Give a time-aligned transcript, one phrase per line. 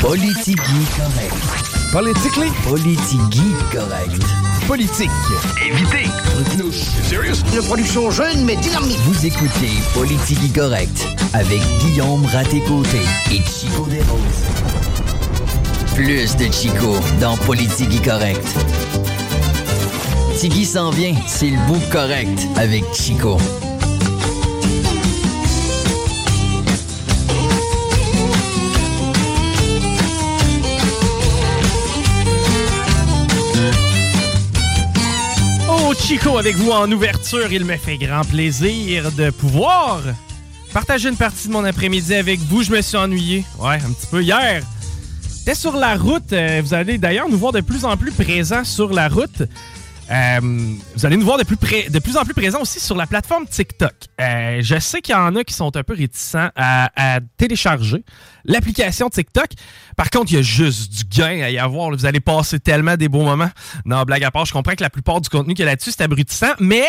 [0.00, 0.58] Politique
[0.98, 1.34] correct.
[1.90, 2.50] Politically?
[2.68, 4.22] Politique correct.
[4.66, 5.10] Politique.
[5.64, 6.10] Évitez.
[7.54, 8.98] Une production jeune mais dynamique.
[9.04, 14.44] Vous écoutez Politique correct avec Guillaume Raté-Côté et Chico Desroses.
[15.94, 18.46] Plus de Chico dans Politique correct.
[20.38, 23.38] Tiggy s'en vient, c'est le bout correct avec Chico.
[36.00, 37.52] Chico avec vous en ouverture.
[37.52, 40.00] Il me fait grand plaisir de pouvoir
[40.72, 42.62] partager une partie de mon après-midi avec vous.
[42.62, 43.44] Je me suis ennuyé.
[43.58, 44.62] Ouais, un petit peu hier.
[45.38, 46.32] J'étais sur la route.
[46.32, 49.42] Euh, vous allez d'ailleurs nous voir de plus en plus présents sur la route.
[50.10, 50.40] Euh,
[50.94, 53.06] vous allez nous voir de plus, près- de plus en plus présents aussi sur la
[53.06, 53.92] plateforme TikTok.
[54.20, 58.04] Euh, je sais qu'il y en a qui sont un peu réticents à, à télécharger
[58.44, 59.46] l'application TikTok.
[59.96, 61.90] Par contre, il y a juste du gain à y avoir.
[61.90, 63.50] Vous allez passer tellement des beaux moments.
[63.84, 65.90] Non, blague à part, je comprends que la plupart du contenu qu'il y a là-dessus,
[65.90, 66.86] c'est abrutissant, mais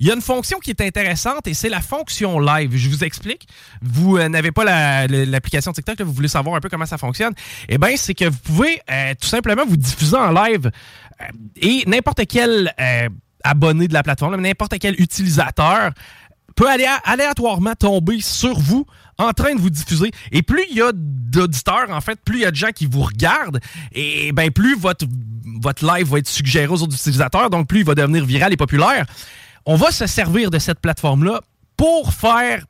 [0.00, 2.74] il y a une fonction qui est intéressante et c'est la fonction live.
[2.74, 3.46] Je vous explique.
[3.82, 4.64] Vous euh, n'avez pas
[5.06, 7.34] l'application TikTok, vous voulez savoir un peu comment ça fonctionne.
[7.68, 10.70] Eh bien, c'est que vous pouvez euh, tout simplement vous diffuser en live
[11.20, 11.24] euh,
[11.56, 12.74] et n'importe quel
[13.44, 15.92] abonné de la plateforme, n'importe quel utilisateur
[16.56, 18.86] peut aller aléatoirement tomber sur vous
[19.18, 20.10] en train de vous diffuser.
[20.32, 22.86] Et plus il y a d'auditeurs, en fait, plus il y a de gens qui
[22.86, 23.60] vous regardent,
[23.92, 25.06] et ben plus votre,
[25.60, 28.56] votre live va être suggéré aux autres utilisateurs, donc plus il va devenir viral et
[28.56, 29.06] populaire.
[29.66, 31.40] On va se servir de cette plateforme-là
[31.76, 32.64] pour faire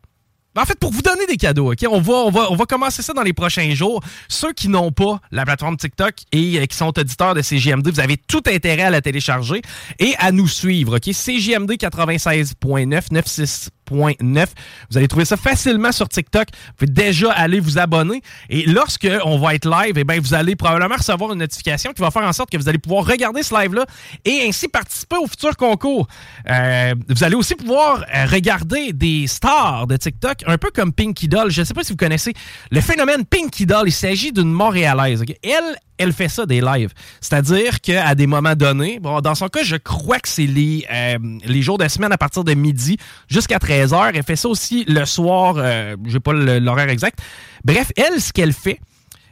[0.57, 1.85] en fait, pour vous donner des cadeaux, OK?
[1.89, 4.03] On va, commencer ça dans les prochains jours.
[4.29, 8.01] Ceux qui n'ont pas la plateforme TikTok et euh, qui sont auditeurs de CGMD, vous
[8.01, 9.63] avez tout intérêt à la télécharger
[10.01, 11.15] et à nous suivre, OK?
[11.15, 14.47] CGMD 96.9, 96.9.
[14.91, 16.49] Vous allez trouver ça facilement sur TikTok.
[16.53, 18.23] Vous pouvez déjà aller vous abonner.
[18.49, 22.11] Et lorsque on va être live, eh vous allez probablement recevoir une notification qui va
[22.11, 23.87] faire en sorte que vous allez pouvoir regarder ce live-là
[24.25, 26.07] et ainsi participer au futur concours.
[26.49, 31.29] Euh, vous allez aussi pouvoir euh, regarder des stars de TikTok, un peu comme Pinky
[31.29, 31.51] Doll.
[31.51, 32.33] Je ne sais pas si vous connaissez
[32.71, 33.89] le phénomène Pinky Doll.
[33.89, 35.23] Il s'agit d'une Montréalaise.
[35.23, 35.35] ok?
[35.43, 36.93] Elle, elle fait ça des lives.
[37.21, 41.19] C'est-à-dire qu'à des moments donnés, bon, dans son cas, je crois que c'est les, euh,
[41.45, 42.97] les jours de semaine à partir de midi
[43.29, 44.13] jusqu'à 13h.
[44.15, 47.19] Elle fait ça aussi le soir, euh, je n'ai pas l'horaire exact.
[47.65, 48.81] Bref, elle, ce qu'elle fait,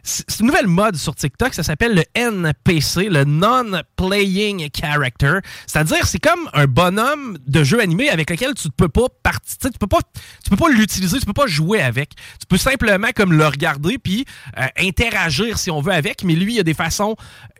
[0.02, 5.38] c'est une nouvelle mode sur TikTok, ça s'appelle le NPC, le Non-Playing Character.
[5.66, 9.56] C'est-à-dire, c'est comme un bonhomme de jeu animé avec lequel tu ne peux pas partir,
[9.70, 10.00] tu peux pas,
[10.42, 12.10] tu peux pas l'utiliser, tu peux pas jouer avec.
[12.40, 14.24] Tu peux simplement comme le regarder puis
[14.58, 17.16] euh, interagir si on veut avec, mais lui, il y a des façons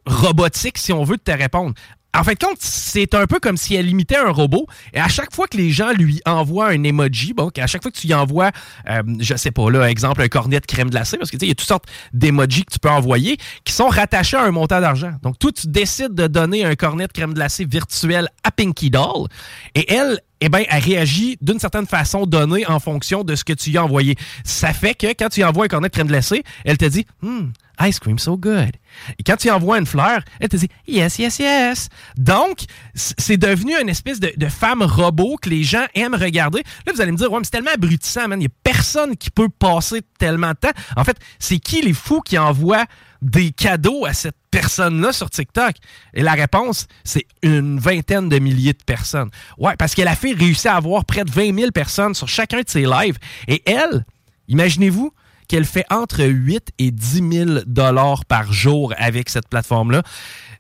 [0.07, 1.75] robotiques si on veut de te répondre.
[2.19, 4.67] En fait, compte, c'est un peu comme si elle imitait un robot.
[4.93, 7.93] Et à chaque fois que les gens lui envoient un emoji, bon, à chaque fois
[7.93, 8.51] que tu lui envoies,
[8.91, 11.47] euh, je sais pas, là, exemple, un cornet de crème glacée, parce que tu sais,
[11.47, 14.51] il y a toutes sortes d'emojis que tu peux envoyer qui sont rattachés à un
[14.51, 15.13] montant d'argent.
[15.23, 19.29] Donc, toi, tu décides de donner un cornet de crème glacée virtuel à Pinky Doll.
[19.77, 23.53] Et elle, eh bien, elle réagit d'une certaine façon donnée en fonction de ce que
[23.53, 24.17] tu lui as envoyé.
[24.43, 27.07] Ça fait que quand tu lui envoies un cornet de crème glacée, elle te dit
[27.23, 28.73] Hmm, ice cream so good.
[29.19, 31.89] Et quand tu envoies une fleur, elle te dit Yes, yes, yes.
[32.17, 32.65] Donc,
[32.95, 36.63] c'est devenu une espèce de, de femme robot que les gens aiment regarder.
[36.87, 38.39] Là, vous allez me dire Ouais, mais c'est tellement abrutissant, man.
[38.39, 40.73] Il n'y a personne qui peut passer tellement de temps.
[40.97, 42.87] En fait, c'est qui les fous qui envoient
[43.23, 45.75] des cadeaux à cette personne-là sur TikTok?
[46.15, 49.31] Et la réponse, c'est une vingtaine de milliers de personnes.
[49.59, 52.61] Ouais, parce qu'elle a fait réussir à avoir près de 20 000 personnes sur chacun
[52.61, 53.19] de ses lives.
[53.47, 54.05] Et elle,
[54.49, 55.13] imaginez-vous
[55.49, 60.03] qu'elle fait entre 8 et 10 000 dollars par jour avec cette plateforme-là.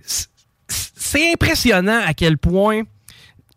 [0.04, 2.82] C'est- impressionnant à quel point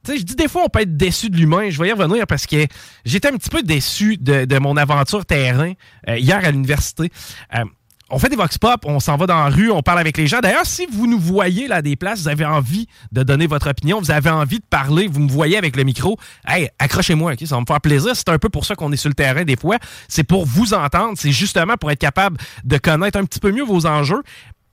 [0.06, 1.70] Tu sais, je dis des fois, on peut être déçu de l'humain.
[1.70, 2.66] Je vais y revenir parce que
[3.06, 5.74] j'étais un petit peu déçu de, mon aventure terrain
[6.08, 7.12] euh, hier à l'université.
[7.56, 7.66] Euh,
[8.12, 10.28] on fait des vox pop, on s'en va dans la rue, on parle avec les
[10.28, 10.40] gens.
[10.40, 14.00] D'ailleurs, si vous nous voyez là des places, vous avez envie de donner votre opinion,
[14.00, 16.18] vous avez envie de parler, vous me voyez avec le micro,
[16.48, 18.16] hey, accrochez-moi, ça va me faire plaisir.
[18.16, 19.78] C'est un peu pour ça qu'on est sur le terrain des fois.
[20.08, 23.64] C'est pour vous entendre, c'est justement pour être capable de connaître un petit peu mieux
[23.64, 24.22] vos enjeux,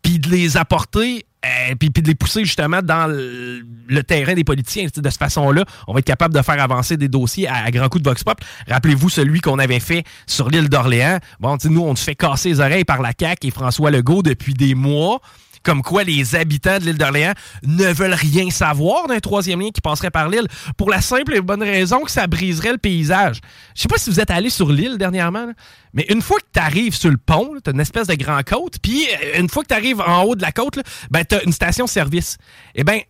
[0.02, 4.42] puis de les apporter et euh, puis, de les pousser justement dans le, terrain des
[4.42, 4.86] politiciens.
[4.86, 8.02] De cette façon-là, on va être capable de faire avancer des dossiers à, grands coups
[8.02, 8.40] de vox pop.
[8.68, 11.18] Rappelez-vous celui qu'on avait fait sur l'île d'Orléans.
[11.38, 14.54] Bon, nous, on se fait casser les oreilles par la CAQ et François Legault depuis
[14.54, 15.20] des mois
[15.68, 19.82] comme quoi les habitants de l'île d'Orléans ne veulent rien savoir d'un troisième lien qui
[19.82, 20.48] passerait par l'île,
[20.78, 23.42] pour la simple et bonne raison que ça briserait le paysage.
[23.76, 25.52] Je sais pas si vous êtes allé sur l'île dernièrement,
[25.92, 28.42] mais une fois que tu arrives sur le pont, tu as une espèce de grand
[28.48, 30.78] côte, puis euh, une fois que tu arrives en haut de la côte,
[31.10, 32.38] ben, tu as une station-service.
[32.74, 33.00] Eh bien,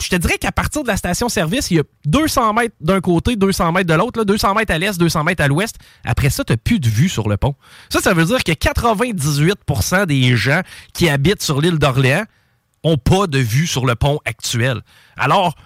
[0.00, 3.34] je te dirais qu'à partir de la station-service, il y a 200 mètres d'un côté,
[3.34, 5.76] 200 mètres de l'autre, 200 mètres à l'est, 200 mètres à l'ouest.
[6.04, 7.54] Après ça, tu n'as plus de vue sur le pont.
[7.88, 10.62] Ça, ça veut dire que 98% des gens
[10.92, 12.24] qui habitent sur l'île d'Orléans
[12.84, 14.82] ont pas de vue sur le pont actuel.
[15.16, 15.56] Alors,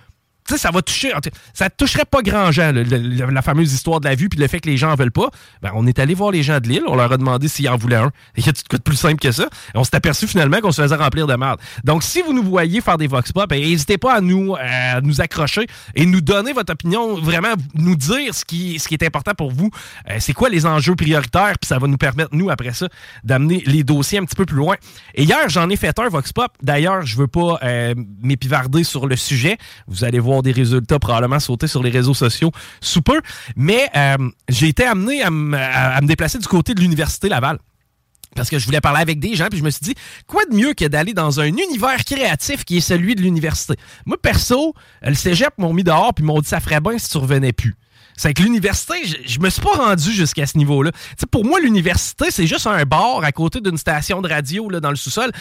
[0.46, 1.12] tu sais, ça va toucher.
[1.54, 4.68] Ça toucherait pas grand gens, la fameuse histoire de la vue, puis le fait que
[4.68, 5.30] les gens en veulent pas.
[5.62, 7.76] Ben, on est allé voir les gens de l'île, on leur a demandé s'ils en
[7.76, 8.10] voulaient un.
[8.36, 9.48] Il y a tout de plus simple que ça.
[9.74, 11.60] On s'est aperçu finalement qu'on se faisait remplir de merde.
[11.84, 15.00] Donc, si vous nous voyez faire des vox pop, ben, n'hésitez pas à nous, euh,
[15.02, 19.04] nous accrocher et nous donner votre opinion, vraiment nous dire ce qui, ce qui est
[19.04, 19.70] important pour vous.
[20.10, 22.88] Euh, c'est quoi les enjeux prioritaires, puis ça va nous permettre, nous, après ça,
[23.22, 24.76] d'amener les dossiers un petit peu plus loin.
[25.14, 26.50] Et hier, j'en ai fait un vox pop.
[26.62, 29.58] D'ailleurs, je veux pas euh, m'épivarder sur le sujet.
[29.86, 32.50] Vous allez voir des résultats probablement sauter sur les réseaux sociaux
[32.80, 33.20] sous peu.
[33.56, 34.16] Mais euh,
[34.48, 37.58] j'ai été amené à, me déplacer du côté de l'Université Laval
[38.34, 39.94] parce que je voulais parler avec des gens, puis je me suis dit,
[40.26, 43.74] quoi de mieux que d'aller dans un univers créatif qui est celui de l'université?
[44.06, 47.18] Moi, perso, le cégep m'ont mis dehors, puis m'ont dit, ça ferait bien si tu
[47.18, 47.76] revenais plus.
[48.22, 48.94] C'est que l'université,
[49.26, 50.92] je, me suis pas rendu jusqu'à ce niveau-là.
[51.32, 54.90] pour moi, l'université, c'est juste un bar à côté d'une station de radio là, dans
[54.90, 55.32] le sous-sol,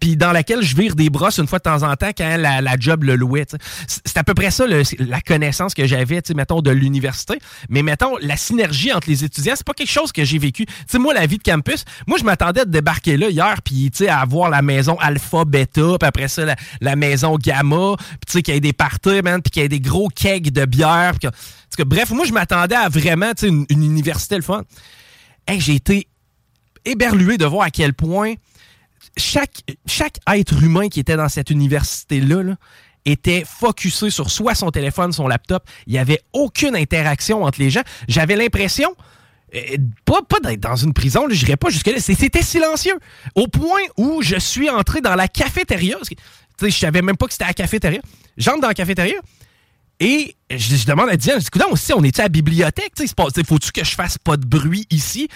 [0.00, 2.76] puis dans laquelle je vire des brosses une fois de temps en temps quand la,
[2.76, 3.46] job le louait.
[3.86, 7.38] C'est à peu près ça la connaissance que j'avais, mettons, de l'université.
[7.68, 10.66] Mais mettons, la synergie entre les étudiants, c'est pas quelque chose que j'ai vécu.
[10.94, 14.50] moi, la vie de campus, moi, je m'attendais à débarquer là hier, puis à avoir
[14.50, 16.42] la maison alpha, bêta, puis après ça,
[16.80, 17.94] la, maison gamma,
[18.26, 21.12] puis qu'il y ait des parties, puis qu'il y ait des gros kegs de bière,
[21.76, 24.62] que bref, moi, je m'attendais à vraiment une, université le fun.
[25.58, 26.08] j'ai été
[26.86, 28.34] éberlué de voir à quel point
[29.18, 29.62] chaque,
[30.26, 32.54] être humain qui était dans cette université-là
[33.04, 35.68] était focusé sur soit son téléphone, son laptop.
[35.86, 37.82] Il n'y avait aucune interaction entre les gens.
[38.08, 38.94] J'avais l'impression,
[39.54, 41.98] euh, pas, pas d'être dans une prison, je n'irais pas jusque-là.
[41.98, 42.98] C'était silencieux.
[43.34, 45.98] Au point où je suis entré dans la cafétéria.
[46.62, 48.00] Je savais même pas que c'était à la cafétéria.
[48.38, 49.20] J'entre dans la cafétéria.
[50.04, 52.92] Et je, demande à Diane, je dis, aussi, on est à la bibliothèque?
[53.46, 55.28] Faut-tu que je fasse pas de bruit ici?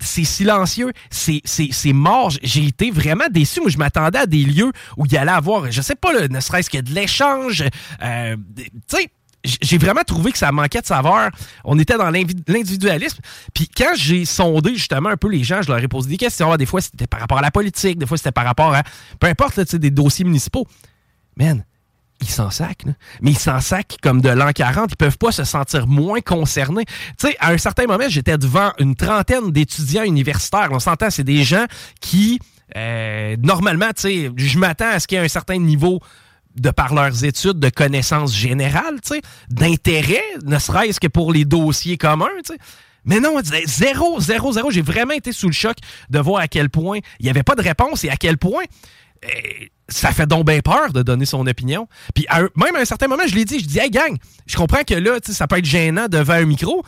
[0.00, 2.30] c'est silencieux, c'est mort.
[2.42, 3.60] J'ai été vraiment déçu.
[3.60, 6.40] Moi, je m'attendais à des lieux où il y allait avoir, je sais pas, ne
[6.40, 7.64] serait-ce que de l'échange.
[8.00, 9.10] Euh, tu sais,
[9.44, 11.30] j'ai vraiment trouvé que ça manquait de savoir.
[11.64, 13.18] On était dans l'individualisme.
[13.52, 16.56] Puis quand j'ai sondé justement un peu les gens, je leur ai posé des questions.
[16.56, 18.84] Des fois, c'était par rapport à la politique, des fois, c'était par rapport à.
[19.18, 20.66] Peu importe, des dossiers municipaux.
[21.36, 21.64] Man,
[22.20, 22.74] ils s'en sacent,
[23.22, 24.90] mais ils s'en sacent comme de l'an 40.
[24.92, 26.84] Ils peuvent pas se sentir moins concernés.
[27.18, 30.68] Tu sais, à un certain moment, j'étais devant une trentaine d'étudiants universitaires.
[30.72, 31.66] On s'entend, c'est des gens
[32.00, 32.40] qui,
[32.76, 36.00] euh, normalement, tu sais, je m'attends à ce qu'il y ait un certain niveau
[36.56, 41.44] de par leurs études, de connaissances générales, tu sais, d'intérêt, ne serait-ce que pour les
[41.44, 42.58] dossiers communs, tu sais.
[43.04, 44.70] Mais non, zéro, zéro, zéro.
[44.70, 45.76] J'ai vraiment été sous le choc
[46.10, 48.64] de voir à quel point il n'y avait pas de réponse et à quel point
[49.24, 49.28] euh,
[49.88, 51.88] ça fait donc bien peur de donner son opinion.
[52.14, 54.84] Puis même à un certain moment, je l'ai dit, je dis, hey gang, je comprends
[54.84, 56.84] que là, ça peut être gênant devant un micro,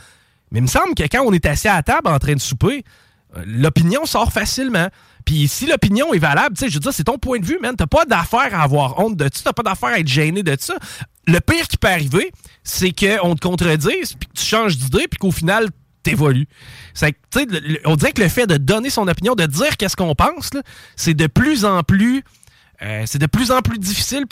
[0.51, 2.83] mais il me semble que quand on est assis à table en train de souper,
[3.37, 4.87] euh, l'opinion sort facilement.
[5.25, 7.75] Puis si l'opinion est valable, je veux dire, c'est ton point de vue, man.
[7.75, 10.55] T'as pas d'affaire à avoir honte de ça, t'as pas d'affaire à être gêné de
[10.59, 10.75] ça.
[11.27, 12.31] Le pire qui peut arriver,
[12.63, 15.69] c'est qu'on te contredise, puis que tu changes d'idée, puis qu'au final,
[16.03, 16.47] t'évolues.
[17.85, 20.49] on dirait que le fait de donner son opinion, de dire qu'est-ce qu'on pense,
[20.95, 22.23] c'est de plus en plus
[22.83, 24.25] euh, c'est de plus en plus difficile.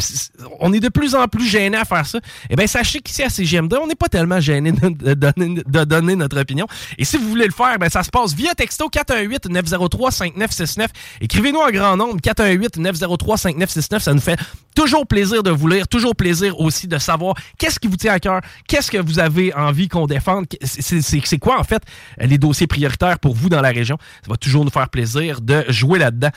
[0.59, 2.19] on est de plus en plus gêné à faire ça.
[2.49, 5.13] Eh bien, sachez qu'ici à CGM2, on n'est pas tellement gêné de,
[5.83, 6.65] donner, notre opinion.
[6.97, 10.87] Et si vous voulez le faire, ben, ça se passe via texto 418-903-5969.
[11.21, 13.99] Écrivez-nous en grand nombre 418-903-5969.
[13.99, 14.39] Ça nous fait
[14.75, 18.19] toujours plaisir de vous lire, toujours plaisir aussi de savoir qu'est-ce qui vous tient à
[18.19, 20.47] cœur, qu'est-ce que vous avez envie qu'on défende.
[20.63, 21.83] C'est quoi, en fait,
[22.19, 23.97] les dossiers prioritaires pour vous dans la région.
[24.23, 26.29] Ça va toujours nous faire plaisir de jouer là-dedans.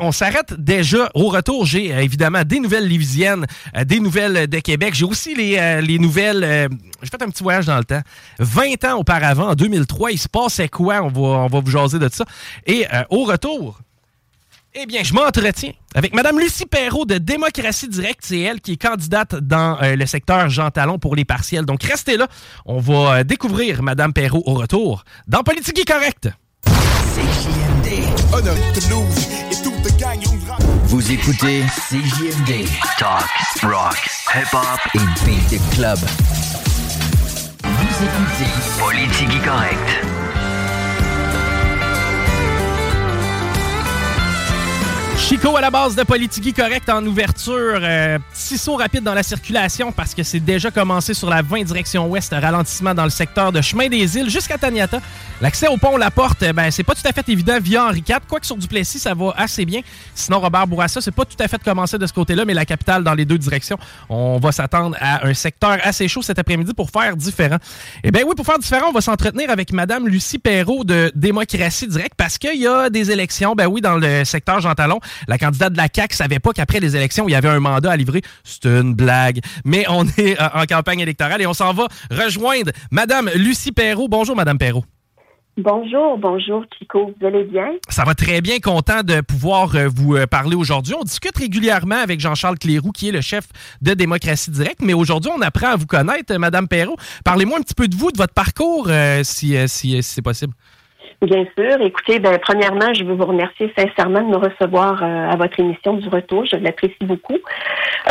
[0.00, 3.46] on s'arrête déjà au retour j'ai évidemment des nouvelles livisiennes,
[3.84, 4.94] des nouvelles de Québec.
[4.94, 6.68] J'ai aussi les, les nouvelles...
[7.02, 8.02] j'ai fait un petit voyage dans le temps.
[8.38, 11.02] 20 ans auparavant, en 2003, il se passait quoi?
[11.02, 12.24] On va, on va vous jaser de ça.
[12.66, 13.78] Et au retour,
[14.76, 18.22] eh bien, je m'entretiens avec Mme Lucie Perrault de Démocratie Directe.
[18.22, 21.64] C'est elle qui est candidate dans euh, le secteur Jean Talon pour les partiels.
[21.64, 22.26] Donc, restez là.
[22.66, 26.28] On va euh, découvrir Mme Perrault au retour dans Politique correcte.
[30.94, 32.68] Vous écoutez CJMD.
[33.00, 33.28] Talk,
[33.64, 33.96] rock,
[34.32, 35.98] hip-hop et beat club.
[37.64, 38.48] Vous écoutez
[38.78, 40.13] Politique correcte.
[45.24, 47.78] Chico à la base de Politique correct en ouverture.
[47.80, 51.62] Euh, petit saut rapide dans la circulation parce que c'est déjà commencé sur la 20
[51.62, 52.34] direction ouest.
[52.38, 55.00] Ralentissement dans le secteur de Chemin des Îles jusqu'à Taniata.
[55.40, 58.18] L'accès au pont La Porte, ben, c'est pas tout à fait évident via Henri IV.
[58.28, 59.80] Quoique sur Duplessis, ça va assez bien.
[60.14, 63.02] Sinon, Robert Bourassa, c'est pas tout à fait commencé de ce côté-là, mais la capitale
[63.02, 63.78] dans les deux directions,
[64.10, 67.56] on va s'attendre à un secteur assez chaud cet après-midi pour faire différent.
[68.02, 71.88] Eh bien oui, pour faire différent, on va s'entretenir avec Madame Lucie Perrault de Démocratie
[71.88, 75.00] Directe parce qu'il y a des élections, ben oui, dans le secteur Jean Talon.
[75.28, 77.92] La candidate de la CAQ savait pas qu'après les élections, il y avait un mandat
[77.92, 78.22] à livrer.
[78.42, 79.40] C'est une blague.
[79.64, 84.08] Mais on est euh, en campagne électorale et on s'en va rejoindre Madame Lucie Perrault.
[84.08, 84.84] Bonjour, Madame Perrault.
[85.56, 87.68] Bonjour, bonjour Chico, vous allez bien?
[87.88, 90.94] Ça va très bien, content de pouvoir euh, vous euh, parler aujourd'hui.
[90.98, 93.44] On discute régulièrement avec Jean-Charles Cléroux, qui est le chef
[93.80, 96.96] de Démocratie Directe, mais aujourd'hui, on apprend à vous connaître, Madame Perrault.
[97.24, 98.90] Parlez-moi un petit peu de vous, de votre parcours,
[99.22, 100.54] si, si c'est possible.
[101.24, 101.80] Bien sûr.
[101.80, 105.94] Écoutez, ben, premièrement, je veux vous remercier sincèrement de me recevoir euh, à votre émission
[105.94, 106.44] du retour.
[106.44, 107.38] Je l'apprécie beaucoup.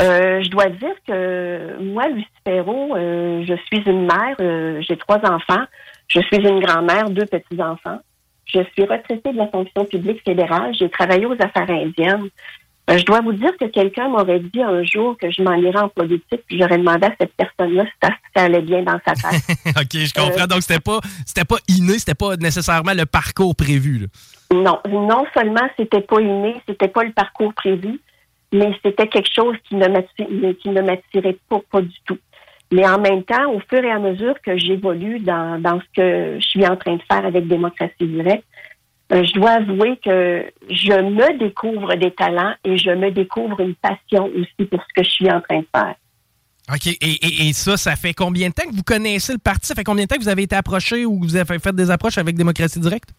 [0.01, 5.19] Euh, je dois dire que moi, Lucie Perrault, euh, je suis une mère, j'ai trois
[5.29, 5.63] enfants.
[6.07, 7.99] Je suis une grand-mère, deux petits-enfants.
[8.45, 10.73] Je suis retraitée de la fonction publique fédérale.
[10.73, 12.29] J'ai travaillé aux affaires indiennes.
[12.89, 15.79] Euh, je dois vous dire que quelqu'un m'aurait dit un jour que je m'en irais
[15.79, 19.41] en politique, puis j'aurais demandé à cette personne-là si ça, allait bien dans sa tête.
[19.67, 20.43] OK, je comprends.
[20.43, 24.07] Euh, Donc, c'était pas, c'était pas inné, c'était pas nécessairement le parcours prévu.
[24.51, 28.01] Non, non seulement c'était pas inné, c'était pas le parcours prévu,
[28.51, 32.17] mais c'était quelque chose qui ne m'attirait pas, pas du tout.
[32.73, 36.39] Mais en même temps, au fur et à mesure que j'évolue dans, dans ce que
[36.39, 38.43] je suis en train de faire avec Démocratie Directe,
[39.13, 43.75] euh, je dois avouer que je me découvre des talents et je me découvre une
[43.75, 45.95] passion aussi pour ce que je suis en train de faire.
[46.73, 46.87] OK.
[47.01, 49.67] Et, ça, ça fait combien de temps que vous connaissez le parti?
[49.67, 51.91] Ça fait combien de temps que vous avez été approché ou vous avez fait des
[51.91, 53.09] approches avec Démocratie Directe?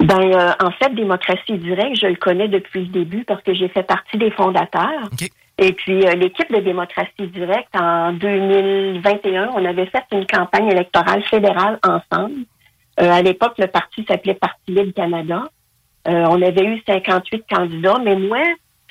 [0.00, 3.68] Ben, euh, en fait, Démocratie Directe, je le connais depuis le début parce que j'ai
[3.68, 5.08] fait partie des fondateurs.
[5.58, 11.22] Et puis, euh, l'équipe de Démocratie Directe, en 2021, on avait fait une campagne électorale
[11.24, 12.46] fédérale ensemble.
[13.00, 15.44] Euh, à l'époque, le parti s'appelait Parti Libre Canada.
[16.08, 18.42] Euh, on avait eu 58 candidats, mais moi,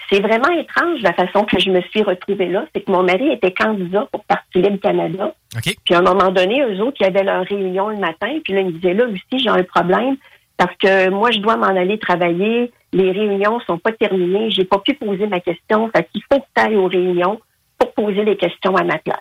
[0.09, 2.65] c'est vraiment étrange la façon que je me suis retrouvée là.
[2.73, 5.33] C'est que mon mari était candidat pour Parti Libre Canada.
[5.85, 8.39] Puis à un moment donné, eux autres, ils avaient leur réunion le matin.
[8.43, 10.17] Puis là, ils me disaient, là, Lucie, j'ai un problème
[10.57, 12.71] parce que moi, je dois m'en aller travailler.
[12.93, 14.49] Les réunions sont pas terminées.
[14.51, 15.89] J'ai pas pu poser ma question.
[15.95, 17.39] Fait qu'il faut que tu ailles aux réunions
[17.77, 19.19] pour poser les questions à ma place.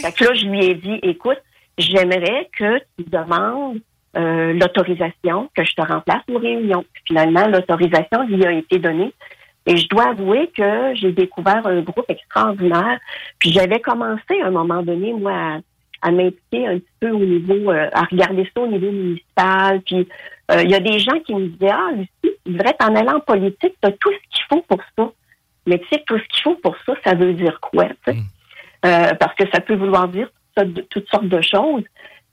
[0.00, 1.38] Fait que là, je lui ai dit, écoute,
[1.78, 3.80] j'aimerais que tu demandes
[4.16, 6.84] euh, l'autorisation que je te remplace aux réunions.
[7.06, 9.12] Finalement, l'autorisation lui a été donnée.
[9.66, 13.00] Et je dois avouer que j'ai découvert un groupe extraordinaire.
[13.38, 15.58] Puis j'avais commencé à un moment donné, moi,
[16.02, 19.80] à, m'impliquer un petit peu au niveau, euh, à regarder ça au niveau municipal.
[19.80, 20.06] Puis
[20.52, 23.08] euh, il y a des gens qui me disaient, ah, Lucie, tu devrais t'en aller
[23.08, 25.10] en politique, tu as tout ce qu'il faut pour ça.
[25.66, 27.86] Mais tu sais, tout ce qu'il faut pour ça, ça veut dire quoi?
[28.06, 28.14] Tu sais?
[28.14, 29.16] Mm.
[29.18, 30.28] parce que ça peut vouloir dire
[30.90, 31.82] toutes sortes de choses.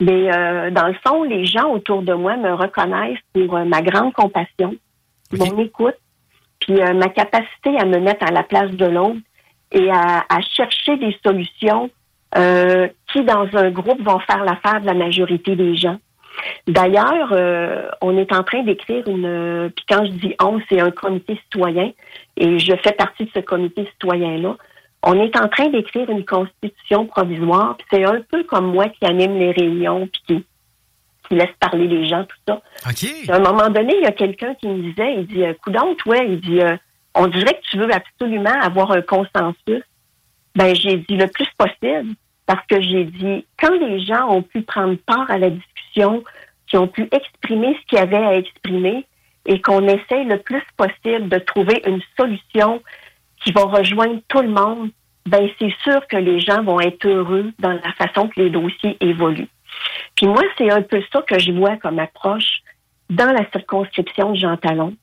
[0.01, 3.83] Mais euh, dans le fond, les gens autour de moi me reconnaissent pour euh, ma
[3.83, 4.75] grande compassion,
[5.31, 5.95] mon écoute,
[6.59, 9.19] puis euh, ma capacité à me mettre à la place de l'autre
[9.71, 10.23] et à,
[10.55, 11.89] chercher des solutions
[12.33, 15.97] qui, dans un groupe, vont faire l'affaire de la majorité des gens.
[16.67, 17.33] D'ailleurs,
[18.01, 19.71] on est en train d'écrire une.
[19.73, 21.91] Puis quand je dis on, c'est un comité citoyen
[22.35, 24.57] et je fais partie de ce comité citoyen-là.
[25.03, 27.77] On est en train d'écrire une constitution provisoire.
[27.89, 30.45] C'est un peu comme moi qui anime les réunions puis qui,
[31.27, 32.61] qui laisse parler les gens, tout ça.
[33.29, 36.27] À un moment donné, il y a quelqu'un qui me disait, il dit, coudon, ouais,
[36.27, 36.77] il dit, euh,
[37.15, 39.83] on dirait que tu veux absolument avoir un consensus.
[40.55, 42.13] Ben, j'ai dit le plus possible
[42.45, 46.23] parce que j'ai dit, quand les gens ont pu prendre part à la discussion,
[46.71, 49.05] qui ont pu exprimer ce qu'il y avait à exprimer
[49.45, 52.81] et qu'on essaie le plus possible de trouver une solution
[53.43, 54.89] qui va rejoindre tout le monde,
[55.25, 58.97] ben c'est sûr que les gens vont être heureux dans la façon que les dossiers
[58.99, 59.49] évoluent.
[60.15, 62.61] Puis moi, c'est un peu ça que je vois comme approche
[63.09, 64.95] dans la circonscription de Jean Talon.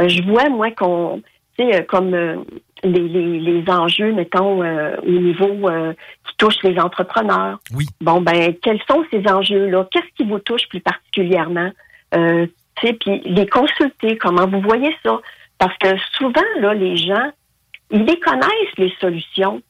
[0.00, 1.22] Euh, je vois, moi, qu'on,
[1.58, 2.36] tu sais, euh, comme euh,
[2.82, 5.92] les, enjeux, mettons, euh, au niveau euh,
[6.26, 7.58] qui touche les entrepreneurs.
[7.74, 7.86] Oui.
[8.00, 9.86] Bon, ben, quels sont ces enjeux-là?
[9.90, 11.70] Qu'est-ce qui vous touche plus particulièrement?
[12.14, 12.46] Euh,
[12.76, 15.20] puis les consulter, comment vous voyez ça?
[15.58, 17.30] Parce que souvent, là, les gens,
[17.92, 19.62] ils les connaissent, les solutions,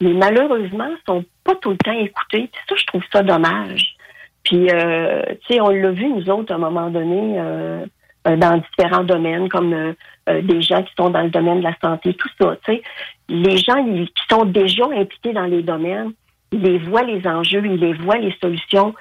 [0.00, 2.48] mais malheureusement, sont pas tout le temps écoutés.
[2.52, 3.96] Puis ça, je trouve ça dommage.
[4.44, 7.84] Puis, euh, tu sais, on l'a vu, nous autres, à un moment donné, euh,
[8.28, 9.94] euh, dans différents domaines, comme
[10.26, 12.56] des gens qui sont dans le domaine de la santé, tout ça.
[12.64, 12.82] Tu sais,
[13.28, 16.12] les gens qui sont déjà impliqués dans les domaines,
[16.52, 18.94] ils les voient les enjeux, ils les voient les solutions.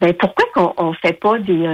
[0.00, 1.66] Ben pourquoi qu'on ne fait pas des,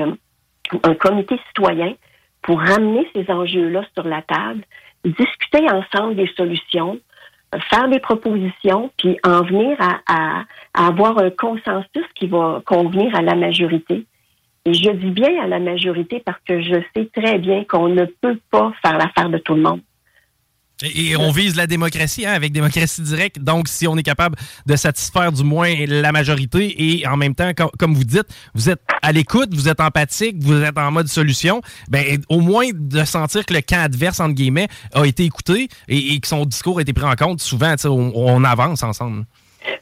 [0.83, 1.95] un comité citoyen
[2.43, 4.63] pour ramener ces enjeux-là sur la table,
[5.05, 6.99] discuter ensemble des solutions,
[7.71, 13.35] faire des propositions, puis en venir à avoir un consensus qui va convenir à la
[13.35, 14.07] majorité.
[14.67, 18.05] Et je dis bien à la majorité parce que je sais très bien qu'on ne
[18.05, 19.81] peut pas faire l'affaire de tout le monde.
[20.83, 23.39] Et, on vise la démocratie hein, avec démocratie directe.
[23.39, 27.51] Donc, si on est capable de satisfaire du moins la majorité et en même temps,
[27.79, 31.63] comme, vous dites, vous êtes à l'écoute, vous êtes empathique, vous êtes en mode solution,
[31.89, 36.21] ben au moins de sentir que le camp adverse, entre guillemets, a été écouté et,
[36.21, 39.25] que son discours a été pris en compte, souvent, on, on avance ensemble.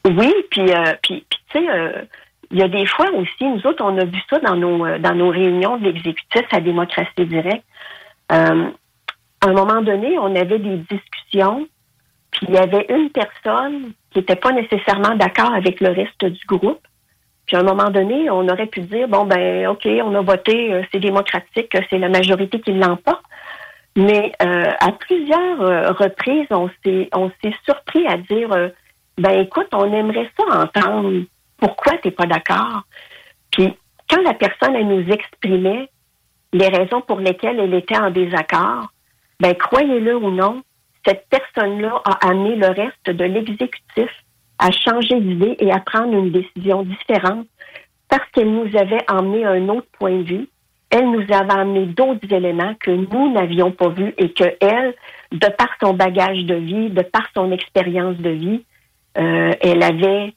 [0.04, 2.02] Oui, puis, euh, puis, tu sais, euh,
[2.50, 4.98] il y a des fois aussi, nous autres, on a vu ça dans nos, euh,
[4.98, 7.64] dans nos réunions de l'exécutif à démocratie directe.
[8.32, 8.70] Euh,
[9.44, 11.68] à un moment donné, on avait des discussions,
[12.30, 16.44] puis il y avait une personne qui n'était pas nécessairement d'accord avec le reste du
[16.46, 16.80] groupe.
[17.46, 20.72] Puis à un moment donné, on aurait pu dire bon ben ok, on a voté,
[20.72, 23.22] euh, c'est démocratique, c'est la majorité qui l'emporte.
[23.96, 28.48] Mais à plusieurs reprises, on s'est on s'est surpris à dire
[29.18, 31.22] ben écoute, on aimerait ça entendre
[31.58, 32.82] pourquoi tu n'es pas d'accord.
[33.52, 33.72] Puis
[34.10, 35.88] quand la personne, elle nous exprimait
[36.52, 38.88] les raisons pour lesquelles elle était en désaccord,
[39.44, 40.62] ben croyez-le ou non,
[41.06, 44.08] cette personne-là a amené le reste de l'exécutif
[44.58, 47.46] à changer d'idée et à prendre une décision différente
[48.08, 50.48] parce qu'elle nous avait emmené un autre point de vue.
[50.88, 54.94] Elle nous avait amené d'autres éléments que nous n'avions pas vus et que elle,
[55.32, 58.64] de par son bagage de vie, de par son expérience de vie,
[59.18, 60.32] euh, elle avait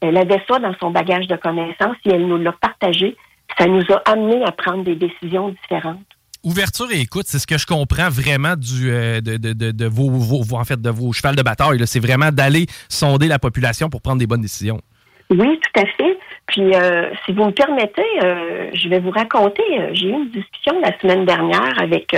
[0.00, 3.16] elle avait ça dans son bagage de connaissances et elle nous l'a partagé.
[3.58, 6.06] Ça nous a amené à prendre des décisions différentes.
[6.44, 10.56] Ouverture et écoute, c'est ce que je comprends vraiment du, euh, de, de, de, vos,
[10.56, 11.78] en fait, de vos chevals de bataille.
[11.86, 14.80] C'est vraiment d'aller sonder la population pour prendre des bonnes décisions.
[15.30, 16.18] Oui, tout à fait.
[16.46, 19.62] Puis, euh, si vous me permettez, euh, je vais vous raconter.
[19.92, 22.14] J'ai eu une discussion la semaine dernière avec,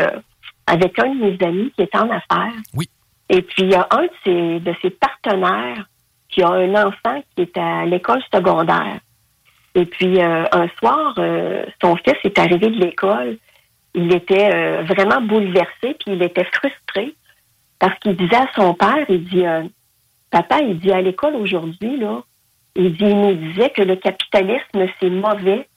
[0.66, 2.54] avec un de mes amis qui est en affaires.
[2.74, 2.88] Oui.
[3.28, 5.87] Et puis, il y a un de ses, de ses partenaires
[6.34, 8.98] qui a un enfant qui est à l'école secondaire.
[9.74, 13.38] Et puis euh, un soir, euh, son fils est arrivé de l'école.
[13.94, 17.14] Il était euh, vraiment bouleversé, puis il était frustré
[17.78, 19.44] parce qu'il disait à son père, il dit,
[20.30, 22.22] papa, il dit à l'école aujourd'hui là,
[22.76, 25.68] il dit, il nous disait que le capitalisme c'est mauvais,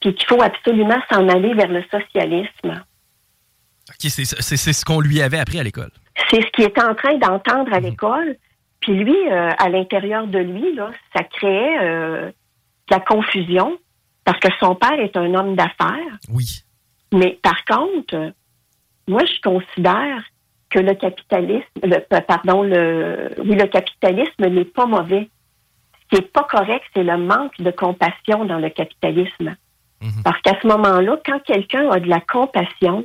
[0.00, 2.82] puis qu'il faut absolument s'en aller vers le socialisme.
[4.00, 5.90] C'est ce qu'on lui avait appris à l'école.
[6.30, 7.86] C'est ce qu'il était en train d'entendre à mhm.
[7.86, 8.36] l'école.
[8.80, 12.34] Puis lui, euh, à l'intérieur de lui, là, ça créait euh, de
[12.90, 13.78] la confusion
[14.24, 16.18] parce que son père est un homme d'affaires.
[16.30, 16.63] Oui.
[17.14, 18.32] Mais par contre,
[19.08, 20.22] moi, je considère
[20.70, 25.28] que le capitalisme, le, euh, pardon, le, oui, le capitalisme n'est pas mauvais.
[25.94, 29.56] Ce qui n'est pas correct, c'est le manque de compassion dans le capitalisme.
[30.02, 30.22] Mhm.
[30.24, 33.04] Parce qu'à ce moment-là, quand quelqu'un a de la compassion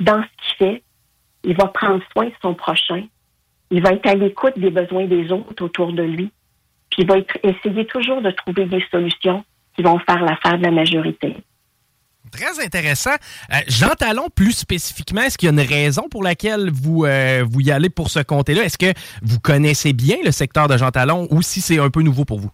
[0.00, 0.82] dans ce qu'il fait,
[1.44, 3.04] il va prendre soin de son prochain
[3.74, 6.30] il va être à l'écoute des besoins des autres autour de lui.
[6.90, 10.70] Puis il va essayer toujours de trouver des solutions qui vont faire l'affaire de la
[10.70, 11.36] majorité.
[12.32, 13.14] Très intéressant.
[13.52, 17.44] Euh, Jean Talon, plus spécifiquement, est-ce qu'il y a une raison pour laquelle vous, euh,
[17.48, 18.64] vous y allez pour ce comté-là?
[18.64, 22.02] Est-ce que vous connaissez bien le secteur de Jean Talon ou si c'est un peu
[22.02, 22.50] nouveau pour vous?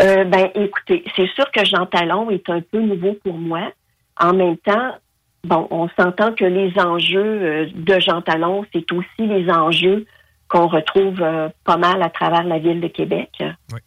[0.00, 3.72] Euh, ben, écoutez, c'est sûr que Jean Talon est un peu nouveau pour moi.
[4.20, 4.96] En même temps,
[5.44, 10.04] bon, on s'entend que les enjeux euh, de Jean Talon, c'est aussi les enjeux
[10.48, 11.24] qu'on retrouve
[11.64, 13.30] pas mal à travers la ville de Québec.
[13.40, 13.80] Oui.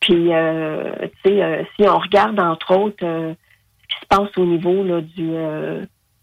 [0.00, 0.30] Puis,
[1.22, 3.36] tu sais, si on regarde entre autres
[4.00, 5.30] qui se passe au niveau là, du,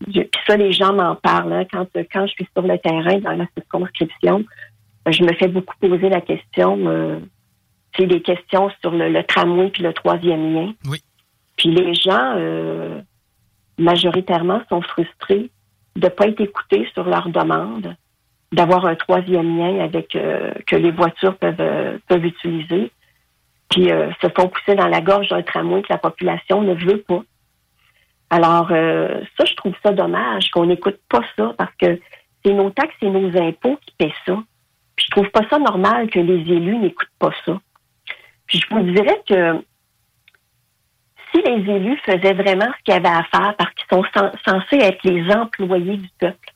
[0.08, 3.20] du puis ça, les gens m'en parlent hein, quand quand je suis sur le terrain
[3.20, 4.44] dans la circonscription,
[5.10, 7.22] je me fais beaucoup poser la question,
[7.96, 10.74] c'est des questions sur le, le, tramway puis le troisième lien.
[10.86, 11.00] Oui.
[11.56, 12.36] Puis les gens
[13.78, 15.50] majoritairement sont frustrés
[15.96, 17.96] de ne pas être écoutés sur leurs demandes,
[18.52, 22.92] d'avoir un troisième lien avec euh, que les voitures peuvent, euh, peuvent utiliser,
[23.70, 27.02] puis euh, se font pousser dans la gorge d'un tramway que la population ne veut
[27.02, 27.24] pas.
[28.30, 32.00] Alors ça, je trouve ça dommage qu'on n'écoute pas ça parce que
[32.44, 34.38] c'est nos taxes et nos impôts qui paient ça.
[34.96, 37.60] Puis je trouve pas ça normal que les élus n'écoutent pas ça.
[38.48, 39.62] Puis je vous dirais que
[41.32, 44.04] si les élus faisaient vraiment ce qu'ils avaient à faire parce qu'ils sont
[44.46, 46.54] censés être les employés du peuple,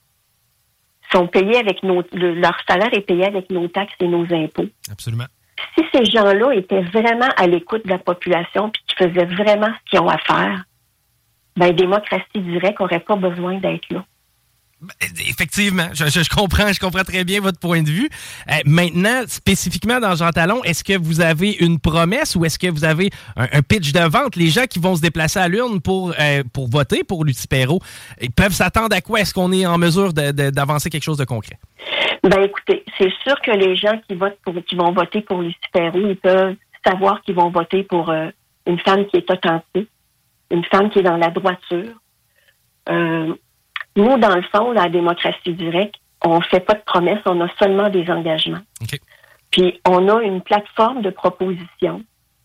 [1.12, 4.70] sont payés avec nos, leur salaire est payé avec nos taxes et nos impôts.
[4.90, 5.26] Absolument.
[5.78, 9.90] Si ces gens-là étaient vraiment à l'écoute de la population puis qu'ils faisaient vraiment ce
[9.90, 10.64] qu'ils ont à faire,
[11.58, 14.06] ben, démocratie directe n'aurait pas besoin d'être là.
[14.82, 14.96] Ben,
[15.30, 18.10] effectivement, je, comprends, je comprends très bien votre point de vue.
[18.50, 22.68] Euh, maintenant, spécifiquement dans Jean Talon, est-ce que vous avez une promesse ou est-ce que
[22.68, 24.36] vous avez un, pitch de vente?
[24.36, 27.80] Les gens qui vont se déplacer à l'urne pour, euh, pour voter pour Lucie Perrault,
[28.22, 29.20] ils peuvent s'attendre à quoi?
[29.20, 31.60] Est-ce qu'on est en mesure d'avancer quelque chose de concret?
[32.24, 35.58] Ben écoutez, c'est sûr que les gens qui votent pour, qui vont voter pour Lucie
[35.72, 38.30] Perrault, ils peuvent savoir qu'ils vont voter pour euh,
[38.66, 39.90] une femme qui est authentique,
[40.52, 41.94] une femme qui est dans la droiture.
[42.88, 47.50] Nous, dans le fond, la démocratie directe, on ne fait pas de promesses, on a
[47.58, 48.62] seulement des engagements.
[49.50, 52.04] Puis, on a une plateforme de propositions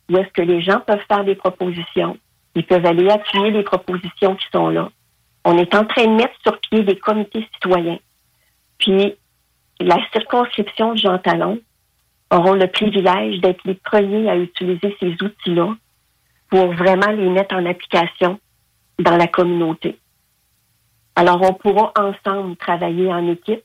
[0.09, 2.17] où est-ce que les gens peuvent faire des propositions.
[2.55, 4.89] Ils peuvent aller appuyer les propositions qui sont là.
[5.45, 7.99] On est en train de mettre sur pied des comités citoyens.
[8.79, 9.15] Puis,
[9.79, 11.61] la circonscription de Jean Talon
[12.33, 15.75] auront le privilège d'être les premiers à utiliser ces outils-là
[16.49, 18.39] pour vraiment les mettre en application
[18.99, 19.99] dans la communauté.
[21.15, 23.65] Alors, on pourra ensemble travailler en équipe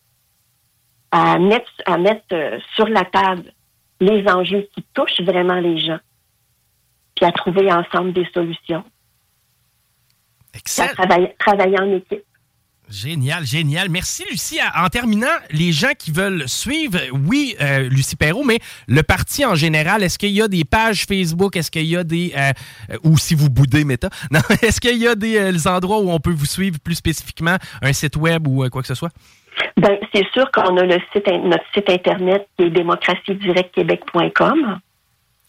[1.12, 3.52] à mettre, à mettre euh, sur la table
[4.00, 6.00] les enjeux qui touchent vraiment les gens,
[7.16, 8.84] puis à trouver ensemble des solutions.
[10.54, 10.94] Excellent.
[11.38, 12.24] travailler en équipe.
[12.92, 13.90] Génial, génial.
[13.90, 14.60] Merci, Lucie.
[14.76, 19.56] En terminant, les gens qui veulent suivre, oui, euh, Lucie Perrault, mais le parti en
[19.56, 21.56] général, est-ce qu'il y a des pages Facebook?
[21.56, 22.34] Est-ce qu'il y a des...
[22.36, 22.52] Euh,
[23.06, 26.20] ou si vous boudez Meta, non, est-ce qu'il y a des euh, endroits où on
[26.20, 29.12] peut vous suivre plus spécifiquement, un site web ou quoi que ce soit?
[29.78, 34.80] Ben, c'est sûr qu'on a le site, notre site Internet qui est démocratiedirectquebec.com.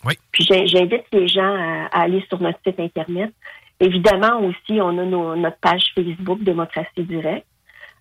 [0.05, 0.15] Oui.
[0.31, 3.33] Puis j'invite les gens à aller sur notre site Internet.
[3.83, 7.47] Évidemment aussi, on a notre page Facebook Démocratie Directe.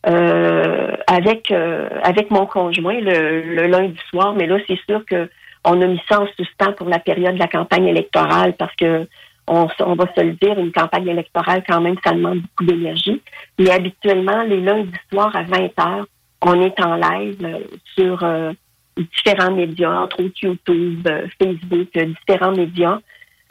[0.07, 5.29] Euh, avec euh, avec mon conjoint le, lundi soir, mais là c'est sûr que
[5.63, 9.07] on a mis ça en suspens pour la période de la campagne électorale parce que
[9.45, 13.21] on, va se le dire, une campagne électorale quand même ça demande beaucoup d'énergie.
[13.59, 16.03] Mais habituellement les lundis soirs à 20 h
[16.41, 17.59] on est en live euh,
[17.95, 18.25] sur
[18.97, 21.07] différents médias, entre autres YouTube,
[21.39, 22.97] Facebook, différents médias.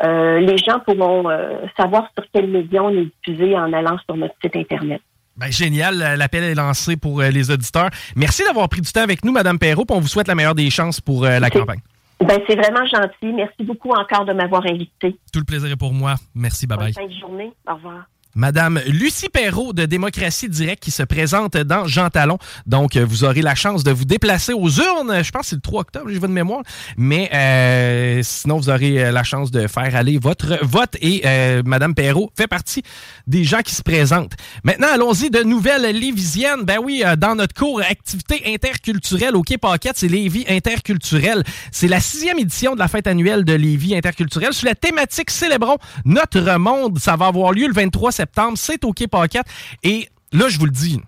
[0.03, 4.17] Euh, les gens pourront euh, savoir sur quel média on est diffusé en allant sur
[4.17, 5.01] notre site Internet.
[5.37, 7.91] Ben, génial, l'appel est lancé pour euh, les auditeurs.
[8.17, 9.87] Merci d'avoir pris du temps avec nous, Madame Perrault.
[9.91, 11.81] On vous souhaite la meilleure des chances pour la campagne.
[12.21, 13.33] Ben, c'est vraiment gentil.
[13.35, 15.17] Merci beaucoup encore de m'avoir invité.
[15.33, 16.17] Tout le plaisir est pour moi.
[16.35, 16.93] Merci, bye bye.
[16.93, 17.53] Bonne fin de journée.
[17.67, 18.05] Au revoir.
[18.37, 22.39] Madame Lucie Perrault de Démocratie Directe qui se présente dans Jean Talon.
[22.67, 25.25] Donc, euh, vous aurez la chance de vous déplacer aux urnes.
[25.25, 26.63] Je pense que c'est le 3 octobre, j'ai votre mémoire.
[26.97, 30.97] Mais euh, sinon, vous aurez euh, la chance de faire aller votre vote.
[31.01, 31.23] Et
[31.65, 32.83] Madame Perrault fait partie
[33.27, 34.35] des gens qui se présentent.
[34.65, 36.63] Maintenant, allons-y de nouvelles lévisiennes.
[36.65, 39.57] Ben oui, dans notre cours Activité interculturelle au Quai
[39.95, 41.43] c'est Lévis interculturel.
[41.73, 45.79] C'est la sixième édition de la fête annuelle de Lévis interculturel sur la thématique Célébrons
[46.05, 46.99] notre monde.
[46.99, 48.20] Ça va avoir lieu le 23 septembre.
[48.57, 49.47] C'est au Quai Paquette.
[49.83, 51.01] Et là, je vous le dis,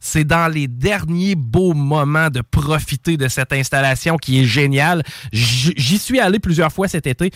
[0.00, 5.02] c'est dans les derniers beaux moments de profiter de cette installation qui est géniale.
[5.32, 7.30] J'y suis allé plusieurs fois cet été.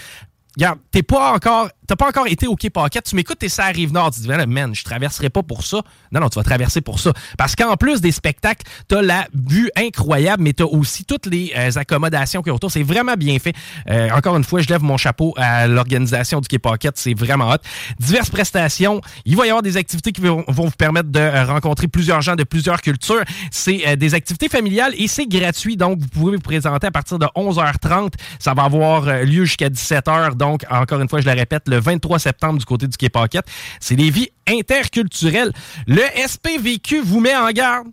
[0.57, 3.67] Regarde, t'es pas encore t'as pas encore été au Quai Paquette, tu m'écoutes, t'es ça
[3.67, 5.83] rive nord, tu te dis, man, je traverserai pas pour ça.
[6.13, 7.13] Non, non, tu vas traverser pour ça.
[7.39, 11.71] Parce qu'en plus des spectacles, t'as la vue incroyable, mais t'as aussi toutes les euh,
[11.77, 12.71] accommodations qui autour.
[12.71, 13.55] C'est vraiment bien fait.
[13.89, 17.51] Euh, encore une fois, je lève mon chapeau à l'organisation du Quai Paquette, c'est vraiment
[17.51, 17.59] hot.
[17.99, 19.01] Diverses prestations.
[19.25, 22.37] Il va y avoir des activités qui vont, vous permettre de euh, rencontrer plusieurs gens
[22.37, 23.23] de plusieurs cultures.
[23.51, 27.27] C'est des activités familiales et c'est gratuit, donc vous pouvez vous présenter à partir de
[27.37, 28.13] 11h30.
[28.39, 30.35] Ça va avoir lieu jusqu'à 17h.
[30.35, 33.47] Donc, encore une fois, je le répète, 23 septembre du côté du Quai Paquette.
[33.81, 35.53] C'est des vies interculturelles.
[35.87, 37.89] Le SPVQ vous met en garde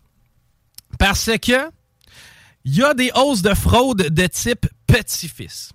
[1.00, 1.70] parce que
[2.66, 5.72] il y a des hausses de fraude de type petit-fils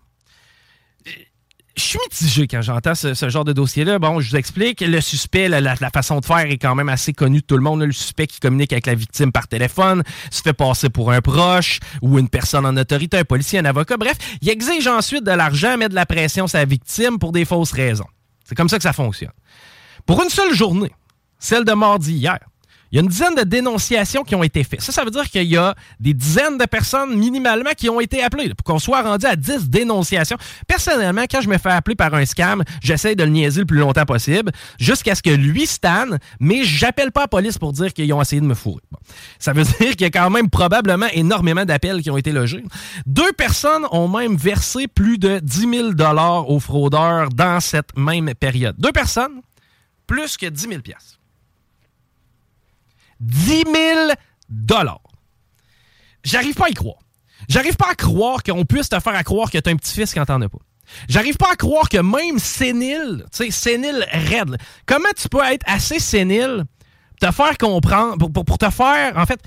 [1.79, 3.99] je suis mitigé quand j'entends ce, genre de dossier-là.
[3.99, 4.81] Bon, je vous explique.
[4.81, 7.83] Le suspect, la, façon de faire est quand même assez connue de tout le monde.
[7.83, 11.79] Le suspect qui communique avec la victime par téléphone, se fait passer pour un proche
[12.03, 13.97] ou une personne en autorité, un policier, un avocat.
[13.97, 17.45] Bref, il exige ensuite de l'argent, met de la pression sur sa victime pour des
[17.45, 18.07] fausses raisons.
[18.45, 19.33] C'est comme ça que ça fonctionne.
[20.05, 20.91] Pour une seule journée,
[21.39, 22.39] celle de mardi hier,
[22.91, 24.81] il y a une dizaine de dénonciations qui ont été faites.
[24.81, 28.23] Ça, ça veut dire qu'il y a des dizaines de personnes minimalement qui ont été
[28.23, 30.39] appelées pour qu'on soit rendu à 10 dénonciations.
[30.67, 33.79] Personnellement, quand je me fais appeler par un scam, j'essaie de le niaiser le plus
[33.79, 38.13] longtemps possible jusqu'à ce que lui stanne, mais j'appelle pas la police pour dire qu'ils
[38.13, 38.83] ont essayé de me fourrer.
[39.39, 42.65] Ça veut dire qu'il y a quand même probablement énormément d'appels qui ont été logés.
[43.07, 48.77] Deux personnes ont même versé plus de 10 000 aux fraudeurs dans cette même période.
[48.79, 49.43] Deux personnes,
[50.07, 50.81] plus que 10 000
[53.21, 54.11] 10 000
[54.49, 55.01] dollars.
[56.25, 56.99] J'arrive pas à y croire.
[57.49, 60.41] J'arrive pas à croire qu'on puisse te faire croire que t'as un petit-fils quand t'en
[60.43, 60.59] as pas.
[61.09, 65.63] J'arrive pas à croire que même sénile, tu sais, sénile raide, comment tu peux être
[65.67, 66.65] assez sénile
[67.21, 69.41] pour te faire comprendre, pour, te faire, en fait,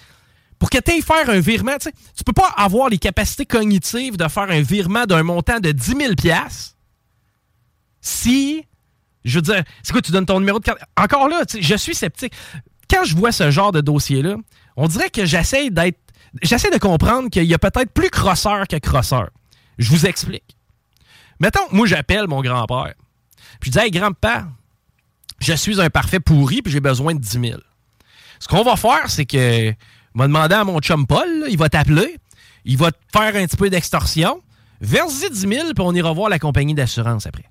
[0.60, 4.28] pour que tu faire un virement, tu tu peux pas avoir les capacités cognitives de
[4.28, 6.14] faire un virement d'un montant de 10 000
[8.02, 8.66] si,
[9.24, 10.80] je veux dire, c'est quoi, tu donnes ton numéro de carte?
[10.98, 12.34] Encore là, je suis sceptique
[12.92, 14.36] quand je vois ce genre de dossier-là,
[14.76, 16.00] on dirait que j'essaie d'être.
[16.42, 19.30] J'essaie de comprendre qu'il y a peut-être plus crosseur que crosseur.
[19.78, 20.56] Je vous explique.
[21.40, 22.94] Mettons, moi, j'appelle mon grand-père.
[23.60, 24.48] Puis je dis, hey, grand-père,
[25.40, 27.60] je suis un parfait pourri, puis j'ai besoin de 10 000.
[28.40, 29.74] Ce qu'on va faire, c'est que.
[30.14, 32.18] m'a demandé à mon chum Paul, il va t'appeler,
[32.64, 34.42] il va te faire un petit peu d'extorsion,
[34.80, 37.46] verse 10 000, puis on ira voir la compagnie d'assurance après.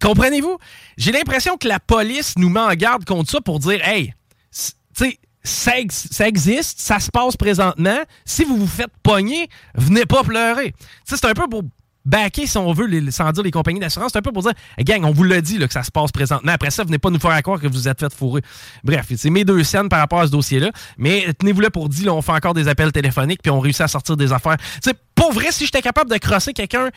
[0.00, 0.58] Comprenez-vous?
[0.96, 4.14] J'ai l'impression que la police nous met en garde contre ça pour dire, hey,
[4.50, 7.98] tu sais, ça, existe, ça se passe présentement.
[8.24, 10.74] Si vous vous faites pogner, venez pas pleurer.
[11.04, 11.62] C'est un peu pour
[12.04, 15.04] backer, si on veut, sans dire les compagnies d'assurance, c'est un peu pour dire, gang,
[15.04, 16.52] on vous l'a dit que ça se passe présentement.
[16.52, 18.40] Après ça, venez pas nous faire croire que vous êtes fait fourrer.
[18.82, 20.70] Bref, c'est mes deux scènes par rapport à ce dossier-là.
[20.96, 23.88] Mais tenez-vous là pour dire, on fait encore des appels téléphoniques, puis on réussit à
[23.88, 24.56] sortir des affaires.
[24.82, 26.88] C'est pour vrai, si j'étais capable de crosser quelqu'un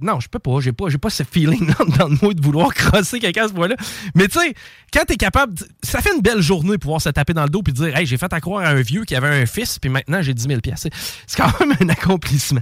[0.00, 0.58] non, je peux pas.
[0.60, 3.76] J'ai pas, pas ce feeling dans le moi de vouloir crosser quelqu'un à ce point-là.
[4.14, 4.54] Mais tu sais,
[4.92, 7.62] quand t'es capable, ça fait une belle journée de pouvoir se taper dans le dos
[7.62, 9.90] puis dire, hey, j'ai fait à croire à un vieux qui avait un fils puis
[9.90, 10.88] maintenant j'ai 10 000 pièces.
[11.26, 12.60] C'est quand même un accomplissement.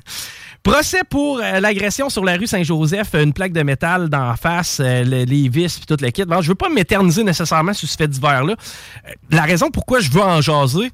[0.63, 5.03] Procès pour euh, l'agression sur la rue Saint-Joseph, une plaque de métal dans face, euh,
[5.03, 6.29] les vis puis toute l'équipe.
[6.29, 8.55] Bon, je veux pas m'éterniser nécessairement sur ce fait divers-là.
[8.55, 10.93] Euh, la raison pourquoi je veux en jaser,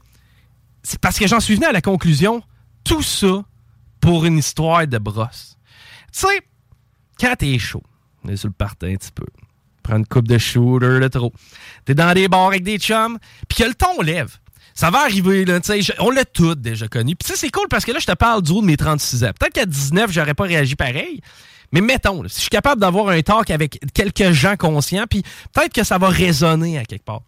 [0.82, 2.42] c'est parce que j'en suis venu à la conclusion,
[2.84, 3.44] tout ça
[4.00, 5.57] pour une histoire de brosse.
[6.12, 6.40] Tu sais,
[7.20, 7.82] quand t'es chaud,
[8.24, 9.26] on est sur le party un petit peu.
[9.82, 11.32] Prends une coupe de shooter, le trop.
[11.84, 13.18] T'es dans des bars avec des chums,
[13.48, 14.36] puis que le ton lève.
[14.74, 15.58] Ça va arriver, là,
[15.98, 17.16] on l'a tout déjà connu.
[17.16, 19.30] Puis c'est cool parce que là, je te parle du haut de mes 36 ans.
[19.38, 21.20] Peut-être qu'à 19, j'aurais pas réagi pareil.
[21.72, 25.72] Mais mettons, si je suis capable d'avoir un talk avec quelques gens conscients, puis peut-être
[25.72, 27.22] que ça va résonner à quelque part.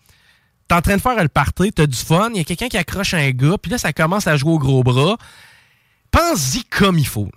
[0.69, 2.79] T'es en train de faire le party, t'as du fun, il y a quelqu'un qui
[2.79, 5.17] accroche un gars, puis là, ça commence à jouer au gros bras.
[6.13, 7.29] Pense-y comme il faut.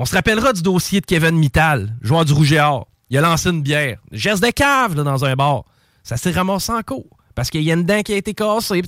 [0.00, 2.86] On se rappellera du dossier de Kevin Mittal, joueur du Rouge et Or.
[3.10, 3.98] Il a lancé une bière.
[4.12, 5.64] Geste de cave dans un bar.
[6.04, 7.18] Ça s'est ramassé en cours.
[7.34, 8.80] Parce qu'il y a une dent qui a été cassée.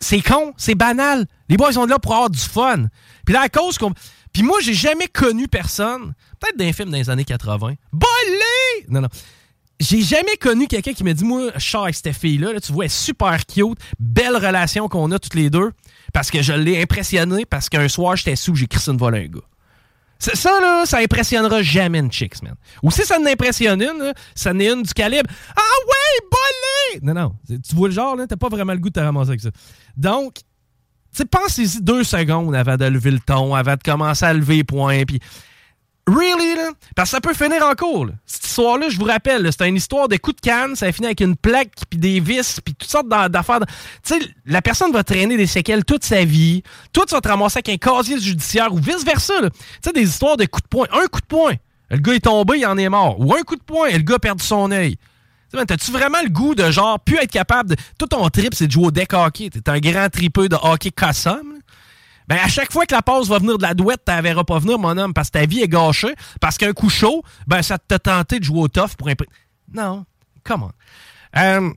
[0.00, 1.26] C'est con, c'est banal.
[1.50, 2.86] Les boys sont là pour avoir du fun.
[3.26, 3.92] Puis là, à cause qu'on.
[4.32, 7.74] Puis moi, j'ai jamais connu personne, peut-être d'un film dans les années 80.
[7.92, 8.06] Bolé!
[8.88, 9.08] Non, non.
[9.80, 12.90] J'ai jamais connu quelqu'un qui m'a dit, moi, je avec cette fille-là, tu vois, elle
[12.90, 15.72] est super cute, belle relation qu'on a toutes les deux,
[16.14, 19.40] parce que je l'ai impressionné, parce qu'un soir, j'étais sous, j'ai crissé une un gars.
[20.22, 22.54] Ça, là, ça impressionnera jamais une chicks, man.
[22.82, 27.34] Ou si ça n'impressionne une, ça n'est une du calibre «Ah ouais, bolé!» Non, non.
[27.48, 29.50] Tu vois le genre, là, t'as pas vraiment le goût de te ramasser avec ça.
[29.96, 30.36] Donc,
[31.14, 34.64] tu pensez-y deux secondes avant de lever le ton, avant de commencer à lever les
[34.64, 35.18] poings, puis
[36.08, 36.70] Really, là?
[36.96, 38.08] Parce que ça peut finir en cours.
[38.26, 40.74] Cette histoire-là, je vous rappelle, c'était une histoire de coups de canne.
[40.74, 43.60] Ça a fini avec une plaque, puis des vis, puis toutes sortes d'affaires.
[44.04, 46.64] Tu sais, la personne va traîner des séquelles toute sa vie.
[46.92, 49.42] Toi, tu vas te ramasser avec un casier judiciaire ou vice-versa.
[49.42, 49.48] Tu
[49.84, 50.86] sais, des histoires de coups de poing.
[50.92, 51.54] Un coup de poing,
[51.90, 53.20] le gars est tombé, il en est mort.
[53.20, 54.96] Ou un coup de poing, le gars a perdu son œil.
[55.52, 57.76] T'as-tu vraiment le goût de genre, pu être capable de.
[57.98, 59.50] Tout ton trip, c'est de jouer au deck hockey.
[59.50, 61.58] T'es un grand tripeux de hockey custom.
[62.28, 64.58] Ben, à chaque fois que la pause va venir de la douette, tu verras pas
[64.58, 67.78] venir, mon homme, parce que ta vie est gâchée, parce qu'un coup chaud, ben, ça
[67.78, 69.14] t'a tenté de jouer au tough pour un
[69.72, 70.04] Non,
[70.44, 70.70] come on.
[71.38, 71.70] Euh,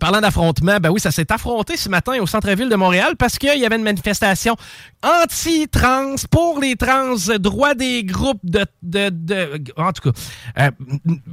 [0.00, 3.58] Parlant d'affrontement, ben oui, ça s'est affronté ce matin au centre-ville de Montréal parce qu'il
[3.58, 4.56] y avait une manifestation
[5.02, 8.64] anti-trans pour les trans, droit des groupes de...
[8.82, 10.20] de, en tout cas,
[10.58, 10.70] euh,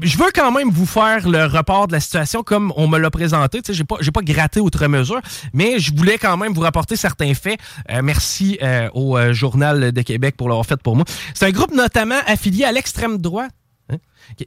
[0.01, 3.10] je veux quand même vous faire le report de la situation comme on me l'a
[3.10, 3.62] présenté.
[3.65, 5.21] Sais, j'ai pas, pas gratté outre mesure,
[5.53, 7.60] mais je voulais quand même vous rapporter certains faits.
[7.89, 11.06] Euh, merci euh, au Journal de Québec pour l'avoir fait pour moi.
[11.34, 13.51] C'est un groupe notamment affilié à l'extrême droite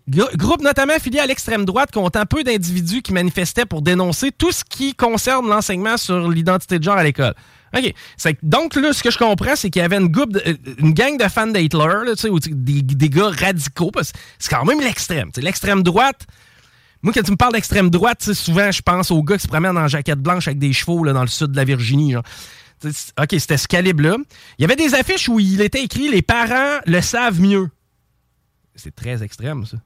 [0.08, 4.64] Groupe notamment affilié à l'extrême droite comptant peu d'individus qui manifestaient pour dénoncer tout ce
[4.64, 7.34] qui concerne l'enseignement sur l'identité de genre à l'école.
[7.76, 7.94] OK.
[8.42, 10.54] Donc, là, ce que je comprends, c'est qu'il y avait une, euh,
[10.92, 12.14] gang de fans d'Hitler,
[12.50, 15.30] des, gars radicaux, parce que c'est quand même l'extrême.
[15.36, 16.26] L'extrême droite,
[17.02, 19.78] Moi, quand tu me parles d'extrême droite, souvent, je pense aux gars qui se promènent
[19.78, 22.14] en jaquette blanche avec des chevaux dans le sud de la Virginie.
[22.16, 22.24] OK,
[23.30, 24.16] c'était ce calibre-là.
[24.58, 27.70] Il y avait des affiches où il était écrit Les parents le savent mieux.
[28.80, 29.76] C'est très extrême, ça.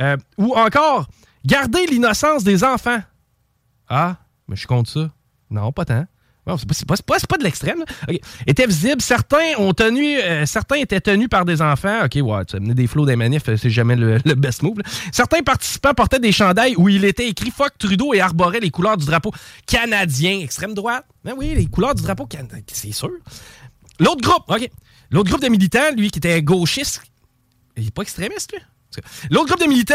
[0.00, 1.06] Euh, ou encore,
[1.44, 3.00] Gardez l'innocence des enfants.
[3.88, 4.16] Ah,
[4.48, 5.10] mais je compte ça.
[5.50, 6.06] Non, pas tant.
[6.44, 7.84] Bon, c'est pas, de l'extrême.
[8.48, 9.00] Était visible.
[9.00, 12.04] Certains ont tenu, euh, certains étaient tenus par des enfants.
[12.04, 14.78] OK, ouais, tu as mené des flots des manifs, c'est jamais le, best move.
[15.12, 18.96] Certains participants portaient des chandails où il était écrit Fuck Trudeau et arboraient les couleurs
[18.96, 19.30] du drapeau
[19.66, 21.06] canadien, extrême droite.
[21.24, 23.10] Ben oui, les couleurs du drapeau canadien, c'est sûr.
[24.00, 24.68] L'autre groupe, OK.
[25.12, 27.02] L'autre groupe de militants, lui, qui était gauchiste,
[27.76, 28.60] il n'est pas extrémiste, lui.
[29.30, 29.94] L'autre groupe de militants,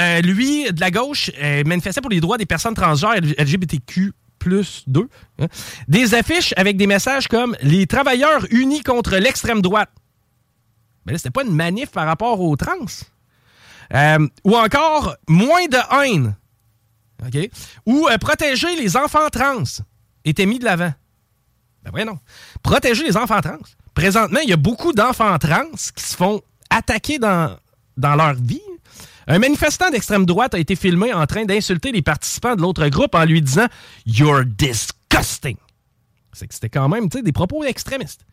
[0.00, 4.84] euh, lui, de la gauche, euh, manifestait pour les droits des personnes transgenres LGBTQ plus
[4.86, 5.08] 2.
[5.40, 5.46] Hein.
[5.88, 9.90] Des affiches avec des messages comme Les travailleurs unis contre l'extrême droite.
[11.04, 12.86] Mais là, c'était pas une manif par rapport aux trans.
[13.92, 16.36] Euh, ou encore Moins de haine.
[17.26, 17.50] OK?
[17.86, 19.64] Ou Protéger les enfants trans
[20.24, 20.92] était mis de l'avant.
[21.82, 22.18] Ben ouais, non.
[22.62, 23.58] Protéger les enfants trans.
[23.94, 27.56] Présentement, il y a beaucoup d'enfants trans qui se font attaquer dans,
[27.96, 28.62] dans leur vie
[29.26, 33.14] un manifestant d'extrême droite a été filmé en train d'insulter les participants de l'autre groupe
[33.14, 33.66] en lui disant
[34.04, 35.56] You're disgusting.
[36.32, 38.26] C'est que c'était quand même des propos extrémistes.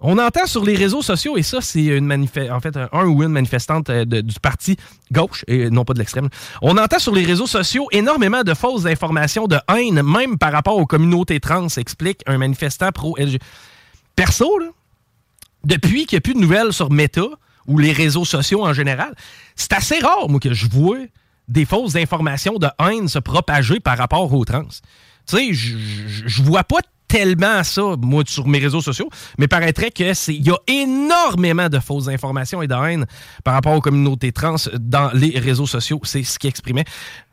[0.00, 2.10] On entend sur les réseaux sociaux, et ça, c'est une
[2.50, 4.76] en fait un, ou une manifestante euh, du parti
[5.12, 6.28] gauche, et non pas de l'extrême.
[6.62, 10.76] On entend sur les réseaux sociaux énormément de fausses informations de haine, même par rapport
[10.76, 13.38] aux communautés trans, explique un manifestant pro-LG.
[14.14, 14.68] Perso, là,
[15.64, 17.22] depuis qu'il n'y a plus de nouvelles sur Meta,
[17.68, 19.14] ou les réseaux sociaux en général,
[19.54, 20.98] c'est assez rare, moi, que je vois
[21.46, 24.64] des fausses informations de haine se propager par rapport aux trans.
[25.26, 30.14] Tu sais, je vois pas tellement ça, moi, sur mes réseaux sociaux, mais paraîtrait que
[30.14, 33.06] c'est il y a énormément de fausses informations et de haine
[33.44, 36.00] par rapport aux communautés trans dans les réseaux sociaux.
[36.04, 36.84] C'est ce qui exprimait.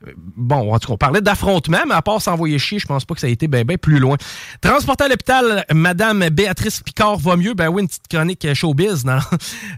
[0.07, 3.05] Euh, bon, en tout cas, on parlait d'affrontement, mais à part s'envoyer chier, je pense
[3.05, 4.15] pas que ça a été bien ben plus loin.
[4.61, 7.53] Transporter à l'hôpital, Madame Béatrice Picard va mieux.
[7.53, 9.05] Ben oui, une petite chronique showbiz.
[9.05, 9.19] Non?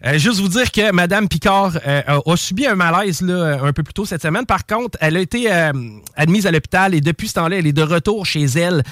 [0.06, 3.84] Euh, juste vous dire que Madame Picard euh, a subi un malaise là, un peu
[3.84, 4.46] plus tôt cette semaine.
[4.46, 5.50] Par contre, elle a été
[6.16, 8.84] admise à l'hôpital et depuis ce temps-là, elle est de retour chez elle.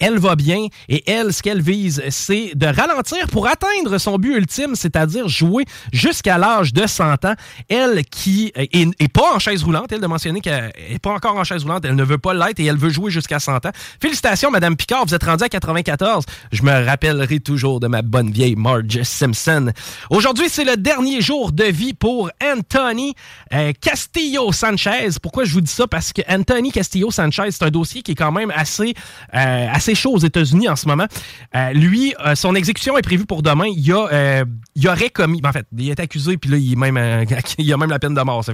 [0.00, 0.53] Elle va bien.
[0.88, 5.64] Et elle, ce qu'elle vise, c'est de ralentir pour atteindre son but ultime, c'est-à-dire jouer
[5.92, 7.34] jusqu'à l'âge de 100 ans.
[7.68, 11.44] Elle qui est, pas en chaise roulante, elle de mentionner qu'elle n'est pas encore en
[11.44, 13.72] chaise roulante, elle ne veut pas l'être et elle veut jouer jusqu'à 100 ans.
[14.00, 16.24] Félicitations, Madame Picard, vous êtes rendue à 94.
[16.52, 19.72] Je me rappellerai toujours de ma bonne vieille Marge Simpson.
[20.10, 23.14] Aujourd'hui, c'est le dernier jour de vie pour Anthony
[23.52, 25.08] euh, Castillo Sanchez.
[25.22, 25.86] Pourquoi je vous dis ça?
[25.86, 28.94] Parce que Anthony Castillo Sanchez, c'est un dossier qui est quand même assez,
[29.34, 30.18] euh, assez chaud
[30.52, 31.06] en ce moment.
[31.54, 33.66] Euh, lui, euh, son exécution est prévue pour demain.
[33.66, 35.40] Il, a, euh, il aurait commis.
[35.44, 36.98] En fait, il est accusé, puis là, il, même,
[37.58, 38.44] il a même la peine de mort.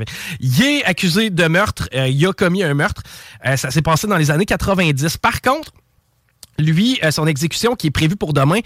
[0.41, 1.89] Il est accusé de meurtre.
[1.93, 3.03] il a commis un meurtre.
[3.45, 5.17] ça s'est passé dans les années 90.
[5.19, 5.73] Par contre,
[6.59, 8.59] lui, son exécution qui est prévue pour demain,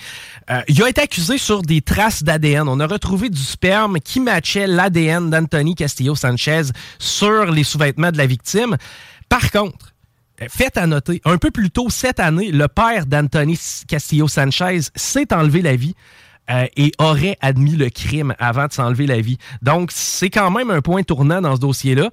[0.69, 2.69] il a été accusé sur des traces d'ADN.
[2.69, 6.63] On a retrouvé du sperme qui matchait l'ADN d'Anthony Castillo Sanchez
[6.99, 8.77] sur les sous-vêtements de la victime.
[9.29, 9.94] Par contre,
[10.49, 15.33] faites à noter, un peu plus tôt cette année, le père d'Anthony Castillo Sanchez s'est
[15.33, 15.95] enlevé la vie.
[16.51, 19.39] Euh, et aurait admis le crime avant de s'enlever la vie.
[19.63, 22.11] Donc, c'est quand même un point tournant dans ce dossier-là.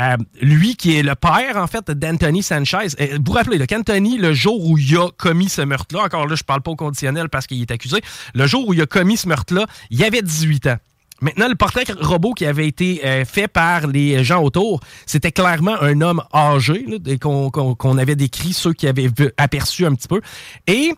[0.00, 4.32] Euh, lui, qui est le père, en fait, d'Anthony Sanchez, vous vous rappelez, qu'Anthony, le
[4.32, 7.46] jour où il a commis ce meurtre-là, encore là, je parle pas au conditionnel parce
[7.46, 8.00] qu'il est accusé,
[8.34, 10.78] le jour où il a commis ce meurtre-là, il avait 18 ans.
[11.24, 15.80] Maintenant, le portrait robot qui avait été euh, fait par les gens autour, c'était clairement
[15.80, 16.84] un homme âgé
[17.18, 19.08] qu'on avait décrit, ceux qui avaient
[19.38, 20.20] aperçu un petit peu.
[20.66, 20.92] Et,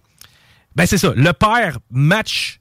[0.75, 2.61] ben c'est ça, le père match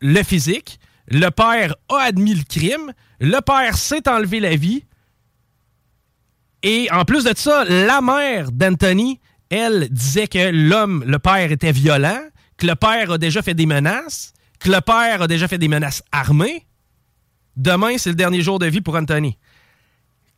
[0.00, 4.82] le physique, le père a admis le crime, le père s'est enlevé la vie,
[6.64, 11.70] et en plus de ça, la mère d'Anthony, elle disait que l'homme, le père, était
[11.70, 12.20] violent,
[12.56, 15.68] que le père a déjà fait des menaces, que le père a déjà fait des
[15.68, 16.65] menaces armées,
[17.56, 19.36] Demain, c'est le dernier jour de vie pour Anthony.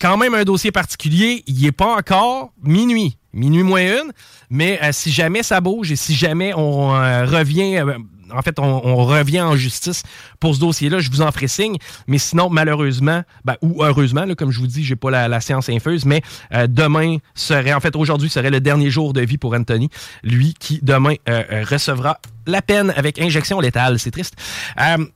[0.01, 4.13] Quand même un dossier particulier, il n'est pas encore minuit, minuit moins une,
[4.49, 7.99] mais euh, si jamais ça bouge et si jamais on euh, revient euh,
[8.33, 10.03] en fait, on, revient en justice
[10.41, 11.01] pour ce dossier-là.
[11.01, 11.77] Je vous en ferai signe.
[12.07, 16.05] Mais sinon, malheureusement, ben, ou heureusement, comme je vous dis, j'ai pas la, science infuse,
[16.05, 16.23] mais
[16.53, 19.89] euh, demain serait, en fait, aujourd'hui serait le dernier jour de vie pour Anthony.
[20.23, 23.99] Lui qui, demain, euh, euh, recevra la peine avec injection létale.
[23.99, 24.35] C'est triste.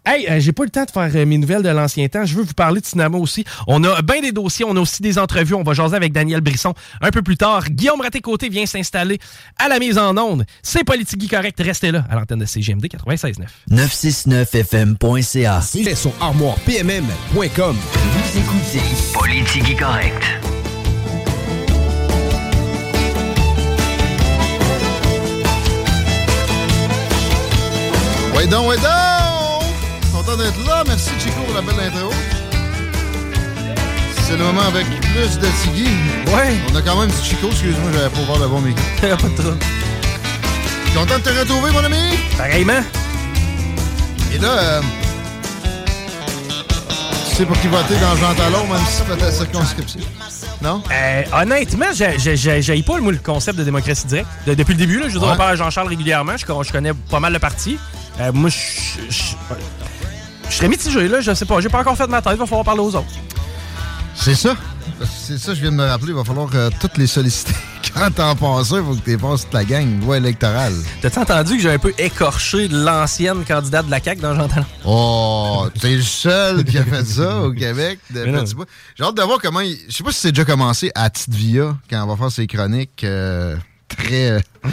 [0.05, 2.27] hey, j'ai pas le temps de faire mes nouvelles de l'ancien temps.
[2.27, 3.45] Je veux vous parler de cinéma aussi.
[3.67, 5.55] On a bien des dossiers, on a aussi des entrevues.
[5.55, 7.71] On va jaser avec Daniel Brisson un peu plus tard.
[7.71, 9.19] Guillaume Raté-Côté vient s'installer
[9.59, 10.45] à la mise en onde.
[10.63, 11.59] C'est Politique Correct.
[11.59, 13.47] Restez là à l'antenne de CGMD 96.9
[15.13, 15.61] armoire.ca.
[15.61, 17.77] C'est sur armoirepmm.com.
[17.77, 18.83] Vous écoutez
[19.13, 20.25] Politique correcte.
[28.35, 28.85] Ouais donc, ouais donc!
[30.13, 30.85] Content d'être là.
[30.87, 32.11] Merci Chico pour la belle intro.
[34.25, 35.91] C'est le moment avec plus de Tiggy.
[36.29, 36.57] Ouais.
[36.73, 38.83] On a quand même du Chico, excuse-moi, j'avais pas ouvert le bon micro.
[39.01, 39.59] pas de trouble.
[40.95, 42.17] Content de te retrouver, mon ami.
[42.37, 42.83] Pareillement.
[44.35, 44.81] Et là, euh,
[47.29, 50.01] tu sais pour qui voter dans Jean Talon, même si c'est ta circonscription?
[50.63, 50.83] Non?
[50.91, 54.29] Euh, honnêtement, j'ai pas le concept de démocratie directe.
[54.47, 56.37] depuis le début, là, je veux dire, on parle à Jean-Charles régulièrement.
[56.37, 57.79] Je, je, connais pas mal le parti.
[58.21, 58.57] Euh, moi, je,
[59.11, 59.23] je,
[60.49, 61.21] je serais mitigé, là.
[61.21, 61.61] Je sais pas.
[61.61, 62.33] J'ai pas encore fait de ma tête.
[62.35, 63.07] Il va falloir parler aux autres.
[64.15, 64.55] C'est ça.
[65.05, 66.09] C'est ça, je viens de me rappeler.
[66.09, 67.53] Il va falloir euh, toutes les solliciter.
[67.95, 70.73] Quand t'en passes il faut que tu passes toute la gang, voie électorale.
[71.01, 74.67] T'as-tu entendu que j'ai un peu écorché l'ancienne candidate de la CAQ dans Jean Talon?
[74.85, 77.99] Oh, t'es le seul qui a fait ça au Québec.
[78.15, 79.61] J'ai hâte de voir comment.
[79.61, 79.77] Il...
[79.89, 82.47] Je sais pas si c'est déjà commencé à Tite Via, quand on va faire ses
[82.47, 83.57] chroniques euh,
[83.89, 84.43] très.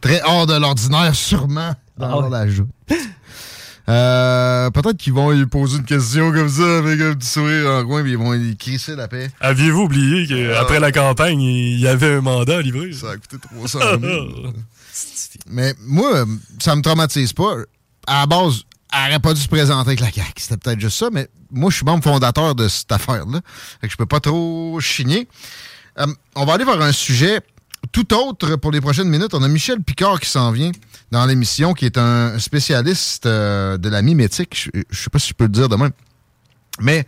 [0.00, 2.66] Très hors de l'ordinaire, sûrement, dans ah la joue.
[3.90, 7.84] Euh, peut-être qu'ils vont lui poser une question comme ça avec un petit sourire en
[7.84, 9.30] coin, puis ils vont lui crisser la paix.
[9.40, 10.80] Aviez-vous oublié qu'après ah.
[10.80, 12.92] la campagne, il y avait un mandat à livrer?
[12.92, 14.10] Ça a coûté 300 000.
[15.50, 16.24] Mais moi,
[16.60, 17.56] ça me traumatise pas.
[18.06, 18.62] À la base,
[18.92, 20.32] elle n'aurait pas dû se présenter avec la CAQ.
[20.36, 23.40] C'était peut-être juste ça, mais moi, je suis membre fondateur de cette affaire-là.
[23.80, 25.28] Fait que je peux pas trop chigner.
[25.98, 27.40] Euh, on va aller vers un sujet
[27.92, 29.32] tout autre pour les prochaines minutes.
[29.34, 30.72] On a Michel Picard qui s'en vient
[31.10, 34.70] dans l'émission, qui est un spécialiste euh, de la mimétique.
[34.72, 35.90] Je, ne sais pas si je peux le dire de même.
[36.80, 37.06] Mais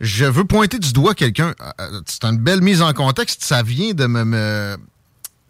[0.00, 1.54] je veux pointer du doigt quelqu'un.
[1.60, 3.42] Euh, euh, c'est une belle mise en contexte.
[3.42, 4.76] Ça vient de me,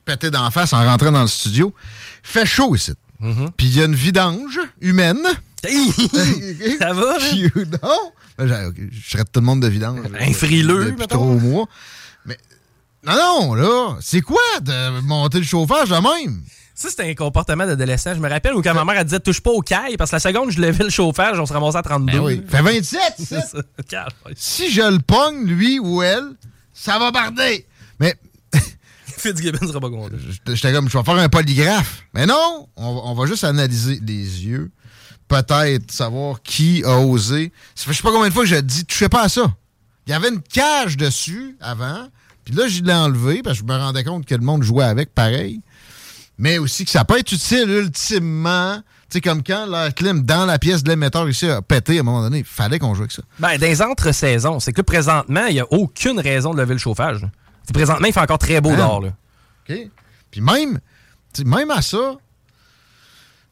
[0.04, 1.74] péter d'en face en rentrant dans le studio.
[2.22, 2.92] Fait chaud ici.
[3.20, 3.50] Mm-hmm.
[3.56, 5.22] Puis il y a une vidange humaine.
[6.78, 7.16] ça va?
[7.82, 8.12] non?
[8.38, 10.00] Ben, je traite tout le monde de vidange.
[10.18, 11.66] Un frileux, depuis trois mois.
[12.24, 12.38] Mais
[13.04, 16.42] non, non, là, c'est quoi de monter le chauffage de même?
[16.78, 18.14] Ça, c'était un comportement d'adolescent.
[18.14, 20.16] Je me rappelle où quand ma mère elle disait touche pas au caille, parce que
[20.16, 22.12] la seconde je levais le chauffage, on se ramassait à 32.
[22.12, 22.40] Ben oui.
[22.48, 24.06] Fait 27, ça.
[24.36, 26.36] si je le pogne, lui ou elle,
[26.72, 27.66] ça va barder.
[27.98, 28.14] Mais.
[29.06, 30.14] Fitzgibbon sera pas content.
[30.46, 32.04] J'étais comme, je vais faire un polygraphe.
[32.14, 34.70] Mais non, on, va juste analyser les yeux.
[35.26, 37.52] Peut-être savoir qui a osé.
[37.74, 39.52] Ça fait je sais pas combien de fois que j'ai dit, touchez pas à ça.
[40.06, 42.06] Il y avait une cage dessus avant.
[42.44, 44.84] Puis là, je l'ai enlevé parce que je me rendais compte que le monde jouait
[44.84, 45.60] avec pareil
[46.38, 48.76] mais aussi que ça peut être utile ultimement.
[49.10, 52.00] Tu sais, comme quand la clim dans la pièce de l'émetteur ici a pété à
[52.00, 53.22] un moment donné, il fallait qu'on joue avec ça.
[53.38, 56.78] Ben, dans les entre-saisons, c'est que présentement, il n'y a aucune raison de lever le
[56.78, 57.26] chauffage.
[57.72, 58.76] présentement, il fait encore très beau hein?
[58.76, 59.00] dehors.
[59.00, 59.12] Là.
[59.68, 59.76] OK.
[60.30, 60.78] Puis même,
[61.44, 62.16] même à ça,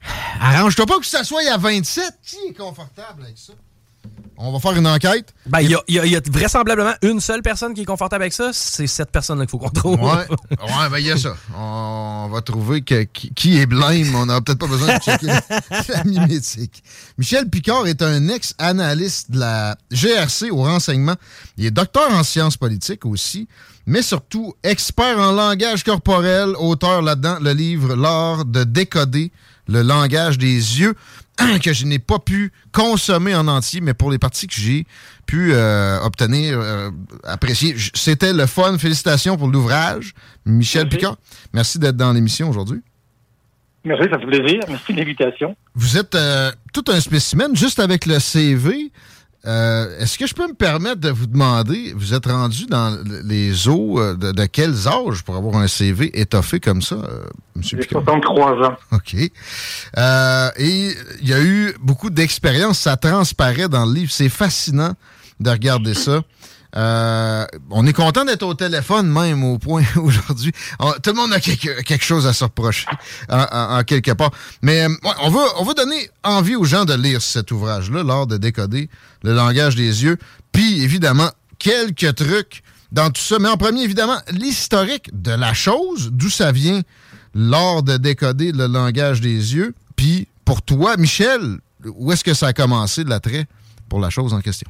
[0.40, 2.04] arrange-toi pas que ça soit à 27.
[2.22, 3.54] Qui est confortable avec ça?
[4.38, 5.34] On va faire une enquête.
[5.46, 8.50] Ben, il y, a, vraisemblablement une seule personne qui est confortable avec ça.
[8.52, 9.98] C'est cette personne-là qu'il faut qu'on trouve.
[9.98, 11.34] Ouais, ouais ben, il y a ça.
[11.56, 14.14] On va trouver qui, est blême.
[14.14, 16.82] On n'a peut-être pas besoin de checker la mimétique.
[17.16, 21.16] Michel Picard est un ex-analyste de la GRC au renseignement.
[21.56, 23.48] Il est docteur en sciences politiques aussi,
[23.86, 29.32] mais surtout expert en langage corporel, auteur là-dedans le livre L'art de décoder
[29.68, 30.94] le langage des yeux.
[31.62, 34.86] Que je n'ai pas pu consommer en entier, mais pour les parties que j'ai
[35.26, 36.90] pu euh, obtenir, euh,
[37.24, 38.78] apprécier, c'était le fun.
[38.78, 40.14] Félicitations pour l'ouvrage.
[40.44, 41.16] Michel Picard,
[41.52, 42.82] merci d'être dans l'émission aujourd'hui.
[43.84, 44.60] Merci, ça fait plaisir.
[44.68, 45.56] Merci de l'invitation.
[45.74, 48.90] Vous êtes euh, tout un spécimen, juste avec le CV.
[49.46, 53.68] Euh, est-ce que je peux me permettre de vous demander, vous êtes rendu dans les
[53.68, 57.62] eaux euh, de, quels âges pour avoir un CV étoffé comme ça, euh, M.
[57.62, 58.76] J'ai 63 ans.
[58.92, 59.14] OK.
[59.14, 59.30] et
[59.96, 64.10] il y a eu beaucoup d'expérience, ça transparaît dans le livre.
[64.10, 64.94] C'est fascinant
[65.38, 66.22] de regarder ça.
[66.76, 70.52] Euh, on est content d'être au téléphone même au point aujourd'hui.
[71.02, 72.86] Tout le monde a quelque, chose à se reprocher
[73.30, 74.30] en, quelque part.
[74.62, 78.26] Mais euh, on, veut, on veut donner envie aux gens de lire cet ouvrage-là, l'art
[78.26, 78.90] de décoder
[79.22, 80.18] le langage des yeux.
[80.52, 82.62] Puis évidemment, quelques trucs
[82.92, 83.38] dans tout ça.
[83.38, 86.82] Mais en premier, évidemment, l'historique de la chose, d'où ça vient,
[87.34, 89.74] l'art de décoder le langage des yeux.
[89.96, 93.46] Puis pour toi, Michel, où est-ce que ça a commencé de l'attrait
[93.88, 94.68] pour la chose en question?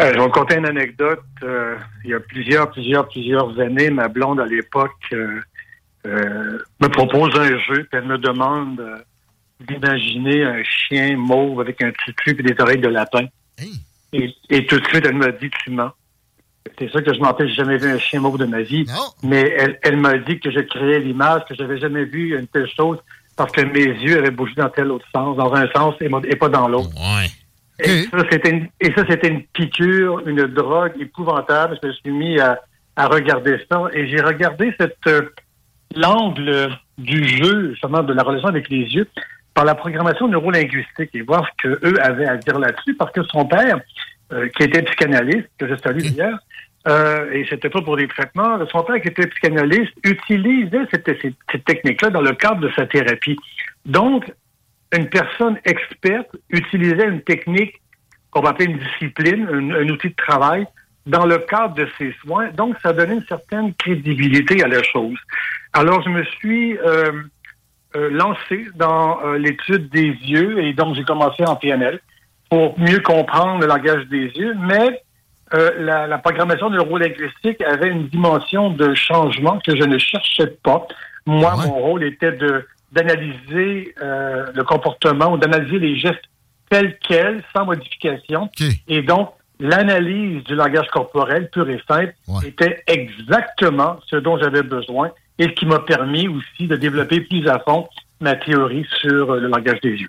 [0.00, 1.22] Euh, je vais vous conter une anecdote.
[1.42, 7.34] Euh, il y a plusieurs, plusieurs, plusieurs années, ma blonde à l'époque euh, me propose
[7.38, 8.82] un jeu, puis elle me demande
[9.60, 13.26] d'imaginer un chien mauve avec un tutu et des oreilles de lapin.
[14.12, 15.90] Et, tout de suite, elle m'a dit Tu mens.
[16.78, 18.86] C'est ça que je m'en j'ai jamais vu un chien mauve de ma vie.
[19.22, 22.68] Mais elle, elle m'a dit que je créais l'image, que j'avais jamais vu une telle
[22.68, 22.98] chose
[23.36, 26.48] parce que mes yeux avaient bougé dans tel autre sens, dans un sens et, pas
[26.48, 26.90] dans l'autre.
[26.96, 27.28] Ouais.
[27.80, 31.78] Et, ça, c'était une, une piqûre, une drogue épouvantable.
[31.82, 32.60] Je me suis mis à,
[32.96, 35.30] à regarder ça et j'ai regardé cette euh,
[35.96, 39.08] l'angle du jeu, justement, de la relation avec les yeux.
[39.54, 43.46] par la programmation neurolinguistique et voir ce qu'eux avaient à dire là-dessus, parce que son
[43.46, 43.80] père,
[44.32, 46.38] euh, qui était psychanalyste, que je salue d'ailleurs,
[46.88, 51.34] euh, et c'était pas pour des traitements, son père qui était psychanalyste utilisait cette, cette,
[51.50, 53.38] cette technique-là dans le cadre de sa thérapie.
[53.86, 54.30] Donc,
[54.96, 57.80] une personne experte utilisait une technique
[58.30, 60.66] qu'on va appeler une discipline, un, outil de travail,
[61.06, 62.48] dans le cadre de ses soins.
[62.50, 65.16] Donc, ça donnait une certaine crédibilité à la chose.
[65.72, 67.12] Alors, je me suis euh,
[67.96, 72.00] euh, lancé dans euh, l'étude des yeux et donc j'ai commencé en PNL
[72.50, 75.00] pour mieux comprendre le langage des yeux, mais
[75.52, 80.84] la, la, programmation neurolinguistique avait une dimension de changement que je ne cherchais pas.
[81.26, 86.24] Moi, ah mon rôle était de d'analyser le comportement ou d'analyser les gestes
[86.70, 88.50] tels quels, sans modification.
[88.88, 89.30] Et donc,
[89.60, 92.14] l'analyse du langage corporel pur et simple
[92.44, 97.46] était exactement ce dont j'avais besoin et ce qui m'a permis aussi de développer plus
[97.48, 97.88] à fond
[98.20, 100.08] ma théorie sur euh, le langage des yeux.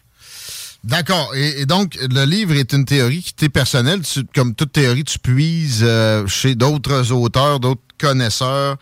[0.83, 1.33] D'accord.
[1.35, 4.01] Et, donc, le livre est une théorie qui t'est personnelle.
[4.35, 8.77] comme toute théorie, tu puises euh, chez d'autres auteurs, d'autres connaisseurs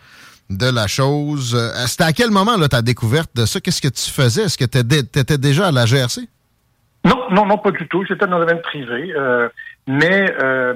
[0.50, 1.54] de la chose.
[1.54, 3.60] Euh, c'était à quel moment là, ta découverte de ça?
[3.60, 4.42] Qu'est-ce que tu faisais?
[4.42, 4.78] Est-ce que tu
[5.18, 6.22] étais déjà à la GRC?
[7.04, 8.04] Non, non, non, pas du tout.
[8.06, 9.12] J'étais dans le domaine privé.
[9.14, 9.48] Euh,
[9.86, 10.74] mais euh,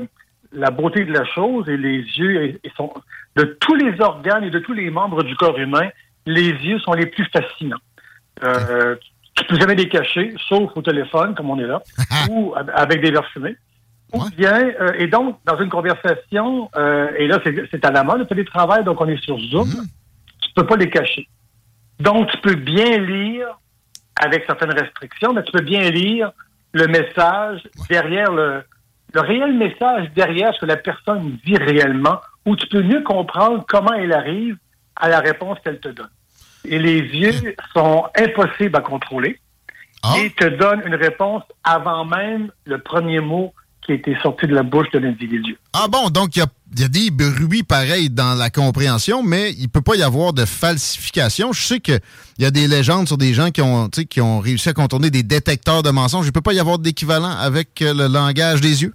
[0.52, 2.92] la beauté de la chose et les yeux sont
[3.36, 5.88] de tous les organes et de tous les membres du corps humain,
[6.26, 7.78] les yeux sont les plus fascinants.
[8.42, 8.96] Euh,
[9.34, 11.82] tu peux jamais les cacher, sauf au téléphone, comme on est là,
[12.30, 13.56] ou avec des verres fumés.
[14.12, 18.20] Ou bien, euh, et donc, dans une conversation, euh, et là, c'est à la mode,
[18.20, 19.86] le télétravail, donc on est sur Zoom, mm-hmm.
[20.40, 21.28] tu peux pas les cacher.
[22.00, 23.58] Donc, tu peux bien lire
[24.16, 26.32] avec certaines restrictions, mais tu peux bien lire
[26.72, 28.62] le message derrière le,
[29.14, 33.64] le réel message derrière ce que la personne dit réellement, où tu peux mieux comprendre
[33.68, 34.56] comment elle arrive
[34.96, 36.10] à la réponse qu'elle te donne.
[36.64, 39.38] Et les yeux sont impossibles à contrôler
[40.02, 40.14] ah.
[40.18, 43.54] et te donnent une réponse avant même le premier mot
[43.88, 45.56] qui a été sorti de la bouche de l'individu.
[45.72, 46.42] Ah bon, donc il y
[46.84, 51.54] a, des bruits pareils dans la compréhension, mais il peut pas y avoir de falsification.
[51.54, 51.98] Je sais qu'il
[52.38, 55.22] y a des légendes sur des gens qui ont, qui ont réussi à contourner des
[55.22, 56.26] détecteurs de mensonges.
[56.26, 58.92] Il peut pas y avoir d'équivalent avec euh, le langage des yeux?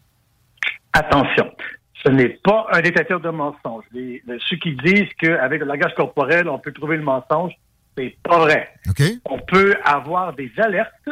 [0.93, 1.49] Attention,
[2.05, 3.85] ce n'est pas un détecteur de mensonges.
[3.91, 7.53] ceux qui disent qu'avec le langage corporel, on peut trouver le mensonge,
[7.97, 8.69] c'est pas vrai.
[9.25, 11.09] On peut avoir des alertes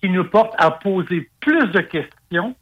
[0.00, 2.54] qui nous portent à poser plus de questions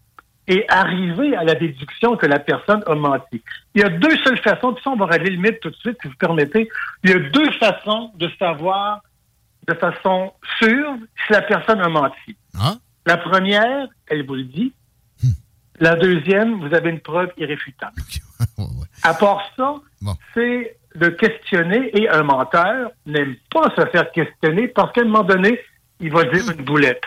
[0.49, 3.43] et arriver à la déduction que la personne a menti.
[3.75, 5.77] Il y a deux seules façons, puis ça, on va régler le mythe tout de
[5.77, 6.69] suite, si vous permettez.
[7.05, 9.03] Il y a deux façons de savoir
[9.67, 10.95] de façon sûre
[11.27, 12.37] si la personne a menti.
[12.59, 12.77] Ah.
[13.05, 14.73] La première, elle vous le dit,
[15.81, 18.03] la deuxième, vous avez une preuve irréfutable.
[19.03, 19.75] À part ça,
[20.35, 25.23] c'est de questionner et un menteur n'aime pas se faire questionner parce qu'à un moment
[25.23, 25.61] donné,
[26.01, 27.03] il va dire une boulette.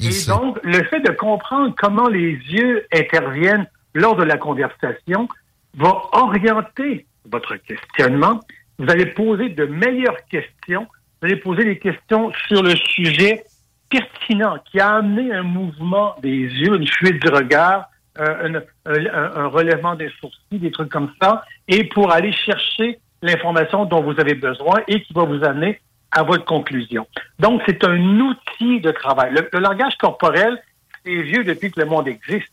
[0.00, 5.28] Et, donc, le fait de comprendre comment les yeux interviennent lors de la conversation
[5.74, 8.40] va orienter votre questionnement.
[8.78, 10.86] Vous allez poser de meilleures questions.
[11.20, 13.44] Vous allez poser des questions sur le sujet
[13.88, 17.88] pertinent qui a amené un mouvement des yeux, une fuite du regard,
[18.18, 24.02] euh, un, relèvement des sourcils, des trucs comme ça, et pour aller chercher l'information dont
[24.02, 25.80] vous avez besoin et qui va vous amener
[26.16, 27.06] à votre conclusion.
[27.38, 29.32] Donc, c'est un outil de travail.
[29.32, 30.58] Le, langage corporel,
[31.04, 32.52] c'est vieux depuis que le monde existe.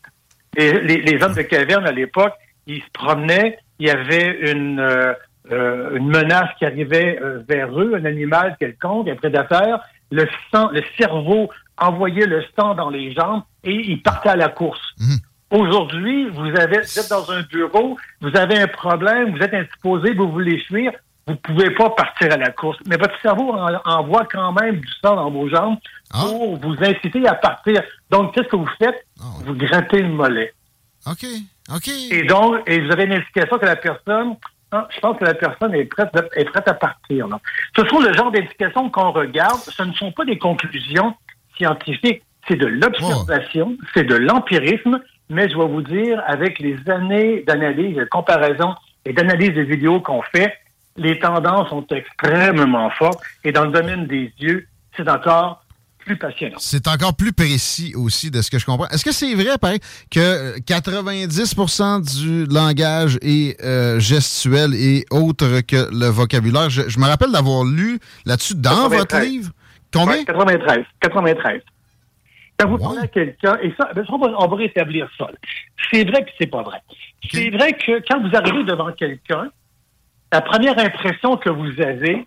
[0.56, 2.34] Et les, hommes de caverne, à l'époque,
[2.66, 5.14] ils se promenaient, il y avait une, euh,
[5.50, 10.82] euh, une menace qui arrivait vers eux, un animal quelconque, un prédateur, le sang, le
[10.98, 14.94] cerveau envoyait le sang dans les jambes et ils partaient à la course.
[14.98, 15.18] Mhm.
[15.50, 20.12] Aujourd'hui, vous, avez, vous êtes dans un bureau, vous avez un problème, vous êtes indisposé,
[20.12, 20.92] vous voulez fuir,
[21.26, 22.78] vous pouvez pas partir à la course.
[22.86, 23.54] Mais votre cerveau
[23.84, 25.76] envoie quand même du sang dans vos jambes
[26.12, 26.22] ah.
[26.22, 27.82] pour vous inciter à partir.
[28.10, 29.06] Donc, qu'est-ce que vous faites?
[29.20, 30.52] Ah vous grattez le mollet.
[31.06, 31.24] OK.
[31.74, 31.88] OK.
[32.10, 34.36] Et donc, et vous avez une indication que la personne,
[34.72, 37.26] hein, je pense que la personne est prête, est prête à partir.
[37.76, 39.60] Ce sont le genre d'indications qu'on regarde.
[39.60, 41.14] Ce ne sont pas des conclusions
[41.56, 42.22] scientifiques.
[42.46, 45.00] C'est de l'observation, c'est de l'empirisme,
[45.30, 48.74] mais je vais vous dire, avec les années d'analyse, de comparaison
[49.06, 50.52] et d'analyse des vidéos qu'on fait,
[50.96, 53.20] les tendances sont extrêmement fortes.
[53.44, 54.66] Et dans le domaine des yeux,
[54.96, 55.64] c'est encore
[55.98, 56.56] plus passionnant.
[56.58, 58.86] C'est encore plus précis aussi de ce que je comprends.
[58.88, 59.80] Est-ce que c'est vrai, pareil,
[60.10, 66.68] que 90% du langage est euh, gestuel et autre que le vocabulaire?
[66.70, 69.50] Je, me rappelle d'avoir lu là-dessus dans votre livre.
[69.92, 70.24] Combien?
[70.24, 70.84] 93.
[71.00, 71.62] 93.
[72.58, 75.28] Quand vous parlez à quelqu'un, et ça, ben, on, va, rétablir ça.
[75.92, 76.78] C'est vrai que c'est pas vrai.
[77.32, 79.48] C'est vrai que quand vous arrivez devant quelqu'un,
[80.34, 82.26] la première impression que vous avez,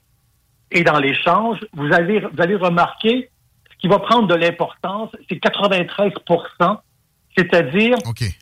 [0.71, 3.29] et dans l'échange, vous allez, vous allez remarquer
[3.69, 6.77] Ce qui va prendre de l'importance, c'est 93%
[7.37, 7.97] c'est-à-dire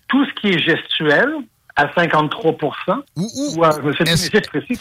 [0.07, 1.30] tout ce qui est gestuel,
[1.78, 4.80] à 53% ou, ou, euh, je précis,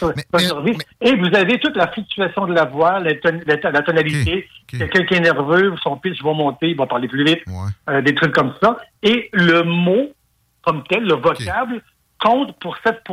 [1.01, 4.47] et vous avez toute la fluctuation de la voix, la, tonalité.
[4.67, 7.41] Quelqu'un qui est nerveux, son pitch va monter, il va parler plus vite,
[7.89, 8.77] euh, des trucs comme ça.
[9.03, 10.13] Et le mot,
[10.61, 11.81] comme tel, le vocable,
[12.17, 13.03] compte pour 7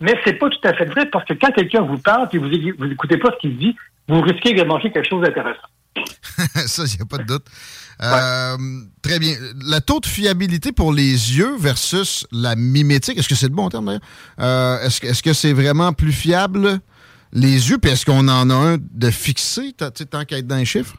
[0.00, 2.48] Mais c'est pas tout à fait vrai parce que quand quelqu'un vous parle et vous,
[2.78, 3.76] vous écoutez pas ce qu'il dit,
[4.08, 5.68] vous risquez de manquer quelque chose d'intéressant.
[6.66, 7.44] ça, il n'y a pas de doute.
[8.00, 8.56] Euh,
[9.02, 9.34] très bien.
[9.56, 13.68] Le taux de fiabilité pour les yeux versus la mimétique, est-ce que c'est le bon
[13.68, 14.00] terme d'ailleurs?
[14.38, 16.78] Euh, est-ce, que c'est vraiment plus fiable
[17.32, 17.78] les yeux?
[17.78, 20.96] Puis est-ce qu'on en a un de fixé, tant qu'à être dans les chiffres?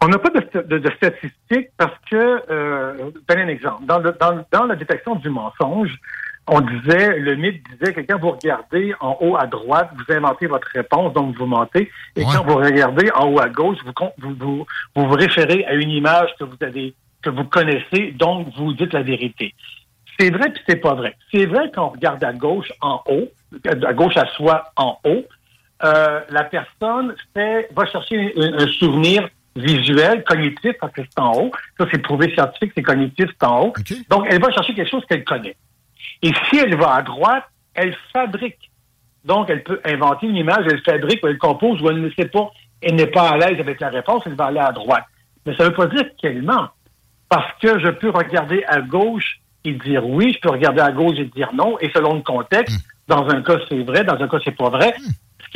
[0.00, 3.84] On n'a pas de, statistiques parce que, euh, un exemple.
[3.86, 4.00] Dans,
[4.52, 5.98] dans la détection du mensonge,
[6.48, 10.46] on disait, le mythe disait que quand vous regardez en haut à droite, vous inventez
[10.46, 11.90] votre réponse, donc vous mentez.
[12.14, 16.30] Et quand vous regardez en haut à gauche, vous, vous, vous, référez à une image
[16.38, 19.54] que vous avez, que vous connaissez, donc vous dites la vérité.
[20.18, 21.16] C'est vrai puis c'est pas vrai.
[21.32, 23.28] C'est vrai qu'on regarde à gauche en haut,
[23.64, 25.24] à gauche à soi en haut,
[25.84, 31.50] euh, la personne fait, va chercher un, souvenir visuel, cognitif, parce que c'est en haut.
[31.78, 33.72] Ça, c'est prouvé scientifique, c'est cognitif, c'est en haut.
[34.08, 35.56] Donc, elle va chercher quelque chose qu'elle connaît.
[36.22, 37.44] Et si elle va à droite,
[37.74, 38.70] elle fabrique.
[39.24, 42.28] Donc, elle peut inventer une image, elle fabrique ou elle compose ou elle ne sait
[42.28, 42.50] pas,
[42.80, 45.04] elle n'est pas à l'aise avec la réponse, elle va aller à droite.
[45.44, 46.68] Mais ça ne veut pas dire qu'elle ment.
[47.28, 51.18] Parce que je peux regarder à gauche et dire oui, je peux regarder à gauche
[51.18, 53.08] et dire non, et selon le contexte, hmm.
[53.08, 54.94] dans un cas c'est vrai, dans un cas c'est pas vrai.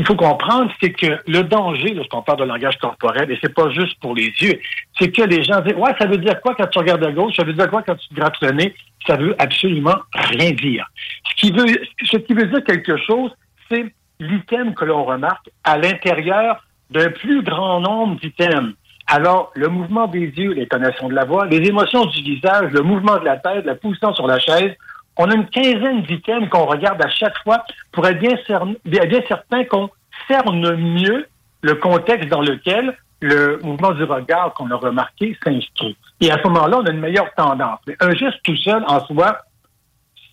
[0.00, 3.68] Qu'il faut comprendre, c'est que le danger lorsqu'on parle de langage corporel, et c'est pas
[3.68, 4.58] juste pour les yeux,
[4.98, 7.36] c'est que les gens disent Ouais, ça veut dire quoi quand tu regardes à gauche,
[7.36, 8.74] ça veut dire quoi quand tu te grattes le nez,
[9.06, 10.90] ça veut absolument rien dire.
[11.28, 11.66] Ce qui veut,
[12.02, 13.30] ce qui veut dire quelque chose,
[13.70, 18.72] c'est l'item que l'on remarque à l'intérieur d'un plus grand nombre d'items.
[19.06, 23.18] Alors, le mouvement des yeux, l'intonation de la voix, les émotions du visage, le mouvement
[23.18, 24.72] de la tête, la position sur la chaise,
[25.16, 28.36] on a une quinzaine d'items qu'on regarde à chaque fois pour être bien,
[28.84, 29.90] bien certain qu'on
[30.28, 31.26] cerne mieux
[31.62, 35.96] le contexte dans lequel le mouvement du regard qu'on a remarqué s'inscrit.
[36.20, 37.78] Et à ce moment-là, on a une meilleure tendance.
[37.86, 39.38] Mais un geste tout seul, en soi,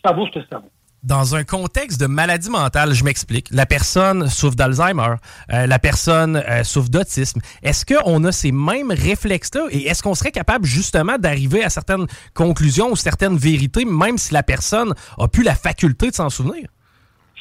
[0.05, 0.71] ça vaut ce que ça vaut.
[1.07, 5.15] Dans un contexte de maladie mentale, je m'explique, la personne souffre d'Alzheimer,
[5.53, 7.39] euh, la personne euh, souffre d'autisme.
[7.63, 9.67] Est-ce qu'on a ces mêmes réflexes-là?
[9.71, 14.33] Et est-ce qu'on serait capable justement d'arriver à certaines conclusions ou certaines vérités, même si
[14.33, 16.67] la personne a plus la faculté de s'en souvenir?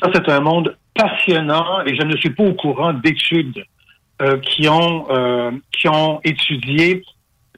[0.00, 3.64] Ça, c'est un monde passionnant et je ne suis pas au courant d'études
[4.22, 5.08] euh, qui ont
[5.72, 7.02] qui ont étudié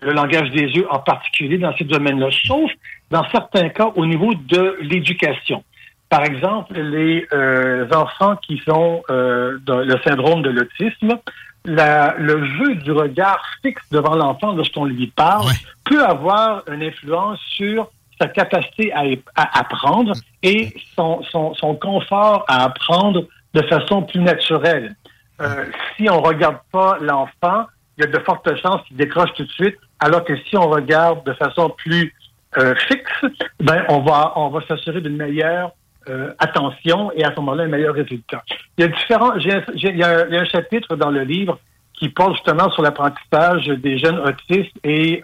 [0.00, 2.70] le langage des yeux en particulier dans ces domaines-là, sauf
[3.10, 5.62] dans certains cas au niveau de l'éducation.
[6.08, 11.18] Par exemple, les euh, enfants qui sont dans le syndrome de l'autisme,
[11.64, 15.50] le jeu du regard fixe devant l'enfant lorsqu'on lui parle
[15.84, 17.88] peut avoir une influence sur
[18.20, 19.02] sa capacité à,
[19.36, 24.94] à apprendre et son, son, son confort à apprendre de façon plus naturelle.
[25.40, 29.44] Euh, si on regarde pas l'enfant, il y a de fortes chances qu'il décroche tout
[29.44, 32.14] de suite, alors que si on regarde de façon plus
[32.56, 33.24] euh, fixe,
[33.60, 35.72] ben on va on va s'assurer d'une meilleure
[36.08, 38.42] euh, attention et à ce moment-là un meilleur résultat.
[38.76, 41.58] Il y a différents, il, y a, un chapitre dans le livre
[41.94, 45.20] qui porte justement sur l'apprentissage des jeunes autistes et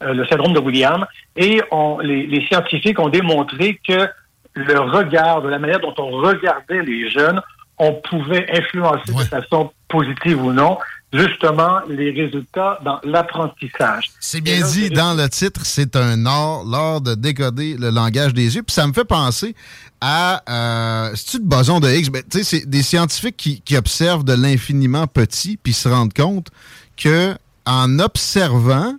[0.00, 1.04] le syndrome de William.
[1.36, 4.08] Et on, les, les scientifiques ont démontré que
[4.54, 7.40] le regard, de la manière dont on regardait les jeunes,
[7.78, 10.78] on pouvait influencer de façon positive ou non
[11.12, 14.10] justement les résultats dans l'apprentissage.
[14.20, 18.56] C'est bien dit dans le titre, c'est un art, l'art de décoder le langage des
[18.56, 18.62] yeux.
[18.62, 19.54] Puis ça me fait penser
[20.00, 22.10] à, euh, c'est-tu le boson de Higgs?
[22.10, 26.48] Ben, c'est des scientifiques qui, qui observent de l'infiniment petit puis se rendent compte
[26.96, 27.34] que
[27.64, 28.94] en observant,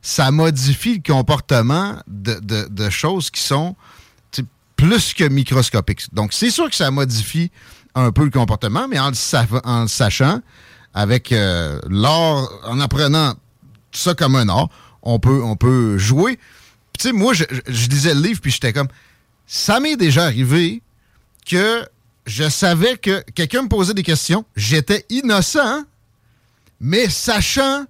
[0.00, 3.76] ça modifie le comportement de, de, de choses qui sont
[4.82, 6.12] plus que microscopiques.
[6.12, 7.52] Donc, c'est sûr que ça modifie
[7.94, 10.40] un peu le comportement, mais en le, sachant,
[10.94, 13.34] avec euh, l'art, en apprenant
[13.92, 14.68] ça comme un art,
[15.02, 16.38] on peut, on peut jouer.
[16.98, 18.88] Tu sais, moi, je, je, lisais le livre, puis j'étais comme,
[19.46, 20.82] ça m'est déjà arrivé
[21.46, 21.86] que
[22.26, 25.84] je savais que quelqu'un me posait des questions, j'étais innocent,
[26.80, 27.86] mais sachant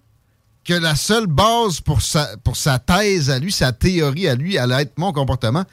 [0.65, 4.59] que la seule base pour sa, pour sa thèse à lui, sa théorie à lui,
[4.59, 5.65] allait être mon comportement,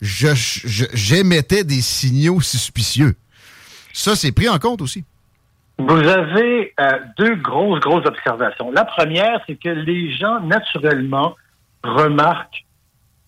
[0.00, 3.16] j'émettais des signaux suspicieux.
[3.92, 5.04] Ça, c'est pris en compte aussi.
[5.78, 8.70] Vous avez euh, deux grosses, grosses observations.
[8.70, 11.36] La première, c'est que les gens, naturellement,
[11.82, 12.64] remarquent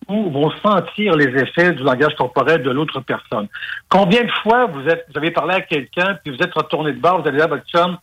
[0.07, 3.47] ou vont sentir les effets du langage corporel de l'autre personne.
[3.89, 6.99] Combien de fois vous êtes, vous avez parlé à quelqu'un, puis vous êtes retourné de
[6.99, 7.97] bord, vous allez dire à votre chum,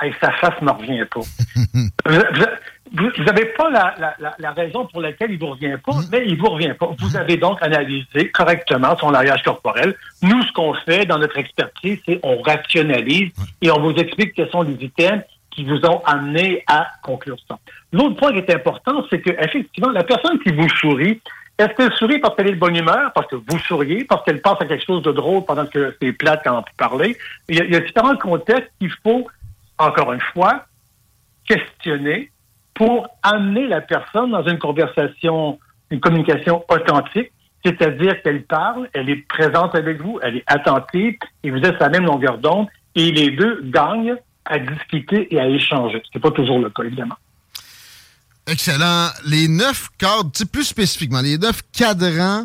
[0.00, 1.20] hey, sa face me revient pas.
[2.92, 6.08] vous n'avez pas la, la, la, raison pour laquelle il vous revient pas, mm-hmm.
[6.10, 6.90] mais il vous revient pas.
[6.98, 9.94] Vous avez donc analysé correctement son langage corporel.
[10.22, 13.32] Nous, ce qu'on fait dans notre expertise, c'est on rationalise
[13.62, 17.58] et on vous explique quels sont les items qui vous ont amené à conclure ça.
[17.92, 21.20] L'autre point qui est important, c'est que effectivement, la personne qui vous sourit,
[21.58, 24.40] est-ce qu'elle sourit parce qu'elle est de bonne humeur, parce que vous souriez, parce qu'elle
[24.40, 27.16] pense à quelque chose de drôle pendant que c'est plate quand on peut parler?
[27.48, 29.26] Il y, a, il y a différents contextes qu'il faut,
[29.78, 30.66] encore une fois,
[31.48, 32.30] questionner
[32.78, 35.58] pour amener la personne dans une conversation,
[35.90, 37.32] une communication authentique,
[37.64, 41.88] c'est-à-dire qu'elle parle, elle est présente avec vous, elle est attentive, et vous êtes à
[41.88, 44.14] la même longueur d'onde, et les deux gagnent
[44.44, 46.00] à discuter et à échanger.
[46.04, 47.16] Ce n'est pas toujours le cas, évidemment.
[48.46, 49.08] Excellent.
[49.26, 52.44] Les neuf cadres, plus spécifiquement, les neuf cadrans,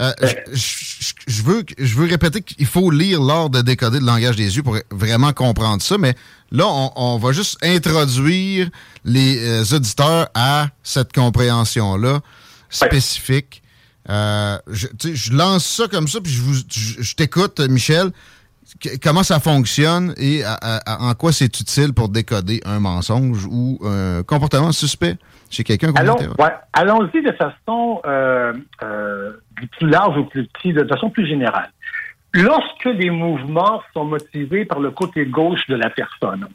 [0.00, 0.12] euh,
[0.52, 4.62] je, veux, je veux répéter qu'il faut lire l'ordre de décoder le langage des yeux
[4.62, 6.14] pour vraiment comprendre ça, mais
[6.52, 6.64] là,
[6.96, 8.68] on, va juste introduire
[9.04, 12.20] les euh, auditeurs à cette compréhension-là
[12.70, 13.62] spécifique.
[14.08, 18.12] Euh, je, je, lance ça comme ça, puis je, je t'écoute, Michel
[19.02, 20.42] comment ça fonctionne et
[20.86, 25.16] en quoi c'est utile pour décoder un mensonge ou un comportement suspect
[25.50, 26.16] chez quelqu'un Allons,
[26.72, 29.32] Allons-y de façon euh, euh,
[29.78, 31.70] plus large ou plus petite, de façon plus générale.
[32.34, 36.48] Lorsque les mouvements sont motivés par le côté gauche de la personne,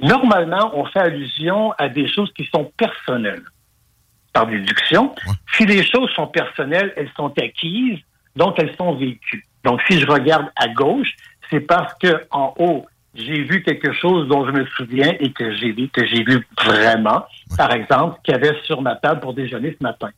[0.00, 3.44] normalement, on fait allusion à des choses qui sont personnelles.
[4.32, 5.14] Par déduction,
[5.54, 7.98] si les choses sont personnelles, elles sont acquises,
[8.36, 9.46] donc elles sont vécues.
[9.64, 11.14] Donc, si je regarde à gauche,
[11.50, 15.54] c'est parce que en haut, j'ai vu quelque chose dont je me souviens et que
[15.56, 17.24] j'ai vu, que j'ai vu vraiment.
[17.56, 20.10] Par exemple, qu'il y avait sur ma table pour déjeuner ce matin.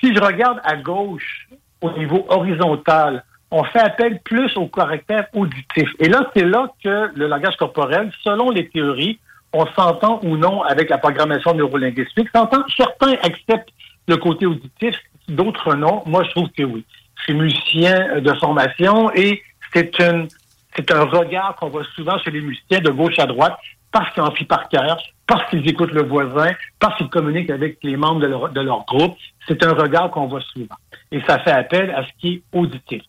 [0.00, 1.48] Si je regarde à gauche,
[1.80, 5.88] au niveau horizontal, on fait appel plus au caractère auditif.
[6.00, 9.18] Et là, c'est là que le langage corporel, selon les théories,
[9.52, 12.28] on s'entend ou non avec la programmation neurolinguistique.
[12.34, 13.68] S'entend, certains acceptent
[14.08, 14.96] le côté auditif,
[15.28, 16.02] d'autres non.
[16.06, 16.84] Moi, je trouve que oui
[17.22, 19.42] suis musicien de formation et
[19.72, 20.28] c'est une
[20.74, 23.56] c'est un regard qu'on voit souvent chez les musiciens de gauche à droite
[23.90, 24.96] parce qu'ils en fient par cœur,
[25.26, 28.86] parce qu'ils écoutent le voisin, parce qu'ils communiquent avec les membres de leur, de leur
[28.86, 29.14] groupe.
[29.46, 30.74] C'est un regard qu'on voit souvent.
[31.10, 33.02] Et ça fait appel à ce qui est auditif.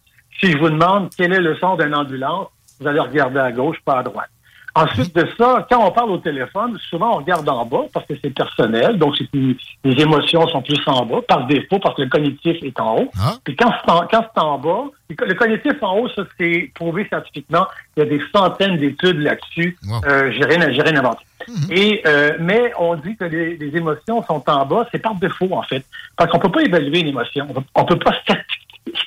[0.43, 3.77] Si je vous demande quel est le son d'une ambulance, vous allez regarder à gauche,
[3.85, 4.27] pas à droite.
[4.75, 8.15] Ensuite de ça, quand on parle au téléphone, souvent on regarde en bas parce que
[8.21, 12.57] c'est personnel, donc les émotions sont plus en bas, par défaut, parce que le cognitif
[12.61, 13.09] est en haut.
[13.17, 13.35] Ah.
[13.45, 17.65] Puis quand c'est en, quand en bas, le cognitif en haut, ça c'est prouvé scientifiquement.
[17.95, 19.77] Il y a des centaines d'études là-dessus.
[20.07, 21.23] Euh, j'ai rien, rien inventé.
[21.47, 21.55] Mhm.
[21.71, 25.63] Et euh, mais on dit que les, émotions sont en bas, c'est par défaut en
[25.63, 25.85] fait,
[26.17, 27.47] parce qu'on peut pas évaluer une émotion.
[27.75, 28.15] On peut, peut pas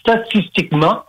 [0.01, 1.03] statistiquement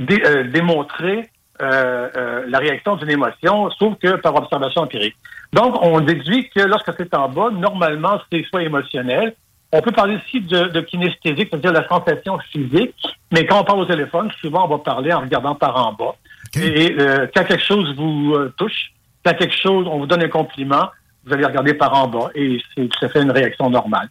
[0.00, 1.30] euh, démontrer
[1.62, 5.14] euh, euh, la réaction d'une émotion, sauf que par observation empirique.
[5.52, 9.36] Donc, on déduit que lorsque c'est en bas, normalement, c'est soit émotionnel.
[9.70, 12.96] On peut parler aussi de, de kinesthésique, c'est-à-dire la sensation physique,
[13.32, 16.16] mais quand on parle au téléphone, souvent, on va parler en regardant par en bas.
[16.56, 18.92] Et euh, quand quelque chose vous touche,
[19.24, 20.88] quand quelque chose, on vous donne un compliment,
[21.24, 22.60] vous allez regarder par en bas et
[23.00, 24.08] à fait une réaction normale.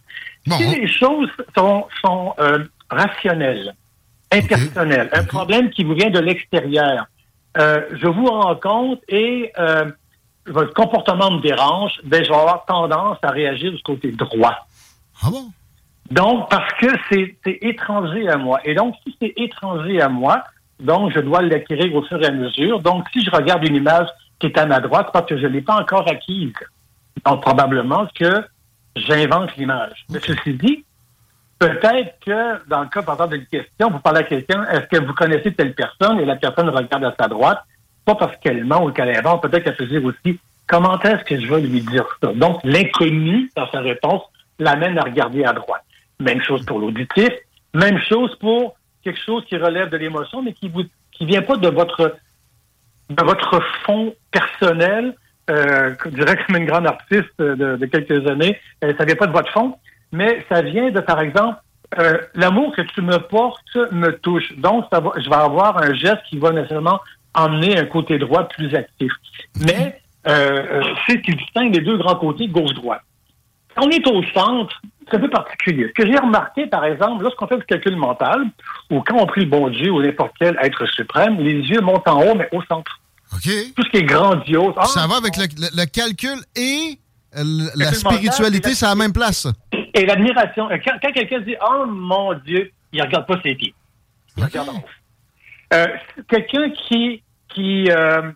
[0.48, 2.34] Si les choses sont, sont
[2.88, 3.74] rationnelles,
[4.34, 7.06] impersonnelles, un problème qui vous vient de l'extérieur,
[7.56, 9.90] euh, je vous rends compte et euh,
[10.46, 14.66] votre comportement me dérange, ben, je vais avoir tendance à réagir du côté droit.
[15.22, 15.50] Ah bon?
[16.10, 18.60] Donc, parce que c'est étranger à moi.
[18.64, 20.44] Et donc, si c'est étranger à moi,
[20.80, 22.80] donc je dois l'acquérir au fur et à mesure.
[22.80, 24.08] Donc, si je regarde une image
[24.38, 26.52] qui est à ma droite, parce que je ne l'ai pas encore acquise,
[27.24, 28.44] donc probablement que
[28.96, 30.04] j'invente l'image.
[30.10, 30.84] Mais ceci dit,
[31.64, 35.02] Peut-être que, dans le cas, par exemple, d'une question, vous parlez à quelqu'un, est-ce que
[35.02, 37.62] vous connaissez telle personne et la personne regarde à sa droite,
[38.04, 41.40] pas parce qu'elle ment ou qu'elle invente, peut-être qu'elle se dit aussi, comment est-ce que
[41.40, 42.34] je vais lui dire ça?
[42.34, 44.20] Donc, l'inconnu, dans sa réponse,
[44.58, 45.82] l'amène à regarder à droite.
[46.20, 47.30] Même chose pour l'auditif,
[47.72, 51.56] même chose pour quelque chose qui relève de l'émotion, mais qui vous, qui vient pas
[51.56, 52.12] de votre,
[53.86, 55.14] fond personnel,
[55.48, 59.26] euh, je dirais comme une grande artiste de, de quelques années, euh, ça vient pas
[59.26, 59.76] de votre fond,
[60.14, 61.58] mais ça vient de, par exemple,
[61.98, 64.52] euh, l'amour que tu me portes me touche.
[64.58, 67.00] Donc, ça va, je vais avoir un geste qui va nécessairement
[67.34, 69.12] emmener un côté droit plus actif.
[69.60, 73.02] Mais euh, euh c'est ce qui distingue les deux grands côtés gauche-droite.
[73.74, 75.88] Quand on est au centre, c'est un peu particulier.
[75.88, 78.44] Ce que j'ai remarqué, par exemple, lorsqu'on fait le calcul mental,
[78.90, 82.06] ou quand on prie le bon Dieu ou n'importe quel être suprême, les yeux montent
[82.06, 83.00] en haut, mais au centre.
[83.32, 83.50] OK.
[83.74, 84.74] Tout ce qui est grandiose.
[84.86, 85.46] ça va avec le,
[85.76, 87.00] le, calcul et
[87.34, 89.48] la spiritualité, c'est à la même place.
[89.94, 93.74] Et l'admiration, euh, quand, quelqu'un dit Oh mon Dieu, il ne regarde pas ses pieds.
[94.36, 94.84] Il regarde en haut.
[95.72, 95.86] Euh,
[96.28, 98.30] quelqu'un qui, qui euh,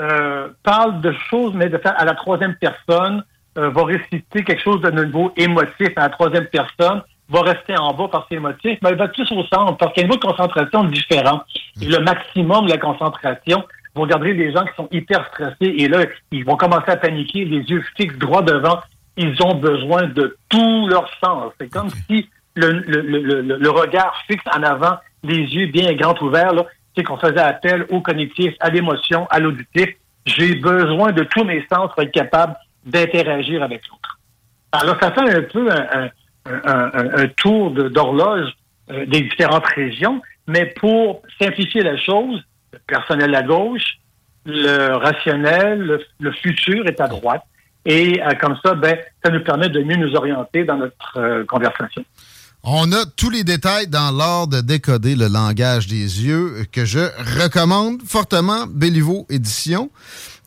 [0.00, 3.22] euh, parle de choses, mais de faire à la troisième personne,
[3.58, 7.92] euh, va réciter quelque chose de niveau émotif à la troisième personne, va rester en
[7.92, 10.06] bas parce que c'est émotif, mais il va plus au centre parce qu'il y a
[10.06, 11.42] un niveau de concentration différent.
[11.82, 15.88] Et le maximum de la concentration, vous regarderez les gens qui sont hyper stressés et
[15.88, 18.78] là, ils vont commencer à paniquer, les yeux fixes droit devant.
[19.22, 21.52] Ils ont besoin de tout leur sens.
[21.60, 26.20] C'est comme si le, le, le, le, regard fixe en avant, les yeux bien grands
[26.22, 26.52] ouverts,
[26.96, 29.90] c'est qu'on faisait appel au cognitif, à l'émotion, à l'auditif.
[30.24, 34.18] J'ai besoin de tous mes sens pour être capable d'interagir avec l'autre.
[34.72, 36.10] Alors, ça fait un peu un,
[36.46, 36.90] un,
[37.22, 38.50] un, tour d'horloge
[38.90, 42.42] euh, des différentes régions, mais pour simplifier la chose,
[42.72, 43.98] le personnel à gauche,
[44.46, 47.42] le rationnel, le, futur est à droite.
[47.86, 51.44] Et euh, comme ça, ben, ça nous permet de mieux nous orienter dans notre euh,
[51.44, 52.04] conversation.
[52.62, 57.00] On a tous les détails dans l'ordre de décoder le langage des yeux que je
[57.42, 59.90] recommande fortement, Béliveau Édition.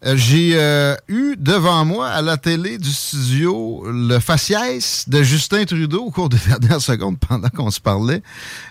[0.06, 5.64] Euh, j'ai euh, eu devant moi à la télé du studio le faciès de Justin
[5.64, 8.22] Trudeau au cours des dernières secondes pendant qu'on se parlait.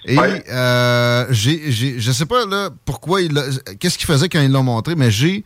[0.05, 3.33] Et euh, j'ai, je sais pas là pourquoi il
[3.81, 5.45] qu'est-ce qu'il faisait quand ils l'ont montré, mais j'ai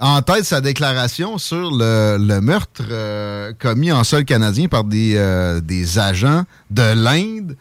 [0.00, 5.14] en tête sa déclaration sur le, le meurtre euh, commis en sol canadien par des,
[5.16, 7.56] euh, des agents de l'Inde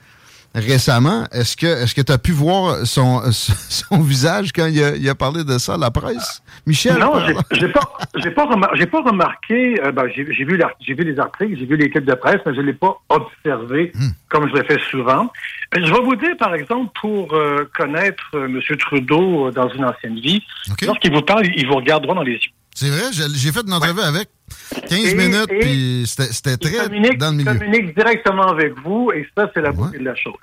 [0.56, 1.26] récemment.
[1.32, 5.08] Est-ce que est-ce que tu as pu voir son, son visage quand il a, il
[5.10, 6.98] a, parlé de ça à la presse, Michel?
[6.98, 7.82] Non, j'ai pas
[8.16, 9.80] j'ai pas, pas, remarqué.
[9.84, 12.56] Euh, ben, j'ai vu j'ai vu les articles, j'ai vu les clips de presse, mais
[12.56, 14.10] je l'ai pas observé hmm.
[14.30, 15.32] comme je l'ai fait souvent.
[15.86, 18.62] Je vais vous dire, par exemple, pour euh, connaître euh, M.
[18.78, 20.42] Trudeau dans une ancienne vie,
[20.82, 22.52] lorsqu'il vous parle, il vous regarde droit dans les yeux.
[22.76, 24.30] C'est vrai, j'ai fait une entrevue avec
[24.88, 27.54] 15 minutes, puis c'était très dans le milieu.
[27.54, 30.36] Il communique directement avec vous, et ça, c'est la beauté de la chose.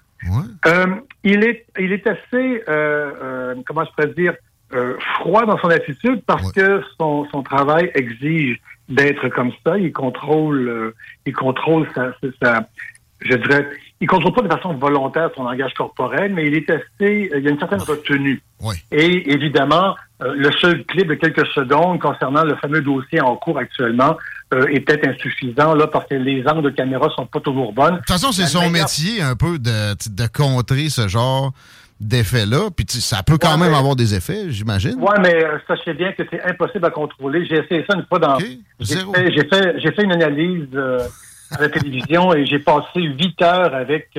[0.66, 0.86] Euh,
[1.22, 4.34] il, est, il est assez, euh, euh, comment je pourrais dire,
[5.18, 8.58] froid dans son attitude parce que son, son travail exige
[8.88, 9.78] d'être comme ça.
[9.78, 10.92] Il contrôle,
[11.26, 12.12] il contrôle sa,
[12.42, 12.68] sa,
[13.20, 13.68] je dirais,
[14.04, 17.48] il contrôle pas de façon volontaire son langage corporel, mais il est assez, il y
[17.48, 18.42] a une certaine retenue.
[18.92, 24.18] Et évidemment, le seul clip de quelques secondes concernant le fameux dossier en cours actuellement
[24.52, 27.94] euh, est peut-être insuffisant là parce que les angles de caméra sont pas toujours bonnes.
[27.94, 31.52] De toute façon, c'est son métier un peu de, de contrer ce genre
[31.98, 32.68] d'effets-là.
[32.76, 34.96] Puis ça peut quand même avoir des effets, j'imagine.
[34.98, 37.46] Oui, mais euh, sachez bien que c'est impossible à contrôler.
[37.46, 38.38] J'ai essayé ça une fois dans.
[38.38, 38.96] J'ai
[39.48, 41.00] fait, j'ai fait, une analyse euh,
[41.50, 44.10] à la télévision et j'ai passé huit heures avec.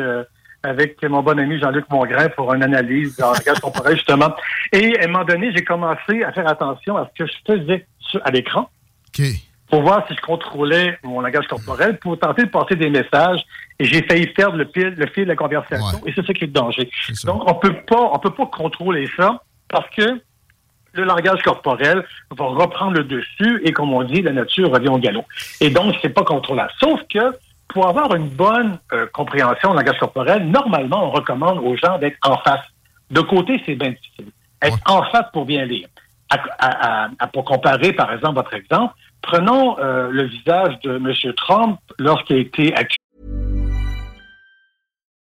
[0.64, 4.36] avec mon bon ami Jean-Luc Mongrain pour une analyse en regard corporel, justement.
[4.72, 7.86] Et à un moment donné, j'ai commencé à faire attention à ce que je faisais
[8.24, 8.68] à l'écran.
[9.70, 13.42] Pour voir si je contrôlais mon langage corporel, pour tenter de passer des messages.
[13.78, 16.02] Et j'ai failli perdre le fil, le fil de la conversation.
[16.08, 16.90] Et c'est ça qui est le danger.
[17.26, 20.20] Donc, on peut pas, on peut pas contrôler ça parce que
[20.96, 24.98] le langage corporel va reprendre le dessus et, comme on dit, la nature revient au
[24.98, 25.26] galop.
[25.62, 26.72] Et donc, c'est pas contrôlable.
[26.80, 27.36] Sauf que
[27.68, 32.18] pour avoir une bonne euh, compréhension du langage corporel, normalement, on recommande aux gens d'être
[32.24, 32.66] en face.
[33.12, 34.32] De côté, c'est bien difficile.
[34.62, 35.88] Être en face pour bien lire.
[37.34, 38.94] pour comparer, par exemple, votre exemple,
[39.26, 41.34] Prenons euh, le visage de M.
[41.36, 43.00] Trump lorsqu'il a été accusé.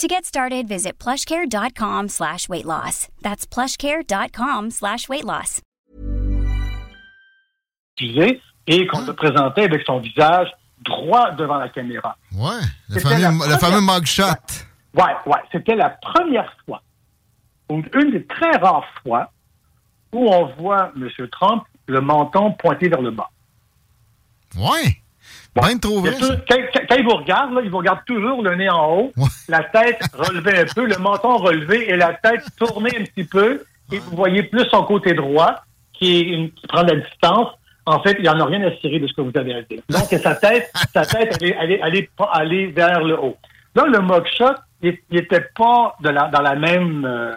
[0.00, 3.08] To get started, visit plushcare.com slash weight loss.
[3.20, 5.60] That's plushcare.com slash weight loss.
[8.66, 10.48] Et qu'on se présentait avec son visage
[10.82, 12.16] droit devant la caméra.
[12.32, 14.24] Ouais, le fameux, le fameux mugshot.
[14.94, 15.40] Ouais, ouais.
[15.52, 16.82] C'était la première fois,
[17.68, 19.30] ou une des très rares fois,
[20.14, 21.10] où on voit M.
[21.30, 23.28] Trump le menton pointé vers le bas.
[24.56, 24.96] Ouais.
[25.54, 26.14] Trop vrai,
[26.48, 29.12] quand, il vous regarde, là, il vous regarde toujours le nez en haut,
[29.48, 33.64] la tête relevée un peu, le menton relevé et la tête tournée un petit peu.
[33.92, 35.56] Et vous voyez plus son côté droit
[35.92, 37.48] qui, est qui prend la distance
[37.86, 39.62] En fait, il n'y en a rien à cirer de ce que vous avez à
[39.62, 39.82] dire.
[39.88, 43.36] Donc, sa tête, sa tête, elle est, vers le haut.
[43.74, 47.34] Là, le mugshot, il n'était pas de la, dans la même, euh,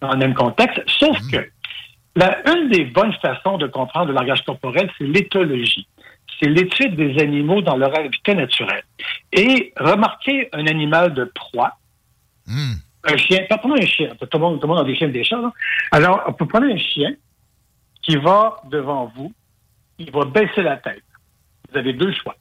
[0.00, 1.30] dans le même contexte, sauf mm.
[1.30, 1.48] que
[2.16, 5.86] la, une des bonnes façons de comprendre le langage corporel, c'est l'éthologie.
[6.40, 8.82] C'est l'étude des animaux dans leur habitat naturel.
[9.32, 11.76] Et remarquez un animal de proie,
[12.46, 12.74] mm.
[13.04, 15.08] un chien, pas prendre un chien, tout le, monde, tout le monde a des chiens
[15.08, 15.52] des chats.
[15.90, 17.14] Alors, on peut prendre un chien
[18.02, 19.32] qui va devant vous,
[19.98, 21.02] il va baisser la tête.
[21.70, 22.36] Vous avez deux choix.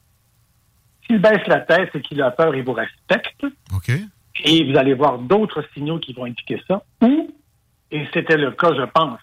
[1.06, 3.46] S'il baisse la tête, c'est qu'il a peur, il vous respecte.
[3.76, 3.92] OK.
[4.46, 6.84] Et vous allez voir d'autres signaux qui vont indiquer ça.
[7.02, 7.34] Ou,
[7.92, 9.20] et c'était le cas, je pense,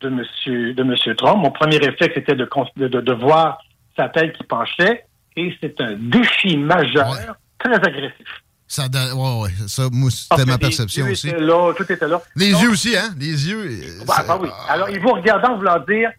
[0.00, 0.74] de M.
[0.74, 3.58] De monsieur Trump, mon premier réflexe était de, de, voir
[3.98, 5.04] sa tête qui penchait,
[5.36, 7.16] et c'est un défi majeur,
[7.58, 8.26] très agressif.
[8.66, 9.50] Ça, ouais, ouais.
[9.66, 11.28] Ça, c'était ma perception les aussi.
[11.28, 12.20] Étaient là, tout était là.
[12.36, 13.14] Les yeux aussi, hein?
[13.18, 14.04] Les yeux.
[14.06, 14.48] Bah, bah oui.
[14.68, 16.10] Alors, il vous regardant, voulant dire,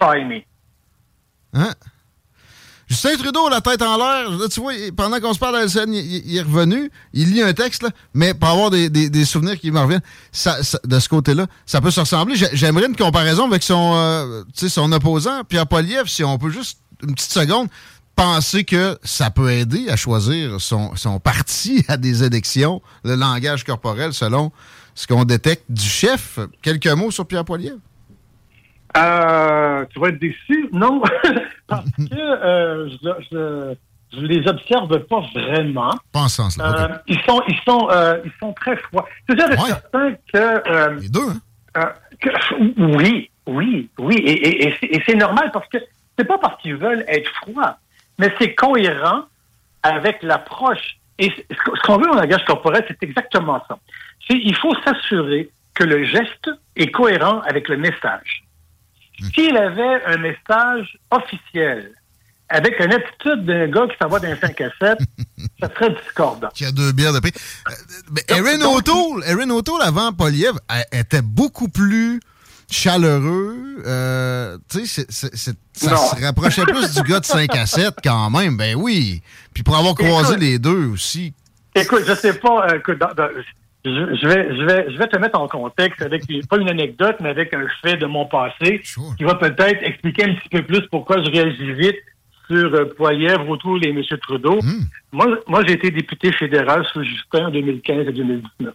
[0.00, 0.40] try me.
[1.54, 1.72] Hein?
[2.88, 5.92] Justin Trudeau, la tête en l'air, tu vois, pendant qu'on se parle à la scène,
[5.92, 9.72] il, est revenu, il lit un texte, là, mais pour avoir des, des, souvenirs qui
[9.72, 12.36] me reviennent, ça, de ce côté-là, ça peut se ressembler.
[12.52, 17.14] J'aimerais une comparaison avec son, euh, son opposant, Pierre Poliev, si on peut juste, une
[17.14, 17.68] petite seconde,
[18.16, 23.62] penser que ça peut aider à choisir son, son parti à des élections, le langage
[23.62, 24.50] corporel, selon
[24.94, 26.38] ce qu'on détecte du chef.
[26.62, 27.78] Quelques mots sur Pierre Poilievre?
[28.96, 30.70] Euh, tu vas être déçu?
[30.72, 31.02] Non,
[31.66, 33.74] parce que euh, je,
[34.14, 35.94] je, les observe pas vraiment.
[36.12, 36.64] Pas en sens, là.
[36.64, 39.06] Euh, ils, sont, ils, sont, euh, ils sont très froids.
[39.28, 39.56] C'est ouais.
[39.66, 41.00] certain que...
[41.00, 41.28] Les deux,
[41.74, 41.92] hein?
[42.18, 42.30] Que,
[42.96, 44.14] oui, oui, oui.
[44.16, 45.76] Et, et, et c'est normal parce que
[46.18, 47.78] c'est pas parce qu'ils veulent être froids
[48.18, 49.24] mais c'est cohérent
[49.82, 50.98] avec l'approche.
[51.18, 53.78] Et ce qu'on veut en langage corporel, c'est exactement ça.
[54.28, 58.44] Il faut s'assurer que le geste est cohérent avec le message.
[59.20, 59.26] Hmm.
[59.34, 61.92] S'il avait un message officiel,
[62.48, 64.98] avec une attitude d'un gars qui s'en va d'un 5 à 7,
[65.60, 66.48] ça serait discordant.
[66.54, 67.32] Qui a deux bières de paix.
[67.68, 67.72] Euh,
[68.12, 70.54] mais Erin O'Toole, Erin O'Toole avant Poliev,
[70.92, 72.20] était beaucoup plus
[72.70, 73.82] chaleureux.
[73.86, 78.56] Euh, tu sais, ça se rapprochait plus du gars de 5 à 7 quand même.
[78.56, 79.22] Ben oui.
[79.54, 81.34] Puis pour avoir croisé les deux aussi.
[81.74, 82.68] Écoute, je sais pas.
[82.68, 82.98] Euh, écoute,
[83.84, 87.28] je, vais, je, vais, je vais te mettre en contexte avec, pas une anecdote, mais
[87.28, 88.82] avec un fait de mon passé
[89.16, 91.96] qui va peut-être expliquer un petit peu plus pourquoi je réagis vite
[92.48, 94.02] sur euh, Poilièvre, autour et M.
[94.22, 94.60] Trudeau.
[94.62, 94.84] Hmm.
[95.12, 98.74] Moi, moi j'ai été député fédéral sous Justin en 2015 et 2019.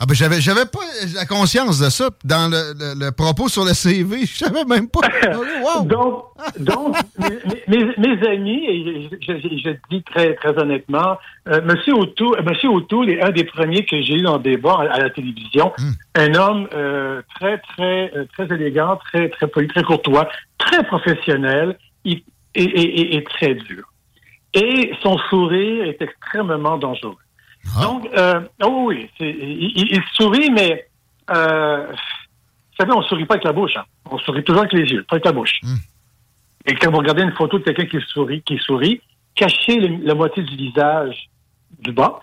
[0.00, 0.80] Ah ben j'avais j'avais pas
[1.14, 5.00] la conscience de ça dans le, propos sur le CV, je savais même pas.
[5.84, 6.24] donc
[6.58, 6.96] donc
[7.68, 11.18] mes, mes, amis et je, je, dis très très honnêtement,
[11.48, 14.98] euh, Monsieur O'Toole, Monsieur O'Toole est un des premiers que j'ai eu en débat à,
[15.00, 15.92] la télévision, hmm.
[16.14, 21.76] un homme euh, très très euh, très élégant, très très poli, très courtois, très professionnel
[22.04, 22.22] et,
[22.54, 23.84] et, et très dur.
[24.54, 27.16] Et son sourire est extrêmement dangereux.
[27.76, 27.82] Ah.
[27.82, 30.86] Donc, euh, oh oui, il, sourit, mais
[31.30, 33.76] euh, vous savez, on ne sourit pas avec la bouche.
[33.76, 33.84] Hein.
[34.10, 35.60] On sourit toujours avec les yeux, pas avec la bouche.
[35.62, 35.76] Hmm.
[36.66, 39.00] Et quand vous regardez une photo de quelqu'un qui sourit, qui sourit,
[39.34, 41.28] cachez la moitié du visage
[41.80, 42.20] du bas.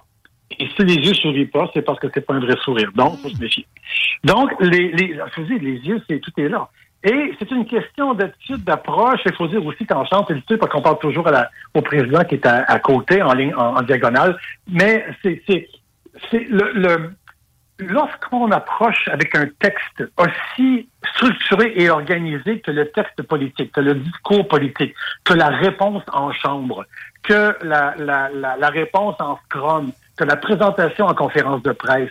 [0.60, 2.92] Et si les yeux ne sourient pas, c'est parce que c'est pas un vrai sourire.
[2.96, 3.66] Donc, il faut se méfier.
[4.24, 6.70] Donc, les, les, je vous dis, les yeux, c'est tout est là.
[7.06, 9.22] Et c'est une question d'attitude, d'approche.
[9.26, 11.30] Il faut dire aussi qu'en chance, c'est parce qu'on parle toujours
[11.76, 14.36] au président qui est à, côté, en ligne, en, diagonale.
[14.68, 15.70] Mais c'est, c'est,
[16.32, 16.48] c'est
[17.78, 23.94] lorsqu'on approche avec un texte aussi structuré et organisé que le texte politique, que le
[23.94, 26.86] discours politique, que la réponse en chambre,
[27.22, 32.10] que la réponse en scrum, que la présentation en conférence de presse,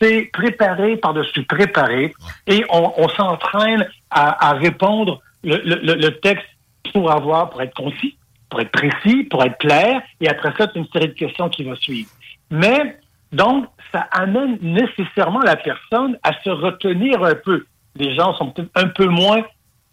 [0.00, 2.12] c'est préparé par-dessus préparé
[2.46, 6.46] et on, s'entraîne à, répondre le, texte
[6.92, 8.16] pour avoir, pour être concis,
[8.50, 11.64] pour être précis, pour être clair, et après ça, c'est une série de questions qui
[11.64, 12.08] va suivre.
[12.50, 12.98] Mais,
[13.32, 17.66] donc, ça amène nécessairement la personne à se retenir un peu.
[17.96, 19.42] Les gens sont peut-être un peu moins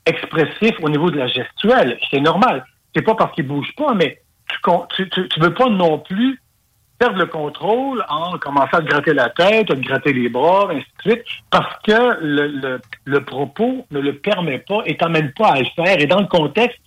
[0.06, 1.98] expressifs au niveau de la gestuelle.
[2.10, 2.66] C'est normal.
[2.96, 4.22] C'est pas parce qu'ils bougent pas, mais
[4.96, 6.40] tu, tu, tu veux pas non plus
[6.98, 10.70] perdre le contrôle en commençant à te gratter la tête, à te gratter les bras,
[10.72, 15.50] ainsi de suite, parce que le, le, propos ne le permet pas et t'emmène pas
[15.50, 16.00] à le faire.
[16.00, 16.80] Et dans le contexte,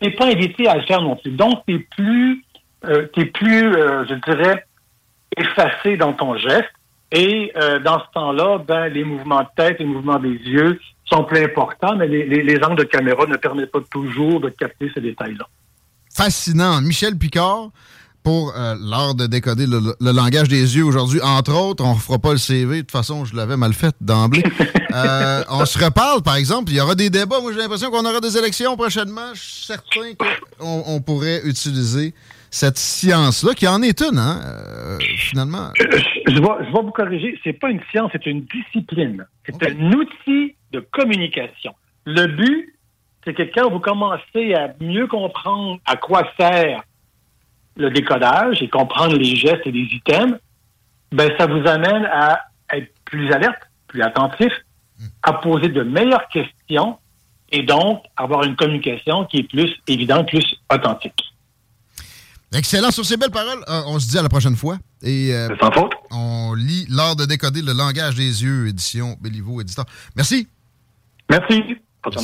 [0.00, 1.32] t'es pas invité à le faire non plus.
[1.32, 2.44] Donc, t'es plus,
[2.84, 4.64] euh, t'es plus, euh, je dirais,
[5.36, 6.70] effacé dans ton geste.
[7.10, 11.24] Et euh, dans ce temps-là, ben, les mouvements de tête, les mouvements des yeux sont
[11.24, 14.90] plus importants, mais les, les, les angles de caméra ne permettent pas toujours de capter
[14.94, 15.46] ces détails-là.
[16.14, 16.80] Fascinant.
[16.82, 17.70] Michel Picard,
[18.22, 21.20] pour euh, l'art de décoder le, langage des yeux aujourd'hui.
[21.22, 22.76] Entre autres, on ne fera pas le CV.
[22.76, 24.42] De toute façon, je l'avais mal fait d'emblée.
[24.94, 26.72] Euh, on se reparle, par exemple.
[26.72, 27.40] Il y aura des débats.
[27.40, 29.34] Moi, j'ai l'impression qu'on aura des élections prochainement.
[29.34, 30.14] Je suis certain
[30.58, 32.14] qu'on on pourrait utiliser
[32.50, 35.70] cette science-là, qui en est une, hein, euh, finalement.
[35.76, 35.84] Je,
[36.26, 37.38] je, vais, vous corriger.
[37.44, 39.26] C'est pas une science, c'est une discipline.
[39.44, 41.74] C'est un outil de communication.
[42.06, 42.74] Le but,
[43.24, 46.82] c'est que quand vous commencez à mieux comprendre à quoi sert
[47.78, 50.38] le décodage et comprendre les gestes et les items,
[51.12, 52.40] ben ça vous amène à
[52.74, 54.52] être plus alerte, plus attentif,
[55.22, 56.98] à poser de meilleures questions
[57.50, 61.22] et donc avoir une communication qui est plus évidente, plus authentique.
[62.52, 62.90] Excellent.
[62.90, 64.78] Sur ces belles paroles, euh, on se dit à la prochaine fois.
[65.02, 65.92] Et, euh, Sans faute.
[66.10, 69.84] On lit L'art de décoder le langage des yeux, édition Béliveau, éditeur.
[70.16, 70.48] Merci.
[71.30, 71.62] Merci.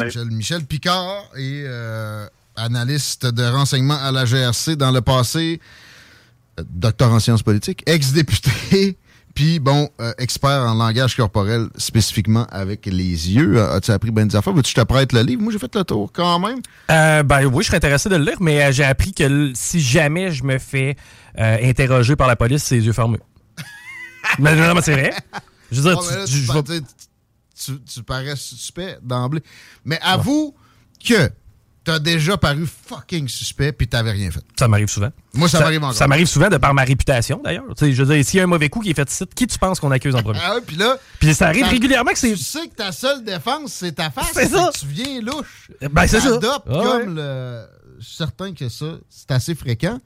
[0.00, 2.26] Michel, Michel, Picard et euh,
[2.56, 5.60] analyste de renseignement à la GRC dans le passé,
[6.62, 8.98] docteur en sciences politiques, ex-député,
[9.34, 9.88] puis bon,
[10.18, 13.60] expert en langage corporel spécifiquement avec les yeux.
[13.60, 14.52] As-tu appris ben des affaires?
[14.52, 15.42] Veux-tu que je le livre?
[15.42, 16.60] Moi, j'ai fait le tour quand même.
[16.88, 20.44] ben oui, je serais intéressé de le lire, mais j'ai appris que si jamais je
[20.44, 20.96] me fais
[21.36, 23.18] interroger par la police, c'est les yeux fermés.
[24.38, 25.12] mais non, mais c'est vrai.
[25.72, 26.00] Je veux dire,
[27.56, 29.42] tu, tu, parais suspect d'emblée.
[29.84, 30.54] Mais avoue
[31.04, 31.30] que
[31.84, 34.42] t'as déjà paru fucking suspect puis t'avais rien fait.
[34.58, 35.10] Ça m'arrive souvent.
[35.34, 35.94] Moi, ça, m'arrive encore.
[35.94, 37.64] Ça m'arrive souvent de par ma réputation, d'ailleurs.
[37.80, 39.80] Je veux dire, s'il y a un mauvais coup qui est fait qui tu penses
[39.80, 40.40] qu'on accuse en premier?
[40.42, 40.96] Ah oui, puis là...
[41.20, 42.32] Puis ça arrive régulièrement que c'est...
[42.32, 44.30] Tu sais que ta seule défense, c'est ta face.
[44.32, 44.70] C'est ça.
[44.78, 45.70] tu viens louche.
[45.90, 46.38] Ben, c'est ça.
[46.42, 47.64] Ah comme le...
[48.00, 49.98] Je suis certain que ça, c'est assez fréquent.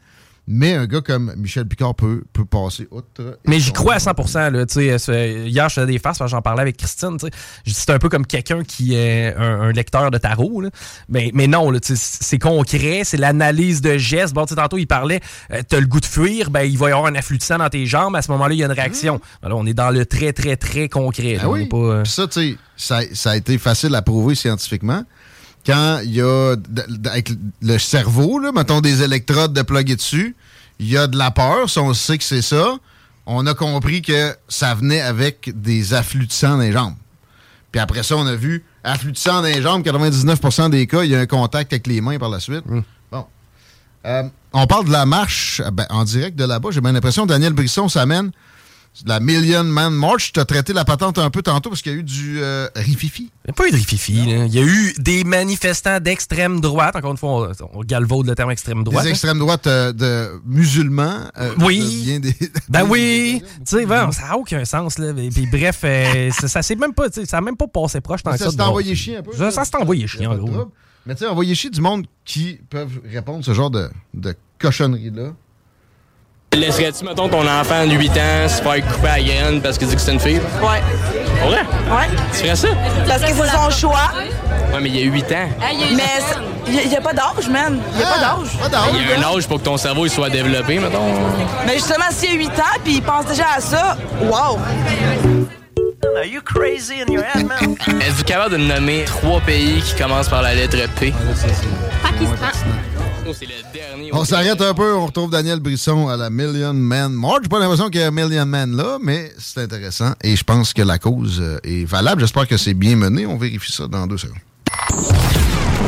[0.50, 3.38] Mais un gars comme Michel Picard peut, peut passer outre.
[3.46, 4.12] Mais j'y crois à 100
[4.50, 7.18] là, Hier, je faisais des faces, j'en parlais avec Christine.
[7.66, 10.62] C'est un peu comme quelqu'un qui est un, lecteur de tarot.
[11.10, 14.32] Mais, mais non, c'est concret, c'est l'analyse de gestes.
[14.32, 15.20] Bon, tantôt, il parlait,
[15.52, 17.42] euh, tu as le goût de fuir, ben, il va y avoir un afflux de
[17.42, 18.16] sang dans tes jambes.
[18.16, 19.16] À ce moment-là, il y a une réaction.
[19.16, 19.46] Mmh.
[19.46, 21.36] Alors, on est dans le très, très, très concret.
[21.42, 21.68] Ah oui.
[21.74, 25.04] Euh, ça, sais, ça a été facile à prouver scientifiquement
[25.66, 26.56] quand il y a,
[27.06, 27.30] avec
[27.60, 30.36] le cerveau, là, mettons des électrodes de déploguées dessus,
[30.78, 32.76] il y a de la peur, si on sait que c'est ça,
[33.26, 36.94] on a compris que ça venait avec des afflux de sang dans les jambes.
[37.72, 41.02] Puis après ça, on a vu afflux de sang dans les jambes, 99% des cas,
[41.02, 42.64] il y a un contact avec les mains par la suite.
[42.64, 42.80] Mmh.
[43.12, 43.26] Bon.
[44.06, 46.70] Euh, on parle de la marche ben, en direct de là-bas.
[46.72, 48.30] J'ai bien l'impression que Daniel Brisson s'amène
[49.06, 50.32] la Million Man March.
[50.32, 52.68] Tu as traité la patente un peu tantôt parce qu'il y a eu du euh,
[52.74, 53.30] rififi.
[53.44, 54.14] Il n'y a pas eu de rififi.
[54.14, 56.96] Il y a eu des manifestants d'extrême droite.
[56.96, 59.04] Encore une fois, on, galvaude le terme extrême droite.
[59.04, 61.20] Des extrêmes droites euh, de musulmans.
[61.38, 62.20] Euh, oui.
[62.68, 63.42] Ben oui.
[63.66, 64.98] tu sais, ça n'a aucun sens.
[64.98, 65.12] Là.
[65.12, 65.84] Puis, bref,
[66.38, 68.20] ça, ça même pas, ça même pas passé proche.
[68.24, 69.32] ça, ça s'est envoyé chier un peu.
[69.32, 70.70] Ça, s'est envoyé chier, en gros.
[71.06, 75.32] Mais tu sais, envoyé chier du monde qui peuvent répondre ce genre de, de cochonnerie-là.
[76.54, 79.94] Laisserais-tu, mettons, ton enfant de 8 ans se faire couper à la parce qu'il dit
[79.94, 80.40] que c'est une fille?
[80.60, 80.82] Ouais.
[81.46, 81.54] Ouais?
[81.54, 82.08] Ouais.
[82.32, 82.68] Tu ferais ça?
[83.06, 84.10] Parce que c'est son choix.
[84.72, 85.48] Ouais, mais il y a 8 ans.
[85.94, 86.02] mais
[86.66, 87.78] il n'y a, pas d'âge, man.
[87.92, 88.92] Il n'y a pas ah, d'âge.
[88.94, 91.14] Il y a un âge pour que ton cerveau il soit développé, mettons.
[91.66, 94.58] Mais justement, s'il y a 8 ans puis il pense déjà à ça, wow!
[96.16, 97.76] Are you crazy in your head, man?
[98.00, 101.12] Êtes-vous capable de nommer trois pays qui commencent par la lettre P?
[102.02, 102.97] Pakistan.
[104.12, 107.40] On s'arrête un peu, on retrouve Daniel Brisson à la Million Man March.
[107.42, 110.72] J'ai pas l'impression qu'il y a Million Man là, mais c'est intéressant et je pense
[110.72, 112.20] que la cause euh, est valable.
[112.20, 113.26] J'espère que c'est bien mené.
[113.26, 114.38] On vérifie ça dans deux secondes.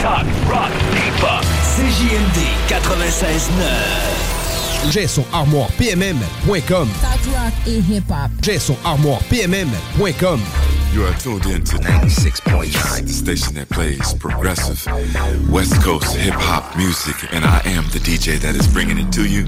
[0.00, 1.44] Talk, rock, hip-hop.
[1.76, 2.38] CJMD
[2.68, 4.19] 96.9.
[4.88, 6.88] J'ai son armoirepmm.com.
[6.88, 8.30] Talk rock et hip-hop.
[8.42, 10.40] J'ai son armoirepmm.com.
[10.92, 14.84] You are tuned in to 96.9, the station that plays progressive
[15.48, 19.24] West Coast hip hop music, and I am the DJ that is bringing it to
[19.24, 19.44] you.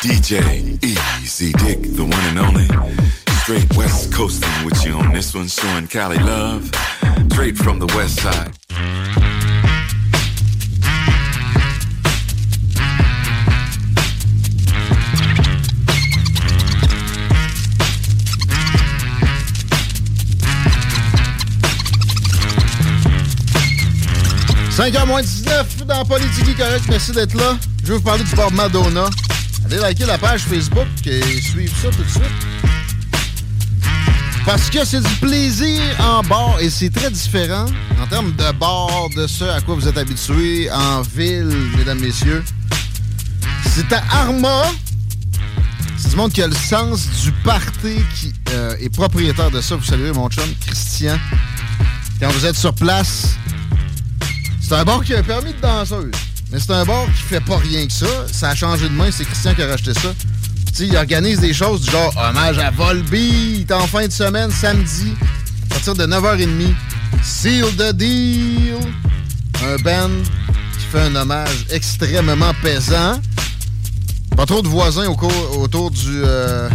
[0.00, 2.68] DJ Easy Dick, the one and only.
[3.42, 6.70] Straight West Coasting with you on this one, showing Cali love.
[7.32, 9.27] Straight from the West Side.
[24.78, 26.84] 5h moins 19 dans Politique Correct.
[26.88, 27.58] Merci d'être là.
[27.82, 29.10] Je vais vous parler du bar Madonna.
[29.64, 32.22] Allez liker la page Facebook et suivre ça tout de suite.
[34.46, 37.66] Parce que c'est du plaisir en bar et c'est très différent
[38.00, 42.44] en termes de bar, de ce à quoi vous êtes habitués en ville, mesdames, messieurs.
[43.74, 44.62] C'est à Arma.
[45.96, 49.74] C'est du monde qui a le sens du party, qui euh, est propriétaire de ça.
[49.74, 51.18] Vous saluez mon chum, Christian.
[52.20, 53.34] Quand vous êtes sur place,
[54.68, 56.10] c'est un bar qui a un permis de danseuse.
[56.52, 58.06] Mais c'est un bar qui fait pas rien que ça.
[58.30, 60.12] Ça a changé de main, c'est Christian qui a racheté ça.
[60.66, 64.50] Tu sais, il organise des choses du genre hommage à Volbeat en fin de semaine,
[64.50, 65.14] samedi,
[65.70, 66.74] à partir de 9h30.
[67.22, 68.76] Seal the Deal.
[69.64, 70.10] Un band
[70.78, 73.18] qui fait un hommage extrêmement pesant.
[74.36, 76.68] Pas trop de voisins autour du euh,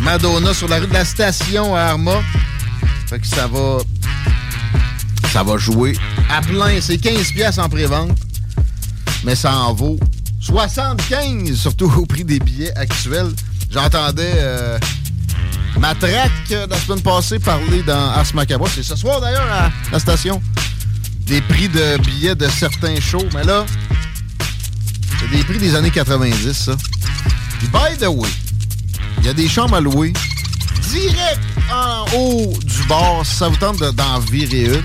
[0.00, 2.22] Madonna sur la rue de la Station à Arma.
[3.06, 3.80] Fait que ça va.
[5.30, 5.94] Ça va jouer
[6.30, 6.80] à plein.
[6.80, 8.16] C'est 15 pièces en pré-vente.
[9.24, 9.98] Mais ça en vaut
[10.40, 13.32] 75, surtout au prix des billets actuels.
[13.70, 14.78] J'entendais euh,
[15.78, 18.26] Matraque euh, la semaine passée parler dans Ars.
[18.74, 20.40] C'est ce soir d'ailleurs à la station.
[21.26, 23.26] Des prix de billets de certains shows.
[23.34, 23.66] Mais là,
[25.18, 26.76] c'est des prix des années 90, ça.
[27.58, 28.28] Puis, by the way,
[29.18, 30.12] il y a des chambres à louer
[30.90, 31.40] direct
[31.72, 34.84] en haut du bar si ça vous tente de- d'en virer une?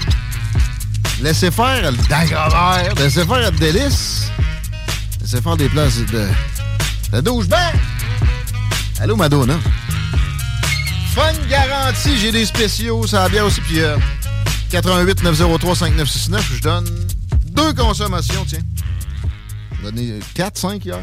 [1.22, 4.31] Laissez faire le Dagobert, laissez faire le délice,
[5.22, 6.27] laissez faire des places de,
[7.14, 7.76] de douchebag.
[8.99, 9.60] Allô, Madonna?
[11.14, 13.61] Fun garantie, j'ai des spéciaux, ça va bien aussi.
[13.61, 13.98] Puis euh,
[14.72, 16.85] 88 903 5969, je donne
[17.52, 18.60] deux consommations, tiens.
[19.77, 20.98] J'ai donné 4, 5 hier.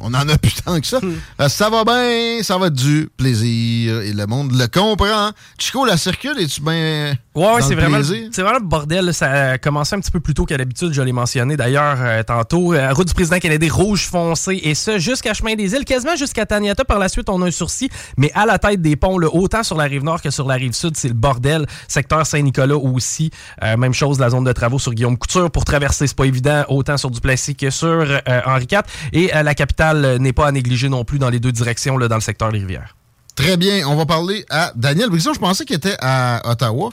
[0.00, 0.98] On en a plus tant que ça.
[1.40, 5.30] Euh, ça va bien, ça va être du plaisir et le monde le comprend.
[5.58, 7.14] Chico, la circule, es-tu bien.
[7.34, 9.04] Ouais, c'est vraiment, c'est vraiment le bordel.
[9.06, 9.12] là.
[9.12, 10.92] Ça a commencé un petit peu plus tôt qu'à l'habitude.
[10.92, 12.72] Je l'ai mentionné d'ailleurs euh, tantôt.
[12.74, 14.58] Euh, route du président Kennedy, rouge foncé.
[14.62, 16.84] Et ça, jusqu'à Chemin des Îles, quasiment jusqu'à Taniata.
[16.84, 17.90] Par la suite, on a un sursis.
[18.16, 20.54] Mais à la tête des ponts, là, autant sur la rive nord que sur la
[20.54, 21.66] rive sud, c'est le bordel.
[21.88, 23.30] Secteur Saint-Nicolas aussi.
[23.62, 25.50] Même chose, la zone de travaux sur Guillaume Couture.
[25.50, 26.64] Pour traverser, c'est pas évident.
[26.68, 28.06] Autant sur Duplessis que sur
[28.46, 28.80] Henri IV.
[29.12, 32.08] Et la capitale euh, n'est pas à négliger non plus dans les deux directions, là,
[32.08, 32.96] dans le secteur des rivières.
[33.36, 35.32] Très bien, on va parler à Daniel Brisson.
[35.32, 36.90] Je pensais qu'il était à Ottawa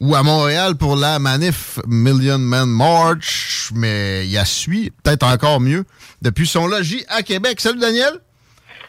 [0.00, 5.60] ou à Montréal pour la manif Million Man March, mais il a suit, peut-être encore
[5.60, 5.84] mieux,
[6.22, 7.60] depuis son logis à Québec.
[7.60, 8.20] Salut Daniel!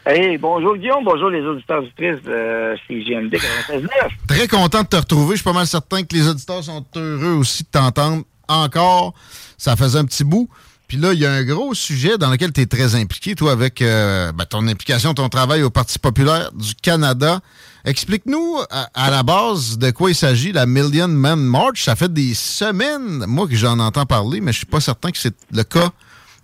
[0.08, 3.88] Hey, bonjour Guillaume, bonjour les auditeurs auditrices de CGMD 96.9.
[4.28, 5.32] Très content de te retrouver.
[5.32, 9.14] Je suis pas mal certain que les auditeurs sont heureux aussi de t'entendre encore.
[9.58, 10.48] Ça faisait un petit bout.
[10.88, 13.52] Puis là, il y a un gros sujet dans lequel tu es très impliqué, toi,
[13.52, 17.40] avec euh, ben, ton implication, ton travail au Parti populaire du Canada.
[17.84, 21.82] Explique-nous à, à la base de quoi il s'agit, la Million Man March.
[21.84, 25.18] Ça fait des semaines, moi, que j'en entends parler, mais je suis pas certain que
[25.18, 25.90] c'est le cas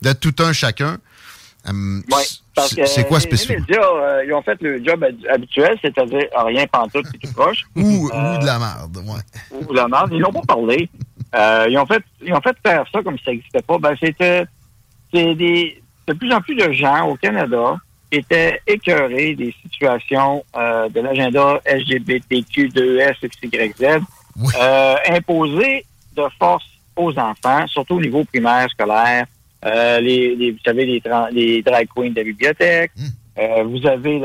[0.03, 0.99] de tout un chacun.
[1.69, 2.03] Hum,
[2.87, 3.55] c'est quoi les- spécifique?
[3.57, 7.33] Les médias, euh, ils ont fait le job hab- habituel, c'est-à-dire rien pantoute et tout
[7.33, 7.59] proche.
[7.77, 9.61] Ou, ou de la merde, ouais.
[9.61, 10.11] Ou de la merde.
[10.13, 10.91] Ils n'ont pas parlé.
[11.35, 13.79] Euh, ils, ont fait, ils ont fait faire ça comme si ça n'existait pas.
[13.79, 14.45] Ben, c'était
[15.13, 17.77] c'est des, de plus en plus de gens au Canada
[18.11, 24.03] étaient écœurés des situations euh, de l'agenda LGBTQ2S, XYZ,
[24.61, 25.85] euh, imposées
[26.17, 26.65] de force
[26.97, 29.25] aux enfants, surtout au niveau primaire, scolaire.
[29.65, 32.91] Euh, les, les- vous savez, les, drag queens de la bibliothèque.
[33.39, 34.21] Euh, vous avez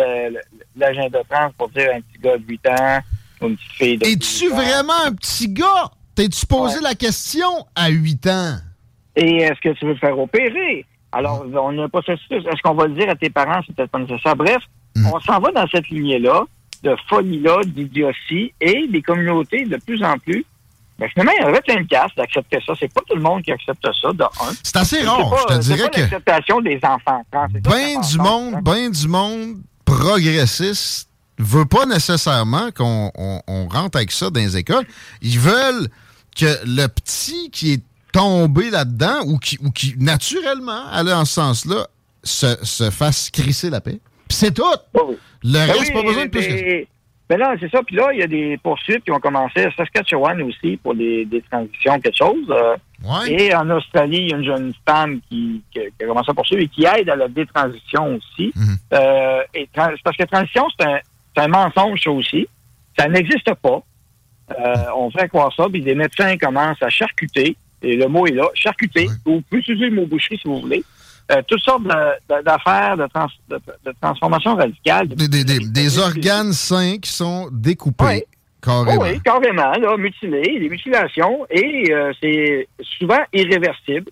[0.76, 3.00] l'agenda trans pour dire un petit gars de 8 ans
[3.42, 5.92] ou une petite fille de Es-tu vraiment un petit gars?
[6.18, 8.56] T'es-tu posé la question à 8 ans?
[9.16, 10.84] Et est-ce que tu veux te faire opérer?
[11.12, 12.44] Alors, on n'a pas processus.
[12.46, 13.62] Est-ce qu'on va le dire à tes parents?
[13.66, 14.36] C'est peut-être pas nécessaire.
[14.36, 14.58] Bref,
[14.98, 16.44] on s'en va dans cette lignée-là,
[16.84, 20.44] de folie-là, d'idiotie, et des communautés de plus en plus.
[21.00, 22.74] Ben, finalement, il y aurait plein de casse d'accepter ça.
[22.80, 24.54] C'est pas tout le monde qui accepte ça, de un.
[24.64, 28.18] C'est assez rare, pas- je te dirais pas que- l'acceptation des enfants ça Ben du
[28.18, 34.40] monde, ben du monde progressiste veut pas nécessairement qu'on on- on rentre avec ça dans
[34.40, 34.86] les écoles.
[35.22, 35.88] Ils veulent
[36.38, 37.84] que le petit qui est
[38.14, 41.88] tombé là-dedans ou qui, ou qui naturellement allait en ce sens-là
[42.24, 44.00] se, se fasse crisser la paix.
[44.28, 44.64] Puis c'est tout.
[45.44, 46.64] Le Ben reste, oui, pas besoin de plus que ça.
[46.64, 46.88] mais-
[47.30, 47.82] Ben là, c'est ça.
[47.84, 51.26] Puis là, il y a des poursuites qui ont commencé à Saskatchewan aussi pour des,
[51.26, 52.46] des transitions, quelque chose.
[52.50, 52.76] Euh,
[53.28, 56.34] Et en Australie, il y a une jeune femme qui, qui, qui a commencé à
[56.34, 58.52] poursuivre et qui aide à la détransition aussi.
[58.56, 58.78] Mhm.
[58.94, 61.00] Euh, et parce que transition, c'est un,
[61.36, 62.48] c'est un mensonge, ça aussi.
[62.98, 63.82] Ça n'existe pas.
[64.52, 68.32] Euh, on fait croire ça, puis des médecins commencent à charcuter, et le mot est
[68.32, 70.84] là, charcuter, ou vous pouvez utiliser le mot boucherie si vous voulez,
[71.32, 75.10] euh, toutes sortes de- d'affaires de, trans- de, de transformation radicale.
[75.10, 78.26] Des, des- des- des organes sains qui sont découpés
[78.62, 79.02] carrément.
[79.02, 82.68] Oh oui, carrément, là, mutilés, des mutilations, et euh, c'est
[82.98, 84.10] souvent irréversible.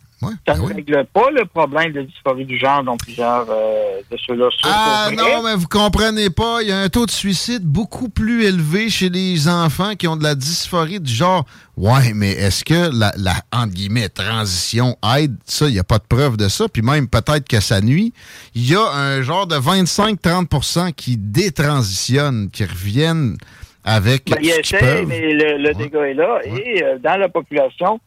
[0.48, 4.48] Ça ne règle pas le problème de dysphorie du genre dont plusieurs euh, de ceux-là
[4.52, 4.74] souffrent.
[4.76, 8.46] Ah non, mais vous comprenez pas, il y a un taux de suicide beaucoup plus
[8.46, 11.46] élevé chez les enfants qui ont de la dysphorie du genre.
[11.78, 15.36] Ouais, mais est-ce que la, la entre guillemets transition aide?
[15.46, 18.14] Ça, il n'y a pas de preuve de ça, puis même peut-être que ça nuit.
[18.56, 23.38] Il y a un genre de 25-30% qui détransitionnent, qui reviennent
[23.84, 26.40] avec Ben, il essaie, mais le, le dégât est là.
[26.46, 28.00] Et euh, dans la population,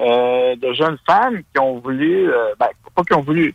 [0.00, 3.54] euh, de jeunes femmes qui ont voulu, euh, ben, pas qui ont voulu,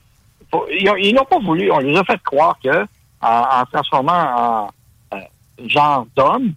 [0.79, 2.83] ils ont- ils n'ont pas voulu, on les a fait croire que
[3.21, 4.69] en, en transformant en
[5.15, 5.19] euh,
[5.67, 6.53] genre d'homme,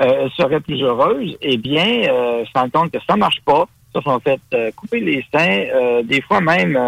[0.00, 1.36] euh, elles seraient plus heureuses.
[1.42, 3.66] Eh bien, euh, se rendent que ça marche pas.
[3.94, 4.40] Ça, sont fait
[4.76, 6.02] couper les seins.
[6.04, 6.78] Des fois même,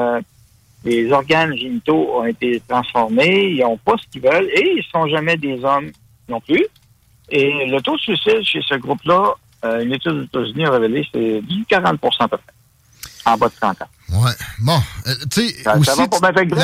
[0.85, 3.48] les organes génitaux ont été transformés.
[3.51, 5.90] Ils n'ont pas ce qu'ils veulent et ils sont jamais des hommes
[6.28, 6.64] non plus.
[7.28, 9.35] Et le taux de suicide chez ce groupe-là,
[9.65, 12.53] euh, une étude aux États-Unis a révélé, c'est du 40% à peu près,
[13.33, 13.87] en bas de 30 ans.
[14.21, 14.31] Ouais.
[14.61, 16.01] Bon, euh, tu sais, aussi,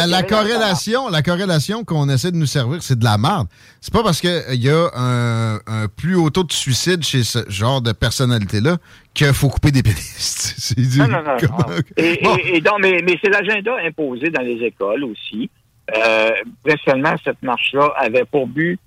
[0.06, 3.46] la, corrélation, la corrélation qu'on essaie de nous servir, c'est de la merde.
[3.80, 7.38] C'est pas parce qu'il y a un, un plus haut taux de suicide chez ce
[7.48, 8.76] genre de personnalité-là
[9.14, 9.82] qu'il faut couper des.
[10.18, 11.36] C'est du- Non, non, non.
[11.40, 11.76] comment- non.
[11.96, 12.36] Et, Bon.
[12.36, 15.48] et- et donc, mais, mais c'est l'agenda imposé dans les écoles aussi.
[15.96, 16.30] Euh,
[17.24, 18.78] cette marche-là avait pour but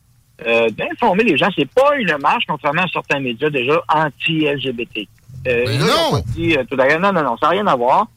[0.46, 1.50] euh, d'informer les gens.
[1.56, 5.08] C'est pas une marche, contrairement à certains médias déjà anti-LGBT.
[5.48, 5.66] Euh,
[6.28, 8.08] dit, euh, tout d'ailleurs, non, non, non, ça n'a rien à voir.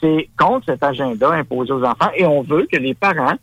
[0.00, 3.34] C'est contre cet agenda imposé aux enfants et on veut que les parents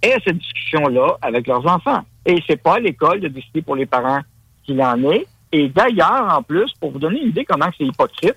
[0.00, 2.02] aient cette discussion-là avec leurs enfants.
[2.24, 4.20] Et c'est pas à l'école de décider pour les parents
[4.64, 5.26] qu'il en est.
[5.52, 8.36] Et d'ailleurs, en plus, pour vous donner une idée comment c'est hypocrite,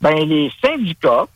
[0.00, 1.26] ben les syndicats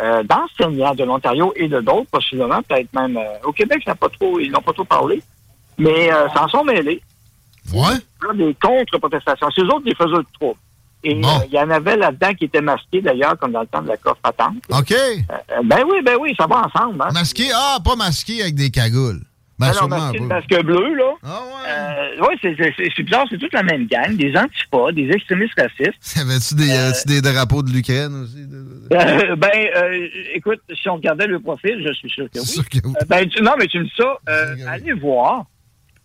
[0.00, 4.08] euh, d'enseignants de l'Ontario et de d'autres, possiblement, peut-être même euh, au Québec, ça pas
[4.08, 5.22] trop, ils n'ont pas trop parlé,
[5.80, 7.02] mais euh, s'en sont mêlés.
[7.72, 7.94] Ouais.
[8.22, 9.48] Là, des contre-protestations.
[9.54, 10.58] C'est eux autres qui faisaient le trouble.
[11.02, 13.80] Et euh, il y en avait là-dedans qui étaient masqués, d'ailleurs, comme dans le temps
[13.80, 14.56] de la coffre patente.
[14.68, 14.92] OK.
[14.92, 15.26] Euh,
[15.64, 17.00] ben oui, ben oui, ça va ensemble.
[17.02, 17.08] Hein?
[17.14, 19.22] Masqué, ah, pas masqué avec des cagoules.
[19.58, 21.12] Ben, non, de masque bleu, là.
[21.22, 21.42] Ah
[22.22, 22.26] ouais?
[22.30, 22.38] oui,
[22.96, 26.16] c'est, bizarre, c'est toute la même gang, des antipas, des extrémistes racistes.
[26.18, 28.38] Avais-tu des, des drapeaux de l'Ukraine aussi?
[28.92, 32.80] Euh, ben, euh, écoute, si on regardait le profil, je suis sûr que oui.
[32.86, 34.16] Euh, ben, tu- non, mais tu me dis ça.
[34.28, 35.44] euh, allez voir.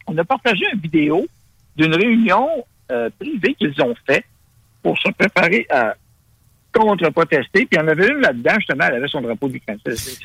[0.07, 1.26] On a partagé une vidéo
[1.76, 2.48] d'une réunion
[2.91, 4.26] euh, privée qu'ils ont faite
[4.84, 5.95] pour se préparer à
[6.73, 7.65] contre-protester.
[7.65, 9.80] Puis il y en avait une là-dedans, justement, elle avait son drapeau d'Ukraine.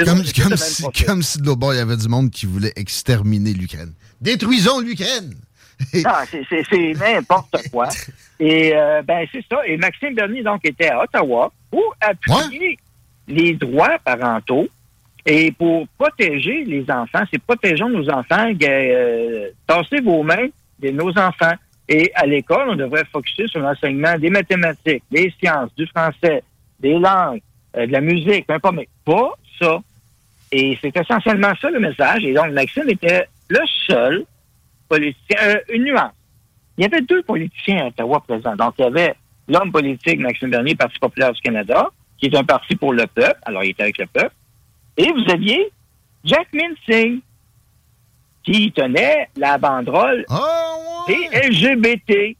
[0.05, 2.73] Comme, comme si, comme si de l'autre bord, il y avait du monde qui voulait
[2.77, 3.93] exterminer l'Ukraine.
[4.21, 5.35] Détruisons l'Ukraine!
[5.95, 7.89] Non, c'est- c'est c'est n'importe quoi.
[8.39, 9.67] Et euh, ben c'est ça.
[9.67, 12.79] Et Maxime Bernier, donc, était à Ottawa pour appuyer
[13.29, 14.69] les droits parentaux
[15.27, 17.23] et pour protéger les enfants.
[17.33, 20.49] C'est protégeons nos enfants, euh, tassez vos mains
[20.79, 21.55] de nos enfants.
[21.89, 26.43] Et à l'école, on devrait focuser sur l'enseignement des mathématiques, des sciences, du français,
[26.79, 27.41] des langues,
[27.77, 29.81] euh, de la musique, peu importe, mais pas ça.
[30.53, 32.25] Et c'est essentiellement ça le message.
[32.25, 34.25] Et donc, Maxime était le seul
[34.89, 36.13] politicien, euh, une nuance.
[36.79, 38.57] Il y avait deux politiciens à Ottawa présents.
[38.57, 39.15] Donc, il y avait
[39.49, 41.89] l'homme politique Maxime Bernier, Parti populaire du Canada,
[42.19, 43.39] qui est un parti pour le peuple.
[43.43, 44.35] Alors, il était avec le peuple.
[45.01, 45.73] Et vous aviez
[46.25, 46.49] Jack
[46.87, 47.21] Singh,
[48.45, 50.27] qui tenait la banderole
[51.07, 52.37] des LGBT.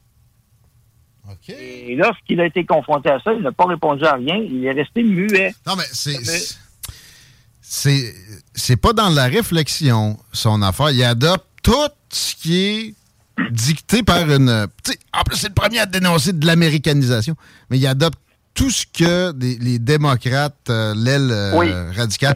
[1.49, 4.37] Et lorsqu'il a été confronté à ça, il n'a pas répondu à rien.
[4.37, 5.55] Il est resté muet.
[5.67, 6.19] Non, mais c'est.
[7.63, 8.15] C'est,
[8.53, 10.91] c'est pas dans la réflexion, son affaire.
[10.91, 12.95] Il adopte tout ce qui est
[13.51, 14.67] dicté par une.
[15.13, 17.37] En plus, c'est le premier à dénoncer de l'américanisation,
[17.71, 18.19] mais il adopte
[18.55, 21.71] tout ce que des- les démocrates, euh, l'aile euh, Oui.
[21.97, 22.35] radicale,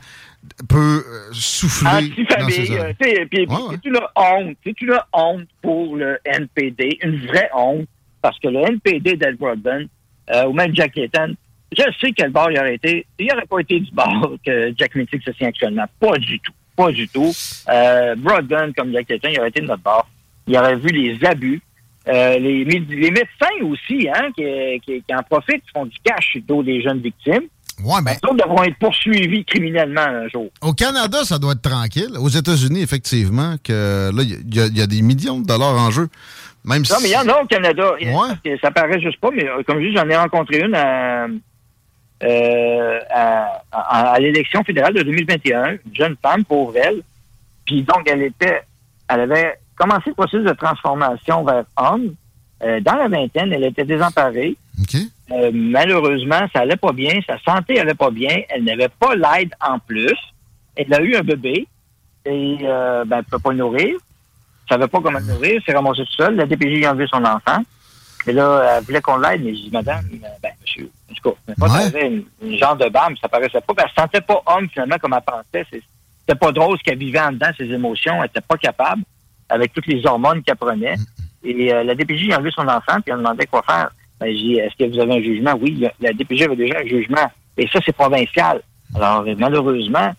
[0.69, 2.95] peut euh, souffler dans ses euh, oreilles.
[3.01, 4.57] C'est une honte.
[4.65, 6.99] C'est une honte pour le NPD.
[7.03, 7.87] Une vraie honte.
[8.23, 9.87] Parce que le NPD d'Ed Broadbent,
[10.31, 11.35] euh, ou même Jack Layton,
[11.77, 13.07] je sais quel bord il aurait été.
[13.19, 15.85] Il n'aurait pas été du bord que Jack Mintic se tient actuellement.
[16.01, 16.53] Pas du tout.
[16.77, 17.33] Pas du tout.
[18.17, 20.09] Broadbent, comme Jack Layton, il aurait été de notre bord.
[20.47, 21.61] Il aurait vu les abus.
[22.07, 24.45] Euh, les, méde- les médecins aussi, hein, qui,
[24.85, 27.45] qui- qui en profitent, font du cash sur le dos des jeunes victimes.
[27.83, 27.97] Ouais.
[28.31, 30.49] Ils devront être poursuivis criminellement un jour.
[30.61, 32.11] Au Canada, ça doit être tranquille.
[32.21, 35.75] Aux États-Unis, effectivement, que là, il y, a- il y a des millions de dollars
[35.77, 36.09] en jeu.
[36.65, 37.03] Même Non, si.
[37.03, 37.91] mais il y en a au Canada.
[38.45, 41.27] Que Ça paraît juste pas, mais euh, comme je dis, j'en ai rencontré une à,
[42.23, 47.03] euh, à, à- à l'élection fédérale de 2021, une jeune femme, pauvre elle.
[47.67, 48.63] Puis donc, elle était,
[49.09, 52.15] elle avait commencé le processus de transformation vers homme?
[52.63, 54.57] Euh, dans la vingtaine, elle était désemparée.
[55.33, 59.55] Euh, malheureusement, ça allait pas bien, sa santé allait pas bien, elle n'avait pas l'aide
[59.61, 60.17] en plus.
[60.77, 61.67] Elle a eu un bébé
[62.25, 63.97] et euh, ben, elle ne peut pas le nourrir.
[63.97, 66.37] Elle savait pas comment le nourrir, s'est ramassée toute seule.
[66.37, 67.63] La DPJ a enlevé son enfant.
[68.27, 71.31] Et là, elle voulait qu'on l'aide, mais j'ai dit, madame, euh, ben, monsieur, en tout
[71.31, 73.75] cas, pas elle avait une, une genre de bâme, ça paraissait pas.
[73.75, 75.67] Ben, elle se sentait pas homme, finalement, comme elle pensait.
[75.71, 78.23] C'était pas drôle ce qu'elle vivait en dedans, ses émotions.
[78.23, 79.03] Elle était pas capable,
[79.49, 80.95] avec toutes les hormones qu'elle prenait.
[81.45, 83.91] Et euh, la DPJ a enlevé son enfant, puis elle demandait quoi faire.
[84.21, 85.59] Ben, j'ai dit, est-ce que vous avez un jugement?
[85.61, 87.31] Oui, la DPJ avait déjà un jugement.
[87.57, 88.63] Et ça, c'est provincial.
[88.95, 90.13] Alors, malheureusement,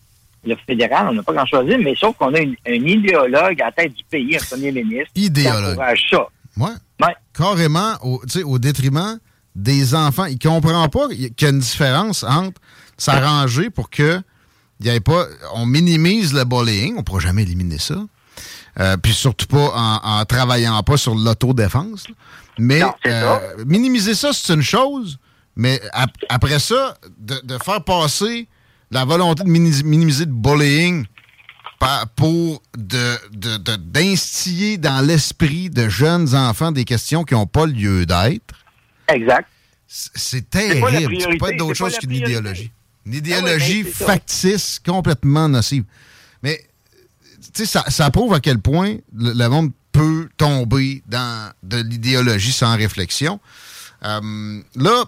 [0.46, 3.62] le fédéral, on n'a pas grand-chose à dire, mais sauf qu'on a une- un idéologue
[3.62, 5.64] à la tête du pays, un premier ministre, Idéologue.
[5.64, 6.28] qui encourage ça.
[6.58, 7.14] Ouais.
[7.34, 9.20] Carrément, au, détriment
[9.56, 10.26] des enfants.
[10.26, 12.62] Il comprend pas qu'il y a une différence entre
[12.98, 14.22] s'arranger pour que
[14.82, 15.26] y pas.
[15.54, 16.94] On minimise le bullying.
[16.96, 17.96] On ne pourra jamais éliminer ça.
[18.80, 22.06] Euh, puis surtout pas en, en travaillant pas sur l'autodéfense.
[22.60, 25.18] Mais euh, minimiser ça, c'est une chose.
[25.56, 28.48] Mais ap- après ça, de, de faire passer
[28.92, 31.06] la volonté de mini- minimiser le bullying
[32.16, 37.66] pour de- de- de- d'instiller dans l'esprit de jeunes enfants des questions qui n'ont pas
[37.66, 38.56] lieu d'être.
[39.08, 39.48] Exact.
[39.88, 40.84] C'est terrible.
[41.30, 42.72] Peut pas être d'autre c'est chose qu'une idéologie.
[43.06, 45.84] Une Ah idéologie ouais, ben, c'est factice, complètement nocive.
[46.42, 46.60] Mais,
[47.54, 52.76] ça, ça prouve à quel point le, le monde peut tomber dans de l'idéologie sans
[52.76, 53.40] réflexion.
[54.04, 55.04] Euh, là,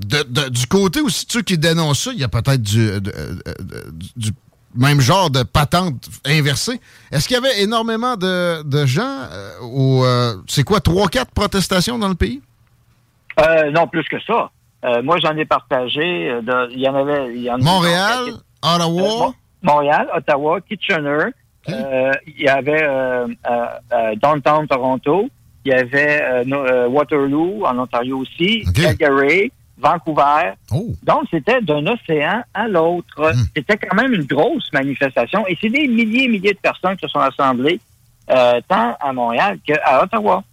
[0.00, 2.86] de- de- du côté aussi de ceux qui dénoncent ça, il y a peut-être du,
[2.86, 4.30] de- de- du
[4.74, 6.80] même genre de patente inversée.
[7.10, 12.08] Est-ce qu'il y avait énormément de, de gens euh, euh, c'est quoi, 3-4 protestations dans
[12.08, 12.42] le pays?
[13.40, 14.50] Euh, non, plus que ça.
[14.84, 16.30] Euh, moi, j'en ai partagé.
[16.30, 17.38] euh, Il y en avait.
[17.38, 19.28] y en Montréal, Ottawa.
[19.28, 19.30] Euh,
[19.66, 21.26] Montréal, Ottawa, Kitchener.
[21.68, 25.28] euh, il y avait euh, euh, Downtown Toronto.
[25.64, 26.44] Il y avait
[26.88, 28.64] Waterloo, en Ontario aussi.
[28.72, 30.52] Calgary, Vancouver.
[31.02, 33.32] Donc, c'était d'un océan à l'autre.
[33.54, 35.44] C'était quand même une grosse manifestation.
[35.48, 37.80] Et c'est des milliers et milliers de personnes qui se sont assemblées,
[38.28, 40.44] tant à Montréal qu'à Ottawa.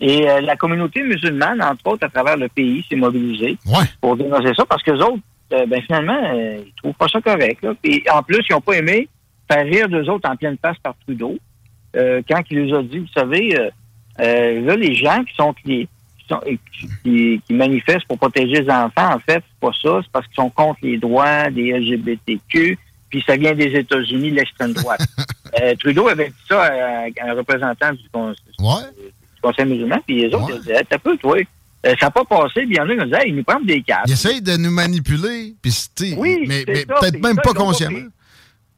[0.00, 3.58] Et la communauté musulmane, entre autres, à travers le pays, s'est mobilisée
[4.00, 5.18] pour dénoncer ça parce que les autres,
[5.52, 7.62] euh, ben, finalement, euh, ils trouvent pas ça correct.
[7.62, 7.72] Là.
[7.82, 9.08] Puis en plus, ils n'ont pas aimé
[9.50, 11.36] faire rire d'eux autres en pleine face par Trudeau
[11.96, 13.56] euh, quand il les a dit, vous savez,
[14.20, 15.86] euh, là, les gens qui sont qui,
[16.18, 16.40] qui sont-
[17.04, 20.34] qui, qui manifestent pour protéger les enfants, en fait, c'est pas ça, c'est parce qu'ils
[20.36, 22.78] sont contre les droits des LGBTQ,
[23.10, 25.00] puis ça vient des États-Unis, l'extrême droite.
[25.78, 30.34] Trudeau avait dit ça à, à un représentant du, con- du Conseil musulman, puis les
[30.34, 31.36] autres, ils disaient, Hey, t'as peu, toi.
[31.86, 33.36] Euh, ça n'a pas passé, puis il y en a qui nous disaient, Hey, ils
[33.36, 34.04] nous prennent des câbles.
[34.06, 35.74] Ils essayent de nous manipuler, puis
[36.16, 37.98] Oui, mais, mais peut-être même ça, pas ils consciemment.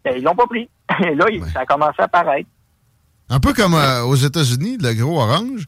[0.05, 0.69] Ben, Ils l'ont pas pris.
[1.05, 2.49] Et là, ça a commencé à apparaître.
[3.29, 5.65] Un peu comme euh, aux États-Unis, le gros orange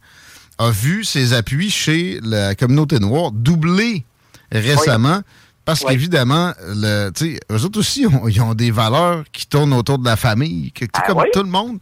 [0.58, 4.04] a vu ses appuis chez la communauté noire doubler
[4.52, 5.20] récemment.
[5.64, 10.16] Parce qu'évidemment, eux autres aussi, ont- ils ont des valeurs qui tournent autour de la
[10.16, 11.78] famille, que- sais, comme tout le monde.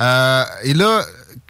[0.00, 1.02] Euh, et là,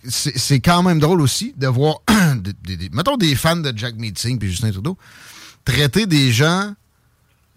[0.04, 1.96] c'est quand même drôle aussi de voir,
[2.36, 4.96] des, des- des- mettons des fans de Jack Meeting puis Justin Trudeau,
[5.64, 6.74] traiter des gens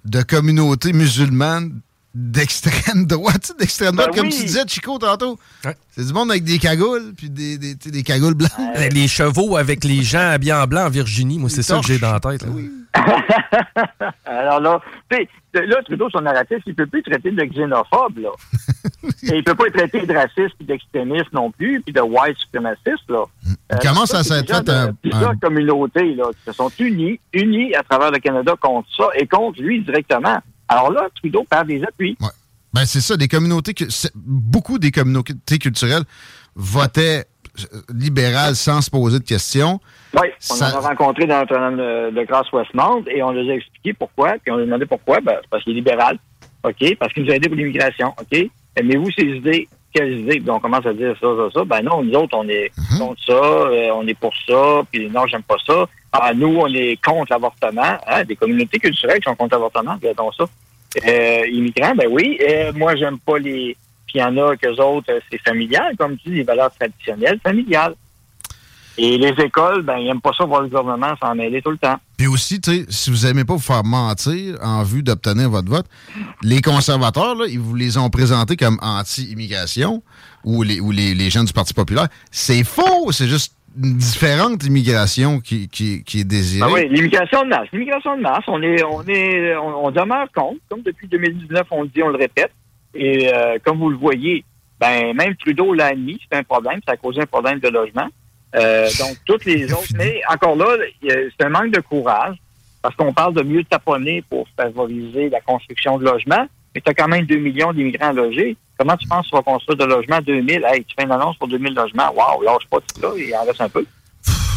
[0.05, 1.81] de communautés musulmanes
[2.13, 4.35] d'extrême droite, d'extrême droite, Ben comme oui.
[4.37, 5.39] tu disais, Chico, tantôt.
[5.91, 8.51] C'est du monde avec des cagoules, puis des, des, cagoules blanches.
[8.91, 11.99] Les chevaux avec les gens habillés en blanc en Virginie, moi, c'est ça que j'ai
[11.99, 12.43] dans la tête.
[12.43, 12.49] là.
[14.25, 15.17] Alors là, tu
[15.53, 18.29] sais, là, Trudeau, son narratif, il peut plus traiter de xénophobe, là.
[19.23, 22.37] Et il peut pas être traité de raciste puis d'extrémiste non plus, puis de white
[22.37, 23.23] suprémaciste, là.
[23.47, 26.69] Euh, Il commence ça, gens fait de un- plusieurs un- communautés, là, qui se sont
[26.79, 30.39] unies, unies à travers le Canada contre ça et contre lui directement.
[30.71, 32.17] Alors là, Trudeau perd des appuis.
[32.73, 33.85] Ben, c'est ça, des communautés, que-
[34.15, 36.03] beaucoup des communautés culturelles
[36.55, 37.25] votaient
[37.73, 39.79] euh, libéral sans se poser de questions.
[40.13, 43.53] Oui, on Ça- en a rencontré dans Notre-Dame de, de Grâce-Westmount et on leur a
[43.55, 46.17] expliqué pourquoi, puis on leur a demandé pourquoi, ben, parce qu'il est libéral,
[46.63, 50.85] OK, parce qu'il nous a aidé pour l'immigration, OK, aimez-vous ces idées, Puis on commence
[50.85, 54.07] à dire ça, ça, ça, ben non, nous autres, on est contre ça, euh, on
[54.07, 55.85] est pour ça, puis non, j'aime pas ça.
[56.13, 60.31] Ah, nous, on est contre l'avortement, hein, des communautés culturelles qui sont contre l'avortement, regardons
[60.31, 60.45] ça.
[61.07, 63.75] Euh, immigrants, ben oui, euh, moi, j'aime pas les...
[64.07, 66.71] Puis il y en a qu'eux autres, euh, c'est familial, comme tu dis, les valeurs
[66.77, 67.95] traditionnelles, familiales.
[69.03, 71.77] Et les écoles, ben, ils n'aiment pas ça voir le gouvernement s'en mêler tout le
[71.79, 71.95] temps.
[72.19, 75.69] Puis aussi, tu sais, si vous aimez pas vous faire mentir en vue d'obtenir votre
[75.69, 75.87] vote,
[76.43, 80.03] les conservateurs, là, ils vous les ont présentés comme anti-immigration
[80.43, 82.09] ou les, ou les, les gens du Parti populaire.
[82.29, 83.11] C'est faux!
[83.11, 86.69] C'est juste une différente immigration qui, qui, qui est désirée.
[86.69, 87.69] Ah oui, l'immigration de masse.
[87.73, 90.59] L'immigration de masse, on est, on est, on, on demeure contre.
[90.69, 92.51] Comme depuis 2019, on le dit, on le répète.
[92.93, 94.45] Et euh, comme vous le voyez,
[94.79, 98.07] ben même Trudeau l'a admis, c'est un problème, ça a causé un problème de logement.
[98.55, 102.35] Euh, donc toutes les autres, mais encore là, c'est un manque de courage
[102.81, 106.93] parce qu'on parle de mieux taponner pour favoriser la construction de logements, mais tu as
[106.93, 108.57] quand même 2 millions d'immigrants logés.
[108.77, 110.65] Comment tu penses qu'on va construire de logements 2000?
[110.65, 112.11] Hey, tu fais une annonce pour 2000 logements?
[112.13, 113.85] Waouh, lâche pas tout là, il en reste un peu.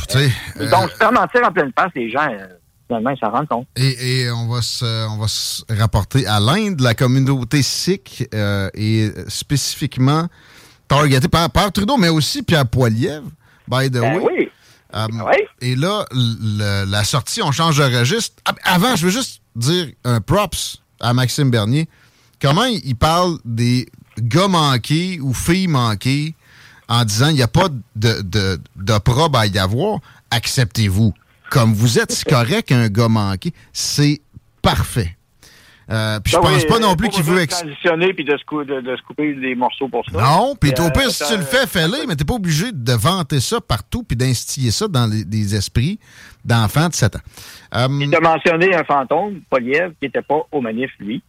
[0.09, 0.31] Sais,
[0.61, 2.47] euh, Donc, se faire mentir en pleine face, les gens, euh,
[2.87, 3.67] finalement, ils s'en rendent compte.
[3.77, 8.71] Et, et on, va se, on va se rapporter à l'Inde, la communauté sikh euh,
[8.75, 10.27] est spécifiquement
[10.89, 13.29] targetée par, par Trudeau, mais aussi Pierre Poilievre,
[13.69, 14.23] by the Ben way.
[14.39, 14.51] oui.
[14.95, 15.07] Euh,
[15.61, 18.37] Et là, le- la sortie, on change de registre.
[18.45, 21.89] Ah, Avant, je veux juste dire un props à Maxime Bernier.
[22.41, 23.87] Comment il parle des
[24.21, 26.35] gars manqués ou filles manquées
[26.89, 29.99] en disant il n'y a pas de, de, d'opprobre à y avoir,
[30.31, 31.13] acceptez-vous.
[31.51, 33.53] comme vous êtes, c'est correct un gars manqué.
[33.73, 34.21] C'est
[34.63, 35.14] parfait.
[35.91, 37.41] Euh, puis je Ben pense oui, pas non euh, plus qu'il veut...
[37.41, 40.19] ex- transitionner puis de se, cou- de, de se couper des morceaux pour ça.
[40.21, 42.93] Non, puis Euh, au pire, si tu le fais, fais-le, mais t'es pas obligé de
[42.93, 45.99] vanter ça partout puis d'instiller ça dans les, les esprits
[46.45, 47.21] d'enfants de 7 ans.
[47.75, 51.23] Euh, Il t'a mentionné un fantôme, Poliev, qui n'était pas au manif, lui.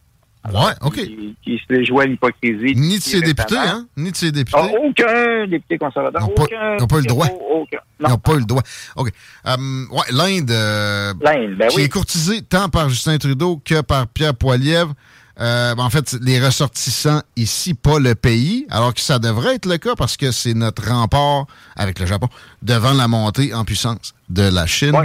[0.54, 0.96] Ouais, OK.
[0.96, 2.76] Qui, qui se jouait à l'hypocrisie.
[2.76, 3.88] Ni de ses députés, hein?
[3.98, 4.58] Ni de ses députés.
[4.60, 6.22] Ah, aucun député conservateur.
[6.22, 6.98] Ils n'ont pas, aucun.
[6.98, 7.28] le droit.
[7.52, 7.78] Aucun.
[8.00, 8.64] Ils n'ont pas le droit.
[8.96, 9.10] OK.
[9.48, 11.84] Euh, ouais, l'Inde, euh, L'Inde, ben qui oui.
[11.84, 14.94] est courtisée tant par Justin Trudeau que par Pierre Poilievre.
[15.40, 19.66] Euh, ben, en fait, les ressortissants ici, pas le pays, alors que ça devrait être
[19.66, 21.46] le cas parce que c'est notre rempart
[21.76, 22.30] avec le Japon
[22.62, 24.96] devant la montée en puissance de la Chine.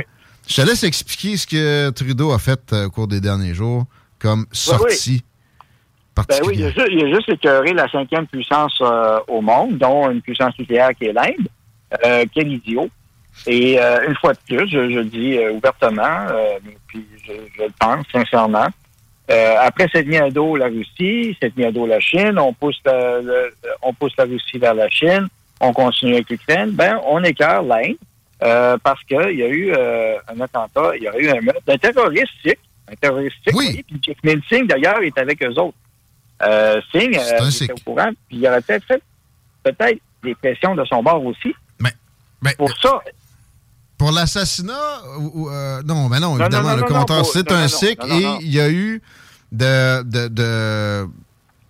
[0.47, 3.87] Je te laisse expliquer ce que Trudeau a fait au cours des derniers jours
[4.21, 5.25] comme sortie
[6.29, 9.79] Ben oui, il a, juste, il a juste écœuré la cinquième puissance euh, au monde,
[9.79, 11.47] dont une puissance nucléaire qui est l'Inde.
[12.05, 12.89] Euh, quel idiot.
[13.49, 16.27] Et euh, une fois de plus, je, je le dis euh, ouvertement,
[16.87, 18.69] puis je, je le pense sincèrement,
[19.61, 22.81] après s'être mis à dos la Russie, s'être mis à dos la Chine, on pousse
[22.85, 25.29] la, le- on pousse la Russie vers la Chine,
[25.61, 27.97] on continue avec l'Ukraine, ben on écœure l'Inde
[28.83, 32.33] parce qu'il y a eu un attentat, il y aurait eu un meurtre d'un terroriste
[32.45, 32.59] sikh,
[32.91, 33.85] un terroriste sikh, oui.
[33.89, 35.77] puis d'ailleurs est avec eux autres.
[36.43, 39.03] Euh, Singh C'est un euh, au courant, puis il aurait peut-être fait
[39.63, 41.55] peut-être des pressions de son bord aussi.
[42.43, 43.01] Mais, Pour ça,
[43.99, 44.73] Pour l'assassinat,
[45.19, 48.51] euh, non, mais non, évidemment, non, non, le non, non, c'est un cycle et il
[48.51, 49.03] y a eu
[49.53, 51.07] de, de- de-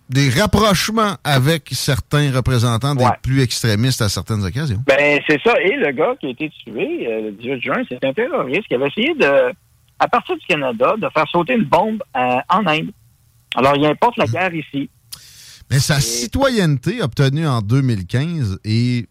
[0.07, 4.81] des rapprochements avec certains représentants des plus extrémistes à certaines occasions.
[4.87, 5.59] Ben, c'est ça.
[5.61, 8.75] Et le gars qui a été tué euh, le 18 juin, c'est un terroriste qui
[8.75, 9.53] avait essayé de,
[9.99, 12.91] à partir du Canada, de faire sauter une bombe en Inde.
[13.55, 14.89] Alors, il importe la guerre ici.
[15.69, 19.07] Mais sa citoyenneté obtenue en 2015 est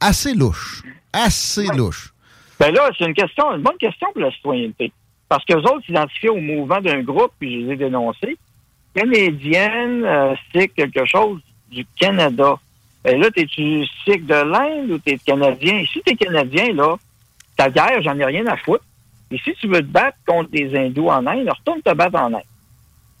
[0.00, 0.82] assez louche.
[1.12, 2.12] Assez louche.
[2.58, 4.92] Ben là, c'est une question, une bonne question pour la citoyenneté.
[5.28, 8.38] Parce qu'eux autres s'identifiaient au mouvement d'un groupe, puis je les ai dénoncés.
[8.94, 12.54] Canadienne, euh, sikh, quelque chose du Canada.
[13.04, 15.84] Ben là, t'es-tu sikh de l'Inde ou t'es canadien?
[15.92, 16.96] Si t'es canadien, là,
[17.56, 18.84] ta guerre, j'en ai rien à foutre.
[19.30, 22.34] Et si tu veux te battre contre des hindous en Inde, retourne te battre en
[22.34, 22.42] Inde.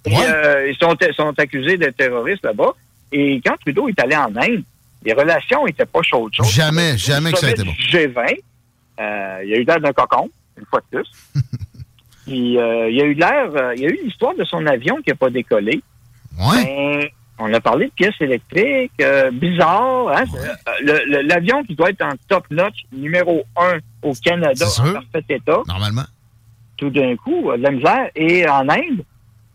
[0.06, 2.74] Et, euh, ils sont, sont accusés d'être terroristes là-bas.
[3.12, 4.62] Et quand Trudeau est allé en Inde,
[5.04, 6.32] les relations n'étaient pas chaudes.
[6.34, 6.46] chaudes.
[6.46, 7.72] Jamais, jamais que ça a été bon.
[7.72, 8.38] du G20,
[9.00, 11.10] euh, il y a eu l'air d'un cocon, une fois de plus.
[12.26, 14.66] Puis, euh, il y a eu l'air, euh, il y a eu l'histoire de son
[14.66, 15.82] avion qui n'a pas décollé.
[16.36, 17.08] Ben,
[17.38, 20.08] on a parlé de pièces électriques, euh, bizarre.
[20.08, 20.24] Hein?
[20.82, 25.60] L'avion qui doit être en top notch, numéro un au Canada, en parfait état.
[25.66, 26.04] Normalement.
[26.76, 28.10] Tout d'un coup, de la misère.
[28.14, 29.04] Et en Inde,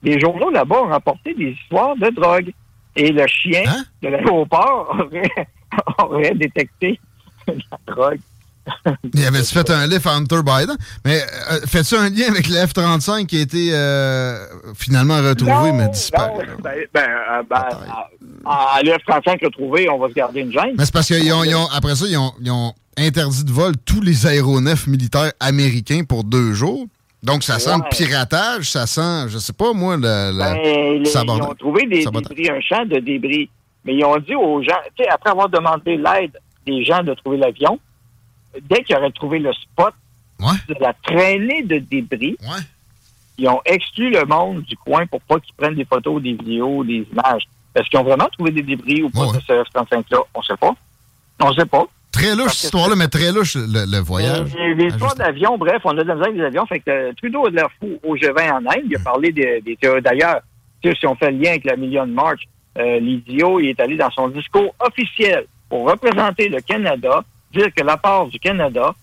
[0.03, 2.51] les journaux là-bas ont rapporté des histoires de drogue.
[2.95, 3.83] Et le chien Hein?
[4.03, 5.47] de l'aéroport aurait,
[5.99, 6.99] aurait détecté
[7.47, 8.19] la drogue.
[9.13, 10.77] Il avait fait un lift à Hunter Biden?
[11.03, 11.19] Mais
[11.51, 14.37] euh, fais-tu un lien avec le F-35 qui a été euh,
[14.75, 16.45] finalement retrouvé mais disparu?
[16.47, 17.65] Non, ben, ben, euh, ben,
[18.45, 20.75] à, à l'F-35 retrouvé, on va se garder une gêne.
[20.77, 23.51] Mais c'est parce qu'ils ont, ils ont- après ça, ils ont, ils ont interdit de
[23.51, 26.85] vol tous les aéronefs militaires américains pour deux jours.
[27.23, 27.77] Donc, ça sent Ouais.
[27.77, 31.03] le piratage, ça sent, je sais pas moi, le, le Ben,
[31.35, 33.49] ils ont trouvé des débris, un champ de débris.
[33.85, 37.13] Mais ils ont dit aux gens, tu sais, après avoir demandé l'aide des gens de
[37.15, 37.79] trouver l'avion,
[38.69, 39.93] dès qu'ils auraient trouvé le spot
[40.67, 42.37] de la traînée de débris,
[43.37, 46.83] ils ont exclu le monde du coin pour pas qu'ils prennent des photos, des vidéos,
[46.83, 47.43] des images.
[47.75, 50.19] Est-ce qu'ils ont vraiment trouvé des débris ou pas de ce F-35-là?
[50.35, 50.75] On sait pas.
[51.41, 51.85] On sait pas.
[52.13, 54.51] Très louche, cette histoire-là, mais très louche, le, le voyage.
[54.57, 56.65] Euh, Les histoires d'avions, bref, on a de la misère avec les avions.
[56.67, 58.83] Fait que euh, Trudeau a de l'air fou au G20 en Inde.
[58.87, 59.61] Il a parlé des.
[60.01, 60.39] D'ailleurs,
[60.83, 62.41] si on fait le lien avec la Million March,
[62.77, 67.83] euh, l'idiot, il est allé dans son discours officiel pour représenter le Canada, dire que
[67.83, 68.93] la part du Canada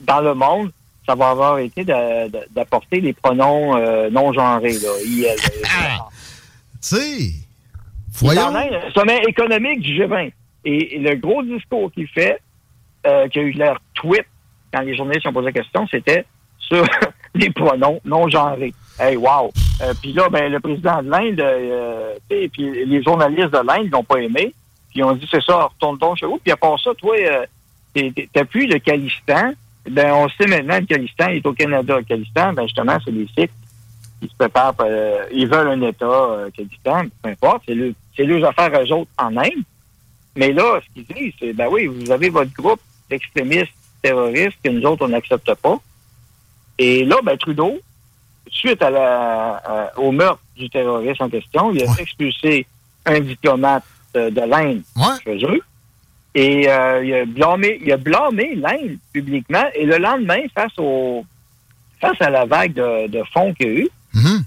[0.00, 0.70] dans le monde,
[1.06, 5.26] ça va avoir été d'apporter les pronoms euh, non genrés, là, IL.
[6.84, 7.32] Tu sais,
[8.14, 8.50] Voyons.
[8.52, 10.32] le sommet économique du G20.
[10.64, 12.40] Et, le gros discours qu'il fait,
[13.06, 14.24] euh, qui a eu l'air tweet
[14.72, 16.24] quand les journalistes ont posé la question, c'était
[16.58, 16.84] sur
[17.34, 18.74] les pronoms non genrés.
[18.98, 19.52] Hey, wow!
[19.82, 24.04] Euh, puis là, ben, le président de l'Inde, euh, puis les journalistes de l'Inde l'ont
[24.04, 24.54] pas aimé.
[24.90, 26.38] Puis ils ont dit, c'est ça, retourne donc chez vous.
[26.38, 29.52] Puis à part ça, toi, euh, t'as plus le Calistan.
[29.90, 31.96] Ben, on sait maintenant que le Calistan est au Canada.
[31.96, 33.50] Le Calistan, ben, justement, c'est les Sikhs
[34.22, 38.48] ils se préparent, euh, ils veulent un État euh, Kurdistan, peu importe, c'est le- leurs
[38.48, 39.64] affaires eux autres en Inde.
[40.36, 42.80] Mais là, ce qu'ils disent, c'est, ben oui, vous avez votre groupe
[43.10, 43.72] d'extrémistes
[44.02, 45.78] terroristes que nous autres, on n'accepte pas.
[46.78, 47.80] Et là, ben Trudeau,
[48.48, 52.66] suite à la, au meurtre du terroriste en question, il a expulsé
[53.04, 53.84] un diplomate
[54.16, 54.82] euh, de l'Inde
[55.24, 55.60] chez eux.
[56.34, 59.64] Et euh, il, a blâmé, il a blâmé l'Inde publiquement.
[59.74, 61.24] Et le lendemain, face au
[62.00, 63.88] face à la vague de, de fonds qu'il y a eu,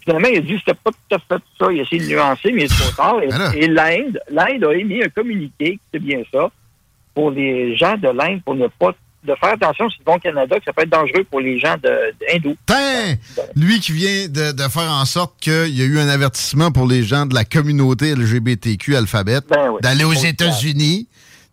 [0.04, 1.72] finalement, il a dit que c'était pas tout à fait ça.
[1.72, 3.22] Il a essayé de nuancer, mais il est trop tard.
[3.22, 6.50] Et, Ben et l'Inde, l'Inde a émis un communiqué, c'est bien ça,
[7.14, 8.92] pour les gens de l'Inde, pour ne pas
[9.24, 11.76] de faire attention s'ils vont au Canada, que ça peut être dangereux pour les gens
[11.82, 12.56] de, de hindous.
[12.68, 13.16] Tain!
[13.56, 16.88] Lui qui vient de, de faire en sorte qu'il y a eu un avertissement pour
[16.88, 19.80] les gens de la communauté LGBTQ alphabet Ben oui.
[19.82, 21.08] d'aller aux États-Unis,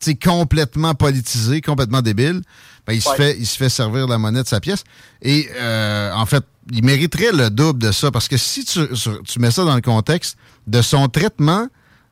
[0.05, 2.43] sais, complètement politisé, complètement débile.
[2.87, 3.17] Ben, il, se Ouais.
[3.17, 4.83] fait, il se fait servir la monnaie de sa pièce.
[5.23, 8.81] Et euh, en fait, il mériterait le double de ça parce que si tu,
[9.25, 10.37] tu mets ça dans le contexte
[10.67, 11.69] de son traitement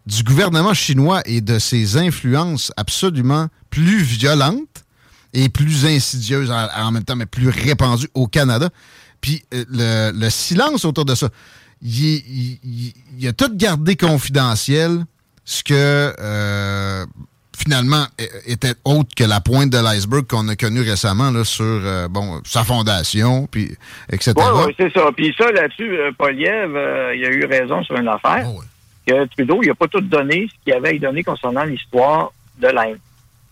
[0.06, 4.84] du gouvernement chinois et de ses influences absolument plus violentes
[5.32, 8.70] et plus insidieuses en, en même temps, mais plus répandues au Canada.
[9.20, 11.28] Puis euh, le, le silence autour de ça,
[11.82, 15.04] il, il- il- il a tout gardé confidentiel,
[15.44, 17.06] ce que euh,
[17.60, 18.04] finalement
[18.46, 22.40] était autre que la pointe de l'iceberg qu'on a connue récemment là, sur euh, bon
[22.44, 23.76] sa fondation, puis
[24.10, 24.32] etc.
[24.36, 25.10] Oui, c'est ça.
[25.16, 28.46] Puis ça, là-dessus, euh, Poliev, euh, il a eu raison sur une affaire.
[29.06, 32.98] Que Trudeau, il n'a pas tout donné ce qu'il avait donner concernant l'histoire de l'Inde.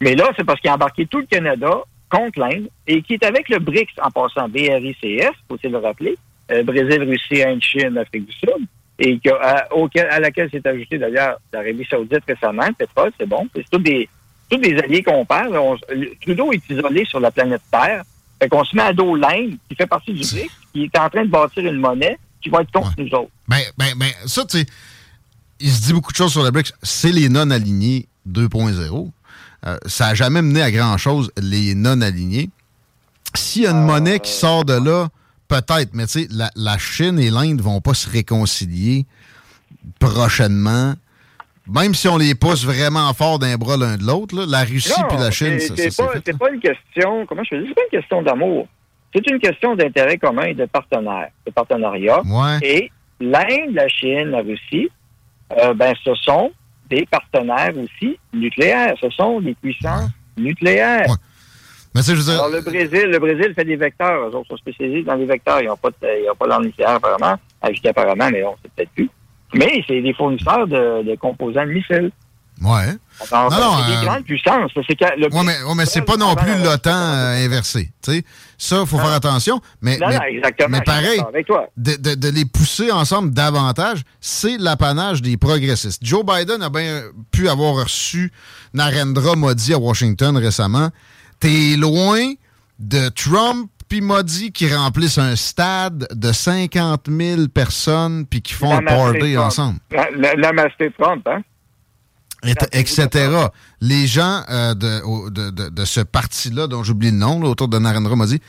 [0.01, 1.71] Mais là, c'est parce qu'il a embarqué tout le Canada
[2.11, 6.17] contre l'Inde et qui est avec le BRICS en passant BRICS, faut-il le rappeler,
[6.51, 8.67] euh, Brésil, Russie, Inde, Chine, Afrique du Sud,
[8.99, 13.29] et que, à, auquel- à laquelle s'est ajouté d'ailleurs l'Arabie Saoudite récemment, le pétrole, c'est
[13.29, 13.47] bon.
[13.55, 14.09] C'est tous des,
[14.51, 15.53] tous des alliés qu'on perd.
[15.53, 15.61] là.
[15.63, 18.03] On- le- Trudeau est isolé sur la planète Terre.
[18.41, 21.09] Fait qu'on se met à dos l'Inde, qui fait partie du BRICS, qui est en
[21.11, 23.31] train de bâtir une monnaie qui va être contre nous autres.
[23.49, 24.67] Ben, ben, ben, ça, tu sais,
[25.61, 26.73] il se dit beaucoup de choses sur le BRICS.
[26.83, 29.11] C'est les non-alignés 2.0.
[29.67, 32.49] Euh, ça n'a jamais mené à grand-chose, les non-alignés.
[33.35, 35.09] S'il y a une monnaie qui sort de là,
[35.49, 39.07] peut-être, mais tu sais, la, la Chine et l'Inde vont pas se réconcilier
[39.99, 40.95] prochainement.
[41.67, 45.19] Même si on les pousse vraiment fort d'un bras l'un de l'autre, la Russie puis
[45.19, 46.09] la Chine, c'est- pas,
[46.39, 48.67] pas une question, comment je c'est pas une question d'amour.
[49.15, 52.21] C'est une question d'intérêt commun et de partenaire, de partenariat.
[52.25, 52.59] Ouais.
[52.63, 54.89] Et l'Inde, la Chine, la Russie,
[55.59, 56.53] euh, ben, ce sont
[56.91, 58.95] des partenaires aussi nucléaires.
[59.01, 61.07] Ce sont des puissances nucléaires.
[61.99, 64.29] Mais ça, je veux dire- Alors, le Brésil, le Brésil fait des vecteurs.
[64.29, 65.61] Eux autres sont spécialisés dans les vecteurs.
[65.61, 67.37] Ils n'ont pas, de- ils ont pas d'armes nucléaires, apparemment.
[67.61, 69.11] Ajouté apparemment, mais on sait peut-être plus.
[69.53, 72.13] Mais c'est des fournisseurs de, de composants de missiles.
[72.61, 72.93] Ouais.
[73.31, 74.71] Alors, Non, non, c'est des euh, grandes puissances.
[74.75, 77.91] C'est le- Ouais, mais, ouais, mais c'est pas non plus l'OTAN euh, inversé.
[78.03, 79.61] Ça, il faut faire attention.
[79.81, 81.67] Mais, Non, mais, non, exactement, mais pareil, d'accord avec toi.
[81.77, 86.05] de, de- de les pousser ensemble davantage, c'est l'apanage des progressistes.
[86.05, 88.33] Joe Biden a bien pu avoir reçu
[88.75, 90.89] Narendra Modi à Washington récemment.
[91.41, 92.33] T'es loin
[92.79, 98.73] de Trump puis Modi qui remplissent un stade de 50 000 personnes puis qui font
[98.75, 100.35] un party ensemble La- la-
[100.99, 101.43] Trump, hein?
[102.45, 103.09] et- etc.
[103.81, 107.69] Les gens euh, de, de- de- de ce parti-là, dont j'oublie le nom, là, autour
[107.69, 108.41] de Narendra Modi,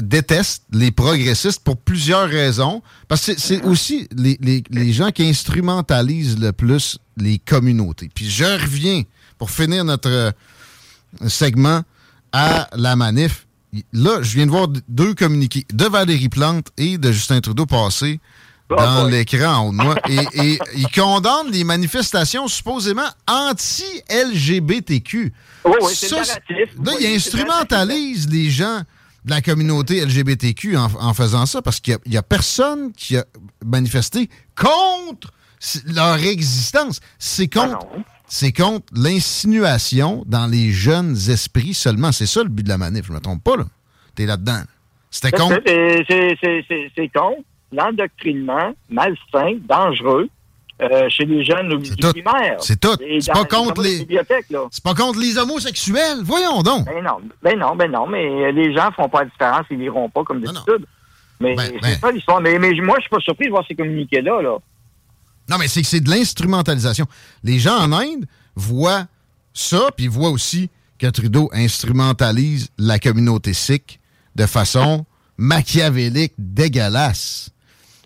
[0.00, 2.82] détestent les progressistes pour plusieurs raisons.
[3.08, 8.08] Parce que c'est c'est aussi les, les- les gens qui instrumentalisent le plus les communautés.
[8.14, 9.02] Puis je reviens,
[9.38, 10.30] pour finir notre euh,
[11.28, 11.82] segment,
[12.32, 13.46] à la manif.
[13.92, 18.20] Là, je viens de voir deux communiqués de Valérie Plante et de Justin Trudeau passer
[18.68, 19.94] dans l'écran en haut de moi.
[20.08, 25.32] Et, et ils condamnent les manifestations supposément anti-LGBTQ.
[25.64, 26.16] Oui, oui, Ça.
[26.16, 26.22] Là,
[26.78, 28.82] Oui, ils instrumentalisent les gens
[29.24, 33.24] de la communauté LGBTQ en, en faisant ça parce qu'il n'y a, personne qui a
[33.64, 35.30] manifesté contre
[35.86, 37.00] leur existence.
[37.18, 37.86] C'est Ah contre,
[38.34, 42.12] c'est contre l'insinuation dans les jeunes esprits seulement.
[42.12, 43.04] C'est ça le but de la manif.
[43.06, 43.64] Je me trompe pas, là.
[44.14, 44.62] T'es là-dedans.
[45.10, 45.60] C'était contre.
[45.66, 47.42] C'est- contre
[47.72, 50.30] l'endoctrinement malsain, dangereux
[50.80, 52.56] euh, chez les jeunes du primaire.
[52.60, 52.96] C'est tout.
[53.20, 54.06] C'est pas contre les-.
[54.70, 56.22] C'est pas contre les homosexuels.
[56.24, 56.86] Voyons donc.
[56.86, 60.08] Ben non, ben non, ben non, mais les gens font pas la différence, ils liront
[60.08, 60.86] pas comme d'habitude.
[61.38, 62.40] Mais Ben, c'est ça l'histoire.
[62.40, 64.40] Mais, mais moi, je suis pas surpris de voir ces communiqués-là.
[64.40, 64.56] Là.
[65.52, 67.04] Non, mais c'est que c'est de l'instrumentalisation.
[67.44, 68.24] Les gens en Inde
[68.56, 69.04] voient
[69.52, 74.00] ça, puis ils voient aussi que Trudeau instrumentalise la communauté sikh
[74.34, 75.04] de façon
[75.36, 77.50] machiavélique, dégueulasse.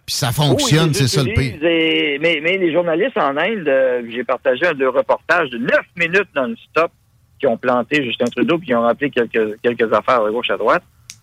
[0.05, 1.63] Puis ça fonctionne, Oui, c'est ça le pire.
[1.65, 5.71] et- mais, mais les journalistes en Inde, euh, j'ai partagé un de reportages de 9
[5.97, 6.91] minutes non-stop
[7.39, 10.57] qui ont planté Justin Trudeau puis qui ont rappelé quelques, quelques affaires à gauche à
[10.57, 10.83] droite.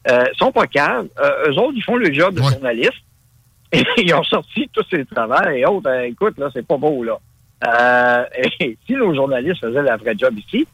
[0.10, 1.08] Euh, sont pas calmes.
[1.20, 2.92] Euh, eux autres, ils font le job de journaliste.
[3.74, 5.90] Et ils ont sorti tous ces travers et autres.
[5.90, 7.18] Euh, écoute, là, c'est pas beau, là.
[7.68, 8.26] Euh,
[8.60, 10.66] et si nos journalistes faisaient la vraie job ici,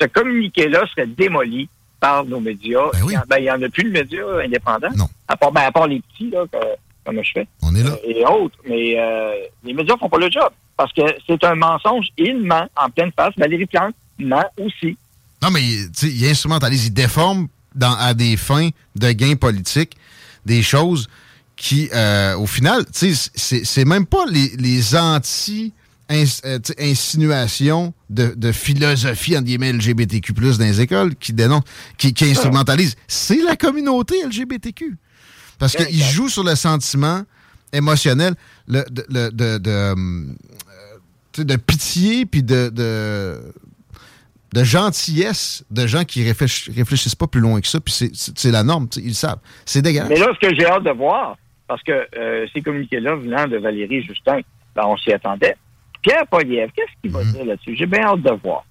[0.00, 1.68] ce communiqué-là serait démoli
[2.00, 2.90] par nos médias.
[3.06, 4.88] Il y en- ben, il y en a plus de médias indépendants.
[5.28, 6.58] À part, ben, à part les petits, là, que-
[7.04, 7.46] comme je fais.
[7.62, 7.96] On est là.
[8.04, 8.56] Et autres.
[8.68, 9.32] Mais euh,
[9.64, 10.48] les médias font pas le job.
[10.76, 12.08] Parce que c'est un mensonge.
[12.18, 13.32] Il ment en pleine face.
[13.38, 13.94] Valérie Plante
[14.60, 14.96] aussi.
[15.42, 19.96] Non, mais tu sais, il instrumentalise, il déforme dans, à des fins de gains politiques
[20.44, 21.08] des choses
[21.56, 25.72] qui, euh, au final, c'est- même pas les, les anti-
[26.10, 26.58] ins- euh,
[28.10, 31.64] de, de philosophie entre guillemets LGBTQ+, dans les écoles qui dénoncent,
[31.98, 32.94] qui, qui instrumentalisent.
[33.08, 34.96] C'est la communauté LGBTQ.
[35.58, 37.22] Parce qu'ils jouent sur le sentiment
[37.72, 38.34] émotionnel
[38.68, 40.24] le, de, le- de, de, euh,
[41.38, 43.40] de pitié puis de, de,
[44.64, 48.12] gentillesse de gens qui réfléch- réfléchissent pas plus loin que ça, puis c'est-
[48.52, 49.38] la norme, ils le savent.
[49.64, 50.08] C'est dégueulasse.
[50.10, 53.56] Mais là, ce que j'ai hâte de voir, parce que euh, ces communiqués-là venant de
[53.56, 54.40] Valérie Justin,
[54.74, 55.56] ben, on s'y attendait.
[56.02, 57.76] Pierre Poliev, qu'est-ce qu'il va dire là-dessus?
[57.76, 58.64] J'ai bien hâte de voir.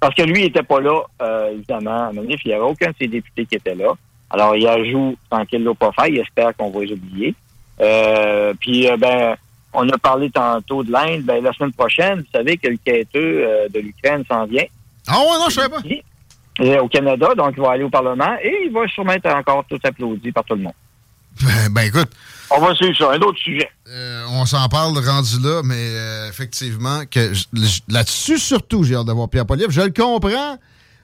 [0.00, 2.40] Parce que lui, il n'était pas là, euh, évidemment, à Manif.
[2.44, 3.92] Il n'y avait aucun de ses députés qui était là.
[4.30, 6.10] Alors, il ajoute tant qu'il ne l'a pas fait.
[6.10, 7.34] Il espère qu'on va les oublier.
[7.80, 9.36] Euh, puis, ben,
[9.72, 11.22] on a parlé tantôt de l'Inde.
[11.22, 14.64] Ben, la semaine prochaine, vous savez que le quêteux euh, de l'Ukraine s'en vient.
[15.08, 15.82] Ah ouais, non, je savais pas.
[16.60, 19.64] Euh, Au Canada, donc il va aller au Parlement et il va sûrement être encore
[19.68, 20.74] tout applaudi par tout le monde.
[21.42, 22.10] Ben, ben, écoute,
[22.56, 23.10] On va suivre ça.
[23.12, 23.68] Un autre sujet.
[23.88, 27.32] euh, on s'en parle rendu là, mais euh, effectivement, que
[27.88, 29.70] là-dessus, surtout, j'ai hâte de voir Pierre Poliev.
[29.70, 30.56] Je le comprends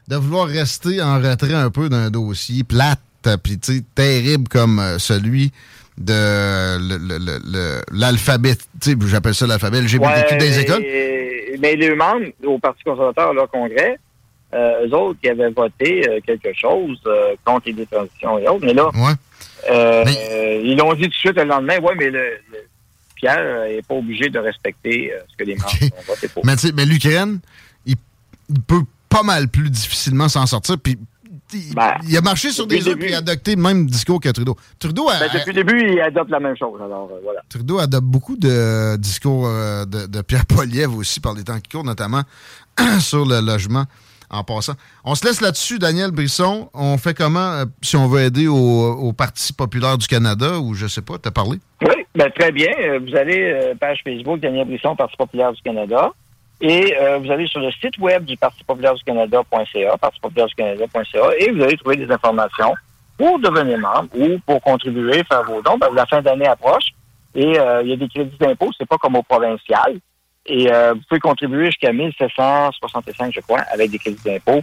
[0.08, 3.00] de vouloir rester en retrait un peu d'un dossier plate,
[3.42, 5.52] puis tu sais, terrible comme euh, celui
[5.98, 6.78] de
[7.92, 10.84] l'alphabet, tu sais, j'appelle ça l'alphabet LGBTQ Ouais, des mais- écoles.
[11.60, 13.98] Mais les membres au Parti conservateur, leur congrès,
[14.54, 18.64] euh, eux autres qui avaient voté euh, quelque chose euh, contre les transitions et autres,
[18.64, 18.88] mais là,
[19.70, 22.66] euh, euh, ils l'ont dit tout de suite le lendemain, ouais, mais le, le-
[23.16, 25.68] Pierre n'est pas obligé de respecter euh, ce que les membres
[25.98, 26.46] ont voté pour.
[26.46, 27.40] Mais mais l'Ukraine,
[27.84, 27.96] il,
[28.48, 30.96] il peut pas mal plus difficilement s'en sortir, puis
[31.52, 31.74] il,
[32.08, 34.56] il a marché sur Ben, des œufs il a adopté le même discours que Trudeau.
[34.78, 36.80] Trudeau a, Ben, depuis le début, ils adoptent la même chose.
[36.80, 37.40] Alors, euh, voilà.
[37.48, 41.70] Trudeau adopte beaucoup de discours euh, de, de Pierre Poliev aussi par les temps qui
[41.70, 42.22] courent, notamment
[43.00, 43.84] sur le logement
[44.30, 44.74] en passant.
[45.04, 46.70] On se laisse là-dessus, Daniel Brisson.
[46.74, 50.86] On fait comment euh, si on veut aider au, Parti populaire du Canada ou je
[50.86, 51.58] sais pas, t'as parlé?
[51.82, 52.70] Oui, ben, très bien.
[52.78, 56.10] Euh, Vous allez, euh, page Facebook, Daniel Brisson, Parti populaire du Canada.
[56.60, 56.92] Et
[57.22, 61.30] vous allez sur le site web du Parti populaire du Canada.ca, Parti populaire du Canada.ca,
[61.38, 62.74] et vous allez trouver des informations
[63.16, 65.78] pour devenir membre ou pour contribuer, faire vos dons.
[65.78, 66.88] Ben, la fin d'année approche
[67.36, 70.00] et il y a des crédits d'impôt, c'est pas comme au provincial.
[70.48, 74.62] Et euh, vous pouvez contribuer jusqu'à 1765, je crois, avec des crédits d'impôt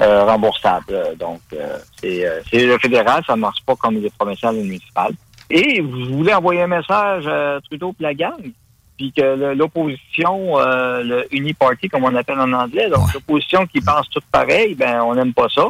[0.00, 0.84] euh, remboursables.
[0.90, 4.56] Euh, Donc, euh, c'est euh, c'est le fédéral, ça ne marche pas comme les provinciales
[4.56, 5.12] et les municipales.
[5.50, 8.50] Et vous voulez envoyer un message à Trudeau et la gang,
[8.96, 14.08] puis que l'opposition, euh, le uniparty, comme on appelle en anglais, donc l'opposition qui pense
[14.10, 15.68] tout pareil, ben on n'aime pas ça.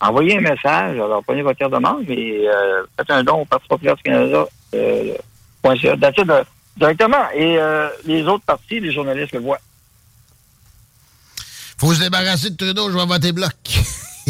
[0.00, 3.44] Envoyez un message, alors prenez votre carte de membre et euh, faites un don au
[3.46, 4.44] Parti populaire du Canada.
[4.74, 5.14] Euh,
[5.62, 5.74] point
[6.76, 7.30] Directement.
[7.34, 9.60] Et euh, les autres partis, les journalistes le voient.
[11.78, 13.52] Faut se débarrasser de Trudeau, je vais voter bloc.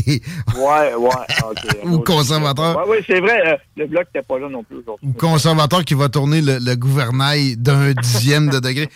[0.07, 1.09] Ouais, ouais,
[1.43, 1.77] OK.
[1.85, 2.77] Ou conservateur.
[2.77, 5.09] Ouais, oui, c'est vrai, euh, le bloc n'était pas là non plus aujourd'hui.
[5.09, 8.91] Ou conservateur qui va tourner le, le gouvernail d'un dixième de degré.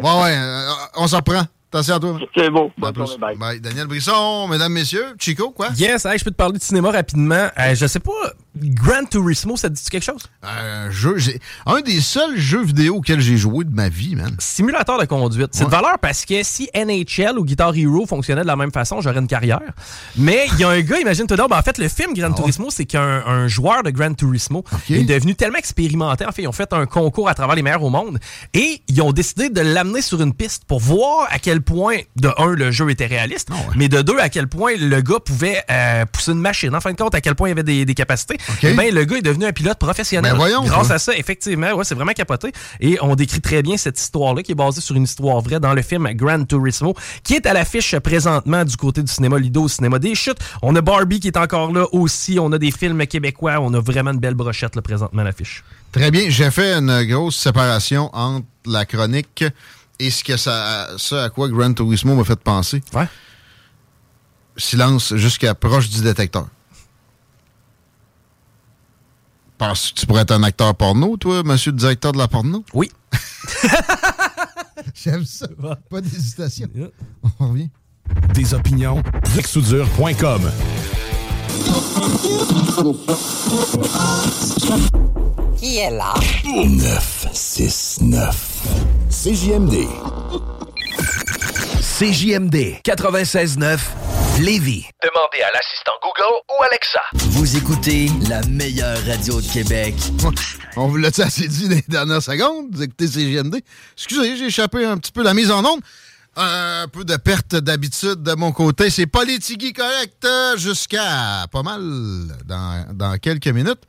[0.00, 1.42] Ouais, ouais, euh, on s'en reprend.
[1.70, 2.18] Attention à toi.
[2.34, 2.72] C'est beau.
[2.82, 3.18] À plus.
[3.18, 3.60] Bye.
[3.60, 5.14] Daniel Brisson, mesdames, messieurs.
[5.18, 5.68] Chico, quoi?
[5.76, 7.48] Yes, hey, je peux te parler de cinéma rapidement.
[7.58, 8.12] Euh, je sais pas,
[8.56, 10.30] Gran Turismo, ça te dit quelque chose?
[10.42, 11.16] Un jeu,
[11.66, 14.34] un des seuls jeux vidéo auxquels j'ai joué de ma vie, man.
[14.38, 15.50] Simulateur de conduite.
[15.52, 19.00] C'est de valeur parce que si NHL ou Guitar Hero fonctionnait de la même façon,
[19.00, 19.60] j'aurais une carrière.
[20.16, 22.70] Mais il y a un gars, imagine-toi donc, ben, en fait, le film Gran Turismo,
[22.70, 26.24] c'est qu'un un joueur de Gran Turismo est devenu tellement expérimenté.
[26.26, 28.18] En fait, ils ont fait un concours à travers les meilleurs au monde
[28.54, 32.30] et ils ont décidé de l'amener sur une piste pour voir à quel point, de
[32.38, 36.04] un, le jeu était réaliste, mais de deux, à quel point le gars pouvait euh,
[36.06, 36.74] pousser une machine.
[36.74, 38.38] En fin de compte, à quel point il avait des, des capacités.
[38.62, 40.32] Eh ben, le gars est devenu un pilote professionnel.
[40.32, 42.52] Ben, voyons, grâce à ça, effectivement, ouais, c'est vraiment capoté.
[42.80, 45.74] Et on décrit très bien cette histoire-là qui est basée sur une histoire vraie dans
[45.74, 49.68] le film Gran Turismo, qui est à l'affiche présentement du côté du cinéma Lido, au
[49.68, 50.38] cinéma des chutes.
[50.62, 52.38] On a Barbie qui est encore là aussi.
[52.40, 53.58] On a des films québécois.
[53.60, 55.64] On a vraiment une belle brochette là, présentement à l'affiche.
[55.92, 56.24] Très bien.
[56.28, 59.44] J'ai fait une grosse séparation entre la chronique
[59.98, 62.82] et ce que ça, ça à quoi Gran Turismo m'a fait penser.
[62.92, 63.06] Ouais.
[64.56, 66.48] Silence jusqu'à proche du détecteur.
[69.58, 72.64] Penses-tu que tu pourrais être un acteur porno, toi, monsieur le directeur de la porno?
[72.74, 72.90] Oui.
[74.94, 75.46] J'aime ça.
[75.88, 76.68] Pas d'hésitation.
[77.40, 77.70] On revient.
[78.34, 79.02] Des opinions,
[79.34, 80.42] vexsoudure.com.
[85.56, 86.14] Qui est là?
[86.44, 88.66] 969.
[89.10, 89.86] CJMD.
[91.98, 93.78] CJMD 96.9
[94.42, 94.84] Lévis.
[95.02, 97.00] Demandez à l'assistant Google ou Alexa.
[97.30, 99.94] Vous écoutez la meilleure radio de Québec.
[100.76, 102.66] On vous l'a-tu assez dit les dernières secondes?
[102.70, 103.62] Vous écoutez CGMD.
[103.96, 105.80] Excusez, j'ai échappé un petit peu la mise en onde.
[106.36, 108.90] un peu de perte d'habitude de mon côté.
[108.90, 111.80] C'est politique correct euh, jusqu'à pas mal
[112.44, 113.80] dans, dans quelques minutes.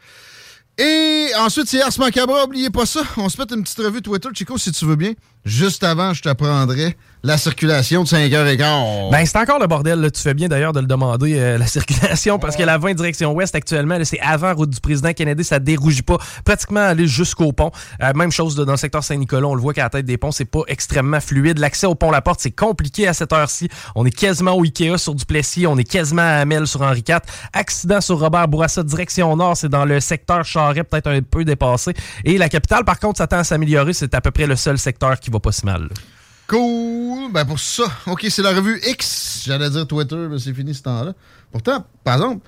[0.78, 2.42] Et ensuite, c'est Ars Macabre.
[2.44, 3.02] Oubliez pas ça.
[3.18, 5.14] On se met une petite revue Twitter, Chico, si tu veux bien.
[5.48, 9.12] Juste avant, je te prendrai la circulation de 5h15.
[9.12, 10.00] Ben, c'est encore le bordel.
[10.00, 10.12] là.
[10.12, 13.34] Tu fais bien d'ailleurs de le demander, euh, la circulation, parce que la 20 direction
[13.34, 16.18] ouest actuellement, c'est avant route du président Kennedy, ça dérougit pas.
[16.46, 17.72] Pratiquement aller jusqu'au pont.
[18.04, 20.32] Euh, même chose dans le secteur Saint-Nicolas, on le voit qu'à la tête des ponts,
[20.32, 21.60] c'est pas extrêmement fluide.
[21.60, 23.70] L'accès au pont La Porte, c'est compliqué à cette heure-ci.
[23.96, 27.20] On est quasiment au Ikea sur Duplessis, on est quasiment à Amel sur Henri IV.
[27.54, 31.94] Accident sur Robert Bourassa, direction nord, c'est dans le secteur Charret, peut-être un peu dépassé.
[32.26, 33.94] Et la capitale, par contre, ça tend à s'améliorer.
[33.94, 35.84] C'est à peu près le seul secteur qui va pas si mal.
[35.84, 35.90] là.
[36.48, 37.32] Cool.
[37.32, 39.44] Ben pour ça, OK, c'est la revue X.
[39.46, 41.14] J'allais dire Twitter, mais c'est fini ce temps-là.
[41.52, 42.46] Pourtant, par exemple,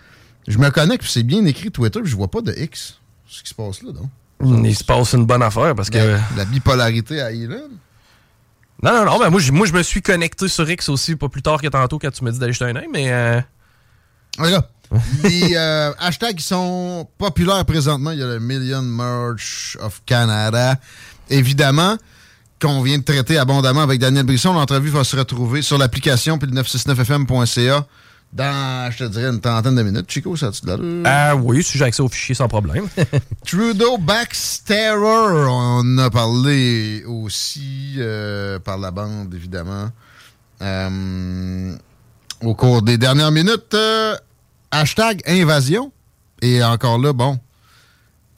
[0.48, 2.98] je me connecte, puis c'est bien écrit Twitter, puis je vois pas de X.
[3.28, 4.10] Ce qui se passe là, donc.
[4.66, 5.98] Il se passe une bonne affaire parce que.
[5.98, 7.70] La, la bipolarité à Elon.
[8.82, 11.28] Non, non, non, ben moi, je- moi je me suis connecté sur X aussi, pas
[11.28, 13.12] plus tard que tantôt quand tu m'as dit d'aller jeter un œil, mais.
[13.12, 13.42] euh,
[14.38, 14.66] Regarde.
[15.24, 20.80] Les euh, hashtags qui sont populaires présentement, il y a le Million Merch of Canada.
[21.30, 21.98] Évidemment,
[22.62, 24.54] qu'on vient de traiter abondamment avec Daniel Brisson.
[24.54, 27.86] L'entrevue va se retrouver sur l'application puis le 969fm.ca
[28.32, 30.10] dans, je te dirais, une trentaine de minutes.
[30.10, 31.04] Chico, ça a-tu de?
[31.06, 32.88] Ah oui, si j'ai accès au fichier sans problème.
[33.46, 39.90] Trudeau Backstarer, on a parlé aussi euh, par la bande, évidemment.
[40.62, 41.76] Euh,
[42.42, 44.16] au cours des dernières minutes, euh,
[44.70, 45.92] hashtag invasion.
[46.42, 47.40] Et encore là, bon,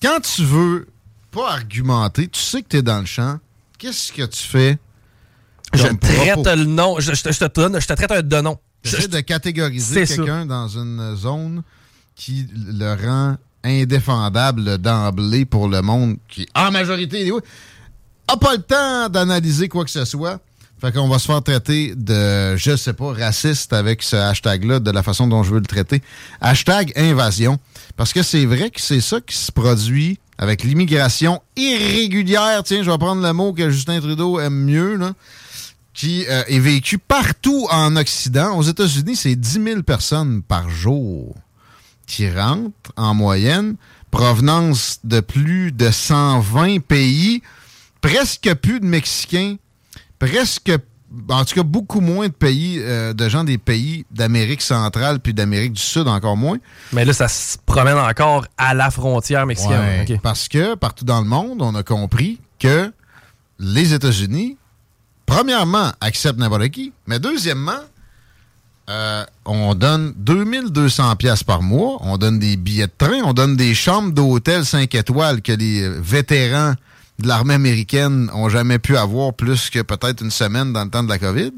[0.02, 0.88] quand tu veux
[1.32, 3.40] pas argumenter, tu sais que tu es dans le champ,
[3.82, 4.78] qu'est-ce que tu fais?
[5.74, 6.00] je traite
[6.36, 6.44] propos?
[6.56, 8.58] le nom, je, je te- je te donne, je te traite un de nom.
[8.84, 11.64] J'essaie de catégoriser quelqu'un dans une zone
[12.16, 17.42] qui le rend indéfendable d'emblée pour le monde qui, en majorité, anyway,
[18.28, 20.40] a pas le temps d'analyser quoi que ce soit.
[20.80, 24.90] Fait qu'on va se faire traiter de, je sais pas, raciste avec ce hashtag-là, de
[24.90, 26.02] la façon dont je veux le traiter.
[26.42, 27.60] Hashtag invasion.
[27.96, 32.64] Parce que c'est vrai que c'est ça qui se produit avec l'immigration irrégulière.
[32.66, 35.14] Tiens, je vais prendre le mot que Justin Trudeau aime mieux, là
[35.94, 38.58] qui euh, est vécu partout en Occident.
[38.58, 41.36] Aux États-Unis, c'est 10 000 personnes par jour
[42.08, 43.76] qui rentrent en moyenne,
[44.10, 47.42] provenance de plus de 120 pays,
[48.02, 49.58] presque plus de Mexicains,
[50.18, 50.72] presque,
[51.30, 55.34] en tout cas beaucoup moins de pays, euh, de gens des pays d'Amérique centrale puis
[55.34, 56.58] d'Amérique du Sud encore moins.
[56.94, 60.06] Mais là, ça se promène encore à la frontière mexicaine.
[60.08, 60.20] Ouais.
[60.24, 62.92] Parce que partout dans le monde, on a compris que
[63.60, 64.58] les États-Unis,
[65.26, 67.82] premièrement, acceptent n'importe qui, mais deuxièmement,
[68.90, 73.56] euh, on donne 2200 pièces par mois, on donne des billets de train, on donne
[73.56, 76.74] des chambres d'hôtel 5 étoiles que les vétérans
[77.22, 81.04] de l'armée américaine ont jamais pu avoir plus que peut-être une semaine dans le temps
[81.04, 81.52] de la COVID.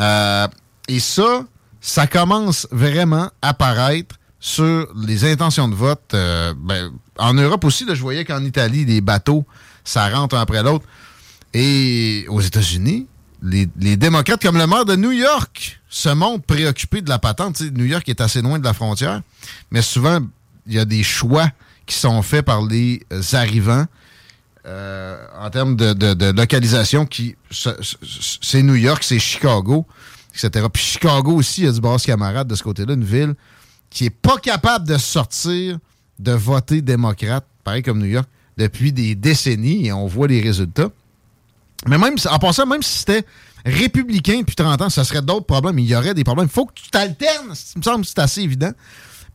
[0.00, 0.48] Euh,
[0.88, 1.44] et ça,
[1.80, 6.02] ça commence vraiment à paraître sur les intentions de vote.
[6.14, 9.44] euh, ben, en Europe aussi, je voyais qu'en Italie, les bateaux,
[9.84, 10.84] ça rentre un après l'autre.
[11.54, 13.06] Et aux États-Unis,
[13.42, 17.60] les, les démocrates comme le maire de New York se montrent préoccupés de la patente.
[17.60, 19.20] New York est assez loin de la frontière,
[19.70, 20.18] mais souvent,
[20.66, 21.48] il y a des choix
[21.86, 23.86] qui sont faits par les arrivants
[24.66, 27.06] euh, en termes de, localisation.
[27.06, 27.96] qui ce- ce-
[28.40, 29.86] C'est New York, c'est Chicago,
[30.34, 30.66] etc.
[30.72, 33.34] Puis Chicago aussi, il y a du brasse camarade de ce côté-là, une ville
[33.90, 35.78] qui est pas capable de sortir
[36.18, 40.88] de voter démocrate, pareil comme New York, depuis des décennies, et on voit les résultats.
[41.86, 43.24] Mais même, en passant, même si c'était
[43.66, 45.78] républicain depuis 30 ans, ça serait d'autres problèmes.
[45.78, 46.46] Il y aurait des problèmes.
[46.46, 47.52] Il faut que tu t'alternes.
[47.74, 48.70] Il me semble que c'est assez évident.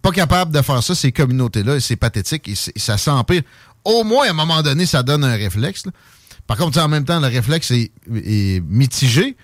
[0.01, 3.41] Pas capable de faire ça, ces communautés-là, c'est pathétique, et, et ça s'empire.
[3.89, 5.83] Au moins, à un moment donné, ça donne un réflexe.
[6.45, 9.35] Par contre, en même temps, le réflexe est, mitigé.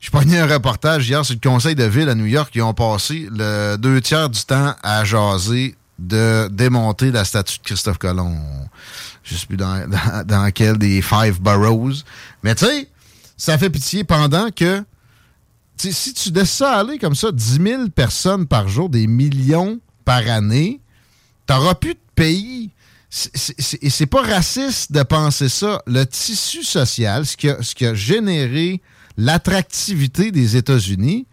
[0.00, 2.52] Je prenais un reportage hier sur le conseil de ville à New York.
[2.54, 7.62] Ils ont passé le deux tiers du temps à jaser de démonter la statue de
[7.62, 8.38] Christophe Colomb.
[9.24, 9.88] Je sais plus dans,
[10.26, 12.04] dans, quel des Five Boroughs.
[12.42, 12.90] Mais tu sais,
[13.38, 14.84] ça fait pitié pendant que
[15.78, 20.28] si tu laisses ça aller comme ça, 10 000 personnes par jour, des millions par
[20.28, 20.82] année,
[21.46, 22.70] t'auras plus de pays.
[23.82, 25.80] Et c'est pas raciste de penser ça.
[25.86, 28.80] Le tissu social, ce qui a, ce qui a généré
[29.16, 31.26] l'attractivité des États-Unis,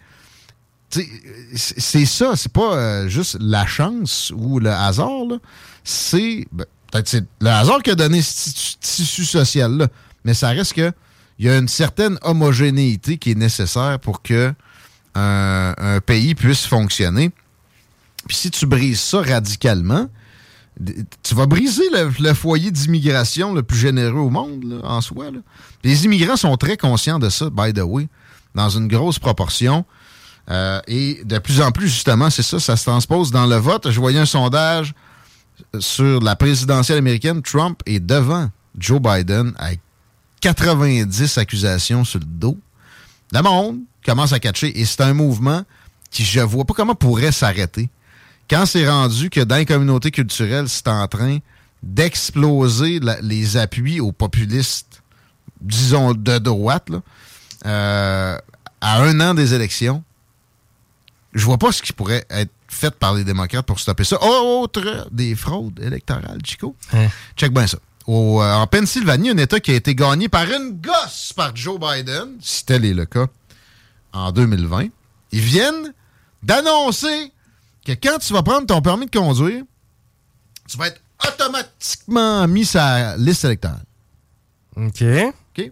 [1.56, 2.34] c'est ça.
[2.36, 5.40] C'est pas euh, juste la chance ou le hasard.
[5.84, 9.88] C'est ben, peut-être c'est le hasard qui a donné ce tissu- social-là.
[10.24, 10.92] Mais ça reste que
[11.40, 14.54] il y a une certaine homogénéité qui est nécessaire pour que
[15.16, 17.32] un, un pays puisse fonctionner.
[18.28, 20.08] Puis si tu brises ça radicalement,
[21.22, 21.84] tu vas briser
[22.20, 25.28] le, foyer d'immigration le plus généreux au monde, en soi.
[25.84, 28.08] Les immigrants sont très conscients de ça, by the way.
[28.56, 29.86] dans une grosse proportion.
[30.50, 33.90] Euh, et de plus en plus, justement, c'est ça, ça se transpose dans le vote.
[33.90, 34.94] Je voyais un sondage
[35.80, 37.42] sur la présidentielle américaine.
[37.42, 39.80] Trump est devant Joe Biden avec
[40.42, 42.58] 90 accusations sur le dos.
[43.32, 45.64] Le monde commence à catcher et c'est un mouvement
[46.12, 47.90] qui, je vois pas comment pourrait s'arrêter.
[48.50, 51.40] Quand c'est rendu que dans les communautés culturelles, c'est en train
[51.82, 55.02] d'exploser les appuis aux populistes,
[55.62, 56.90] disons, de droite,
[57.66, 58.38] euh,
[58.82, 60.04] à un an des élections,
[61.34, 64.22] je vois pas ce qui pourrait être fait par les démocrates pour stopper ça.
[64.22, 66.76] Autre des fraudes électorales, Chico.
[66.94, 67.08] Hein?
[67.36, 67.78] Check bien ça.
[68.06, 71.80] Au, euh, en Pennsylvanie, un État qui a été gagné par une gosse par Joe
[71.80, 73.28] Biden, si tel est le cas,
[74.12, 74.88] en 2020.
[75.32, 75.94] Ils viennent
[76.44, 77.32] d'annoncer
[77.86, 79.64] que quand tu vas prendre ton permis de conduire,
[80.70, 83.84] tu vas être automatiquement mis sur la liste électorale.
[84.76, 85.04] OK.
[85.04, 85.72] OK?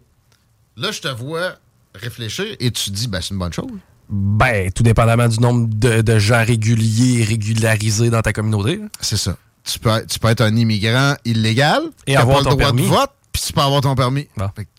[0.77, 1.55] Là, je te vois
[1.93, 3.71] réfléchir et tu te dis, ben, c'est une bonne chose.
[4.09, 8.81] Ben, tout dépendamment du nombre de, gens réguliers et régularisés dans ta communauté.
[8.99, 9.37] C'est ça.
[9.63, 12.83] Tu peux, tu peux être un immigrant illégal et avoir pas ton le droit permis.
[12.83, 14.27] de vote, puis tu peux avoir ton permis.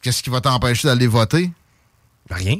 [0.02, 1.50] Qu'est-ce qui va t'empêcher d'aller voter?
[2.30, 2.56] Rien.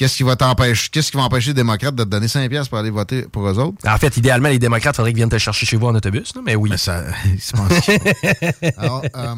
[0.00, 0.88] Qu'est-ce qui va t'empêcher?
[0.90, 3.46] Qu'est-ce qui va empêcher les démocrates de te donner 5 pièces pour aller voter pour
[3.46, 3.76] eux autres?
[3.86, 6.34] En fait, idéalement, les démocrates, il faudrait qu'ils viennent te chercher chez vous en autobus,
[6.34, 6.70] là, mais oui.
[6.70, 9.34] Mais ça, ils se pensent- Alors, euh,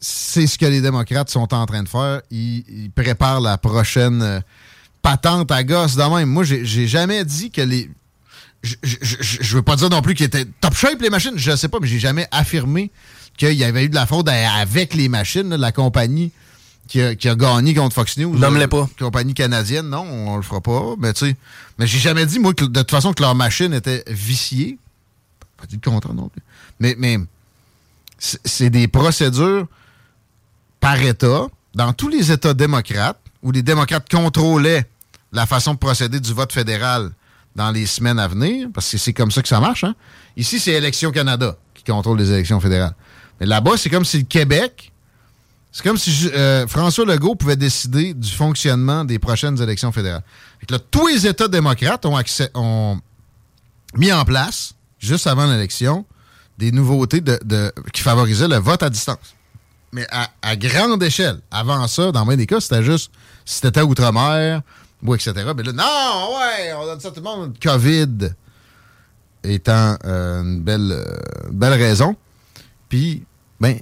[0.00, 2.22] c'est ce que les démocrates sont en train de faire.
[2.30, 4.40] Ils, ils préparent la prochaine euh,
[5.02, 6.30] patente à gosse de même.
[6.30, 7.90] Moi, j'ai jamais dit que les.
[8.62, 11.34] Je, veux pas dire non plus qu'ils étaient top shape, les machines.
[11.36, 12.90] Je sais pas, mais j'ai jamais affirmé
[13.36, 16.32] qu'il y avait eu de la fraude à- avec les machines, là, la compagnie
[16.88, 18.36] qui a, qui a gagné contre Fox News.
[18.36, 18.88] Nomme-les euh, pas.
[18.98, 20.94] Compagnie canadienne, non, on le fera pas.
[20.98, 21.36] Mais tu sais,
[21.78, 24.78] mais j'ai jamais dit, moi, que de toute façon, que leur machine était viciée.
[25.56, 26.42] Pas dit le contraire non plus.
[26.80, 27.18] Mais, mais
[28.18, 29.66] c'est c'est des procédures
[30.80, 34.86] par État, dans tous les États démocrates, où les démocrates contrôlaient
[35.32, 37.10] la façon de procéder du vote fédéral
[37.54, 39.84] dans les semaines à venir, parce que c'est comme ça que ça marche.
[39.84, 39.94] Hein?
[40.36, 42.94] Ici, c'est Élections Canada qui contrôle les élections fédérales.
[43.40, 44.92] Mais là-bas, c'est comme si le Québec,
[45.78, 50.24] c'est comme si euh, François Legault pouvait décider du fonctionnement des prochaines élections fédérales.
[50.90, 53.00] Tous les États démocrates ont,
[53.94, 56.04] mis en place, juste avant l'élection,
[56.58, 57.22] des nouveautés
[57.92, 59.36] qui favorisaient le vote à distance.
[59.92, 60.04] Mais
[60.42, 61.38] à, grande échelle.
[61.48, 63.12] Avant ça, dans bien des cas, c'était juste
[63.44, 64.62] si t'étais outre-mer
[65.04, 65.32] ou etc.
[65.56, 67.54] Mais là, non, ouais, on donne ça à tout le monde.
[67.62, 68.30] COVID
[69.44, 71.16] étant euh, une belle, euh,
[71.52, 72.16] belle raison.
[72.88, 73.22] Puis,
[73.60, 73.78] ben,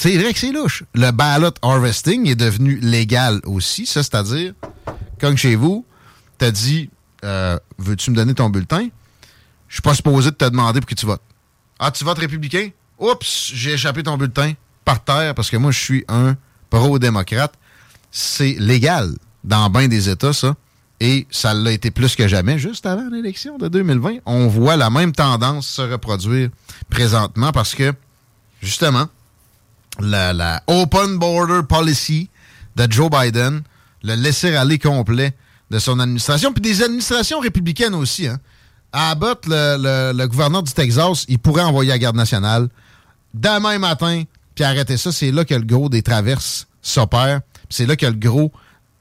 [0.00, 0.84] c'est vrai que c'est louche.
[0.94, 3.84] Le ballot harvesting est devenu légal aussi.
[3.84, 4.52] Ça, c'est-à-dire,
[5.20, 5.84] comme chez vous,
[6.38, 6.88] t'as dit,
[7.24, 8.90] euh, veux-tu me donner ton bulletin?
[9.66, 11.20] Je suis pas supposé de te demander pour qui tu votes.
[11.80, 12.70] Ah, tu votes républicain?
[12.96, 14.52] Oups, j'ai échappé ton bulletin
[14.84, 16.36] par terre parce que moi, je suis un
[16.70, 17.54] pro-démocrate.
[18.12, 20.54] C'est légal dans bien des États, ça.
[21.00, 24.18] Et ça l'a été plus que jamais, juste avant l'élection de 2020.
[24.26, 26.50] On voit la même tendance se reproduire
[26.88, 27.92] présentement parce que,
[28.62, 29.08] justement,
[30.00, 32.28] la, Open Border Policy
[32.76, 33.62] de Joe Biden,
[34.02, 35.34] le laisser-aller complet
[35.70, 38.26] de son administration, puis des administrations républicaines aussi.
[38.26, 38.38] Hein.
[38.92, 42.68] Abbott, le, le- gouverneur du Texas, il pourrait envoyer la garde nationale
[43.34, 44.22] demain matin,
[44.54, 45.12] puis arrêter ça.
[45.12, 47.40] C'est là que le gros des traverses s'opère.
[47.68, 48.50] C'est là que le gros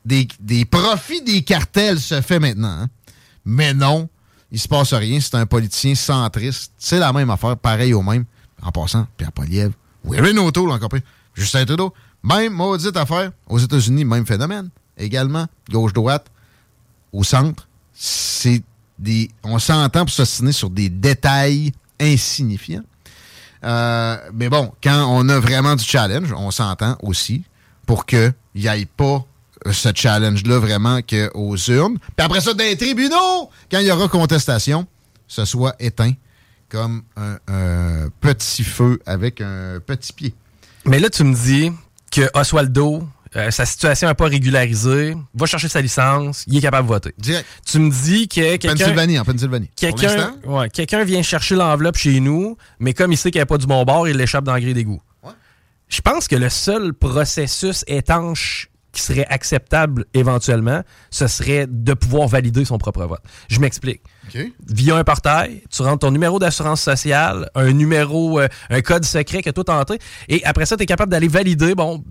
[0.04, 2.82] des, des profits des cartels se fait maintenant.
[2.82, 2.88] hein.
[3.46, 4.10] Mais non,
[4.52, 5.20] il se passe rien.
[5.22, 6.74] C'est un politicien centriste.
[6.78, 8.26] C'est la même affaire, pareil au même.
[8.62, 9.72] En passant, Pierre Poliev,
[10.08, 11.04] ou Erin O'Toole, encore plus.
[11.36, 11.94] Justin Trudeau,
[12.24, 13.32] même maudite affaire.
[13.48, 14.70] Aux États-Unis, même phénomène.
[14.98, 16.26] Également, gauche-droite,
[17.14, 17.68] au centre.
[17.94, 18.64] C'est
[18.98, 19.30] des.
[19.44, 22.84] On s'entend pour s'ostiner sur des détails insignifiants.
[23.64, 27.44] Euh, mais bon, quand on a vraiment du challenge, on s'entend aussi
[27.86, 29.26] pour qu'il n'y aille pas
[29.66, 31.98] euh, ce challenge-là vraiment qu'aux urnes.
[32.16, 34.86] Puis après ça, dans les tribunaux, quand il y aura contestation,
[35.28, 36.14] ce soit éteint
[36.70, 40.34] comme un, un petit feu avec un petit pied.
[40.86, 41.72] Mais là, tu me dis
[42.12, 46.88] que Oswaldo, euh, sa situation n'est pas régularisée, va chercher sa licence, il est capable
[46.88, 47.14] de voter.
[47.66, 48.70] Tu me dis que quelqu'un...
[48.70, 49.70] Pennsylvanie, en Pennsylvanie.
[50.46, 53.58] Ouais, quelqu'un vient chercher l'enveloppe chez nous, mais comme il sait qu'il n'y a pas
[53.58, 55.02] du bon bord, il l'échappe dans le gré d'égout.
[55.90, 60.82] Je pense que le seul processus étanche qui serait acceptable éventuellement,
[61.12, 63.22] ce serait de pouvoir valider son propre vote.
[63.48, 64.02] Je m'explique.
[64.68, 69.42] Via un portail, tu rentres ton numéro d'assurance sociale, un numéro, euh, un code secret
[69.42, 70.00] que toi tenté,
[70.30, 72.04] et après ça, tu es capable d'aller valider, bon,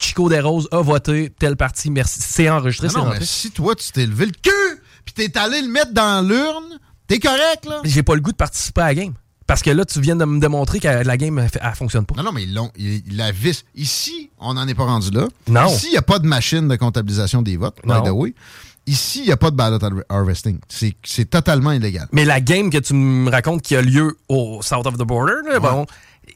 [0.00, 2.20] Chico Desroses a voté telle partie, merci.
[2.20, 3.18] C'est enregistré, c'est rentré.
[3.20, 6.78] mais si toi, tu t'es levé le cul, puis t'es allé le mettre dans l'urne,
[7.06, 7.80] t'es correct, là?
[7.84, 9.14] J'ai pas le goût de participer à la game.
[9.46, 12.14] Parce que là, tu viens de me démontrer que la game, elle, elle fonctionne pas.
[12.16, 12.70] Non, non, mais ils l'ont.
[12.78, 13.66] ils- la vis.
[13.74, 15.28] Ici, on n'en est pas rendu là.
[15.48, 15.66] Non.
[15.68, 18.34] Ici, il n'y a pas de machine de comptabilisation des votes, by the way.
[18.86, 20.58] Ici, il n'y a pas de ballot har- harvesting.
[20.68, 22.06] C'est totalement illégal.
[22.12, 25.36] Mais la game que tu me racontes qui a lieu au South of the Border,
[25.50, 25.86] là, bon,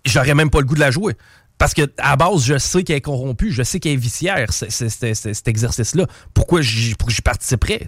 [0.06, 1.14] j'aurais même pas le goût de la jouer.
[1.58, 5.48] Parce que à base, je sais qu'elle est corrompue, je sais qu'elle est vicière, cet
[5.48, 6.06] exercice-là.
[6.32, 6.94] Pourquoi j'y
[7.24, 7.86] participerais?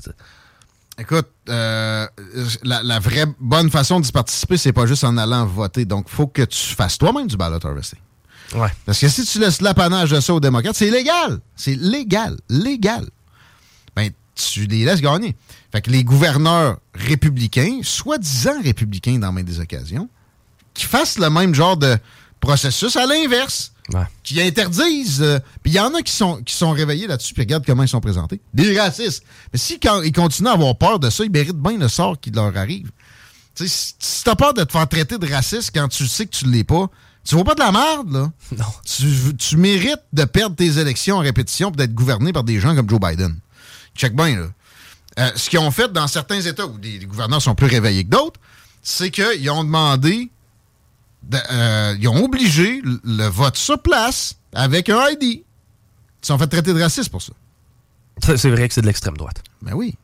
[0.99, 2.07] Écoute, euh,
[2.63, 5.87] la, la vraie bonne façon d'y participer, c'est pas juste en allant voter.
[5.87, 8.01] Donc, il faut que tu fasses toi-même du ballot harvesting.
[8.57, 8.69] Ouais.
[8.85, 11.39] Parce que si tu laisses l'apanage de ça aux démocrates, c'est légal.
[11.57, 12.37] C'est légal.
[12.51, 13.07] Légal.
[14.53, 15.37] Tu les laisses gagner.
[15.73, 20.09] Fait que les gouverneurs républicains, soi-disant républicains dans bien des occasions,
[20.75, 21.97] qui fassent le même genre de
[22.41, 23.73] processus à l'inverse.
[24.23, 25.21] Qui interdisent.
[25.23, 27.83] euh, Puis il y en a qui sont, qui sont réveillés là-dessus, puis regarde comment
[27.83, 28.41] ils sont présentés.
[28.55, 29.25] Des racistes.
[29.53, 32.19] Mais si quand ils continuent à avoir peur de ça, ils méritent bien le sort
[32.21, 32.91] qui leur arrive.
[33.57, 36.31] Tu sais, si, t'as peur de te faire traiter de raciste quand tu sais que
[36.31, 36.89] tu l'es pas,
[37.29, 38.33] tu vaux pas de la merde, là.
[38.57, 38.65] Non.
[38.87, 42.77] Tu, tu mérites de perdre tes élections en répétition et d'être gouverné par des gens
[42.77, 43.37] comme Joe Biden.
[43.97, 44.47] Check bien, là.
[45.19, 48.05] Euh, ce qu'ils ont fait dans certains États où des, les gouverneurs sont plus réveillés
[48.05, 48.41] que d'autres,
[48.83, 50.31] c'est qu'ils ont demandé,
[51.25, 55.23] de- euh, ils ont obligé le, le vote sur place avec un ID.
[55.23, 55.45] Ils
[56.23, 57.33] se sont fait traiter de raciste pour ça.
[58.37, 59.43] C'est vrai que c'est de l'extrême droite.
[59.63, 59.97] Ben oui.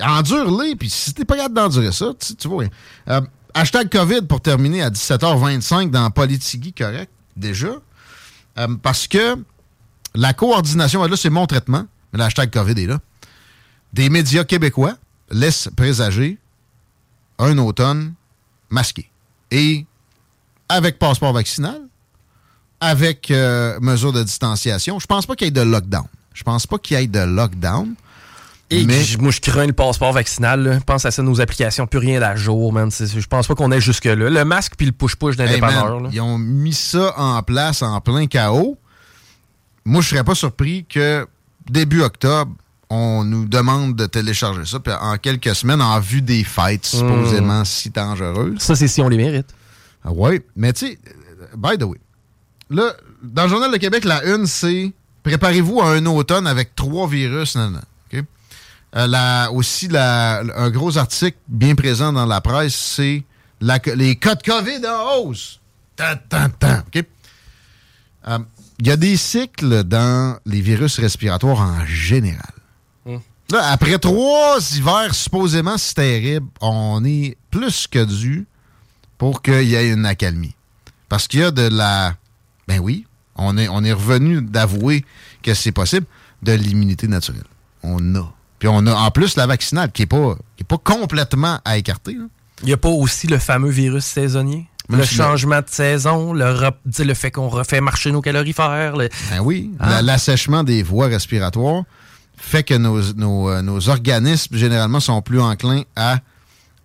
[0.00, 2.70] Endure-les, puis si t'es pas capable d'endurer ça, tu, tu vois rien.
[3.08, 3.20] Euh,
[3.54, 7.68] hashtag COVID pour terminer à 17h25 dans Politigui, correct, déjà.
[8.82, 9.36] Parce que
[10.14, 13.00] la coordination, là, c'est mon traitement, mais le hashtag COVID est là.
[13.92, 14.94] Des médias québécois
[15.32, 16.38] laissent présager
[17.40, 18.14] un automne
[18.70, 19.10] masqué.
[19.50, 19.84] Et
[20.68, 21.80] avec passeport vaccinal,
[22.80, 26.06] avec euh, mesure de distanciation, je pense pas qu'il y ait de lockdown.
[26.34, 27.94] Je pense pas qu'il y ait de lockdown.
[28.70, 30.62] Et Mais- moi, je crains le passeport vaccinal.
[30.62, 30.80] là.
[30.86, 32.90] Pense à ça, nos applications, plus rien à jour, man.
[32.90, 34.14] Je pense pas qu'on ait jusque-là.
[34.30, 35.60] Le masque puis le push-push d'un Hey,
[36.12, 38.78] ils ont mis ça en place en plein chaos.
[39.84, 41.26] Moi, je serais pas surpris que
[41.68, 42.52] début octobre,
[42.90, 47.64] on nous demande de télécharger ça, puis en quelques semaines, en vue des fêtes supposément
[47.64, 48.58] si dangereuses.
[48.60, 49.48] Ça, c'est si on les mérite.
[50.04, 50.98] Ah ouais, mais tu sais,
[51.56, 51.98] by the way,
[52.70, 52.92] là,
[53.22, 54.92] dans le Journal de Québec, la une, c'est
[55.22, 57.56] préparez-vous à un automne avec trois virus.
[57.56, 57.82] nan, nan?
[58.96, 63.24] Euh, la- aussi, la- un gros article bien présent dans la presse, c'est
[63.60, 65.58] la- les cas de COVID en hausse.
[65.96, 67.04] Tan, tan, tan, OK?
[68.28, 68.38] Euh,
[68.80, 72.52] Il y a des cycles dans les virus respiratoires en général.
[73.50, 78.46] Là, après trois hivers supposément si terribles, on est plus que dû
[79.18, 80.54] pour qu'il y ait une accalmie.
[81.08, 82.16] Parce qu'il y a de la...
[82.66, 83.06] Ben oui,
[83.36, 85.04] on est, on est revenu d'avouer
[85.42, 86.06] que c'est possible,
[86.42, 87.44] de l'immunité naturelle.
[87.82, 88.32] On a.
[88.58, 91.76] Puis on a en plus la vaccinale, qui n'est pas, qui est pas complètement à
[91.76, 92.14] écarter.
[92.14, 92.24] là.
[92.62, 94.68] Il n'y a pas aussi le fameux virus saisonnier?
[94.88, 98.20] Même le si le- changement de saison, le, rep- le fait qu'on refait marcher nos
[98.20, 98.96] calorifères.
[98.96, 99.90] le- Ben oui, Ah.
[99.90, 101.84] la- l'assèchement des voies respiratoires
[102.36, 106.18] fait que nos, nos, euh, nos organismes, généralement, sont plus enclins à,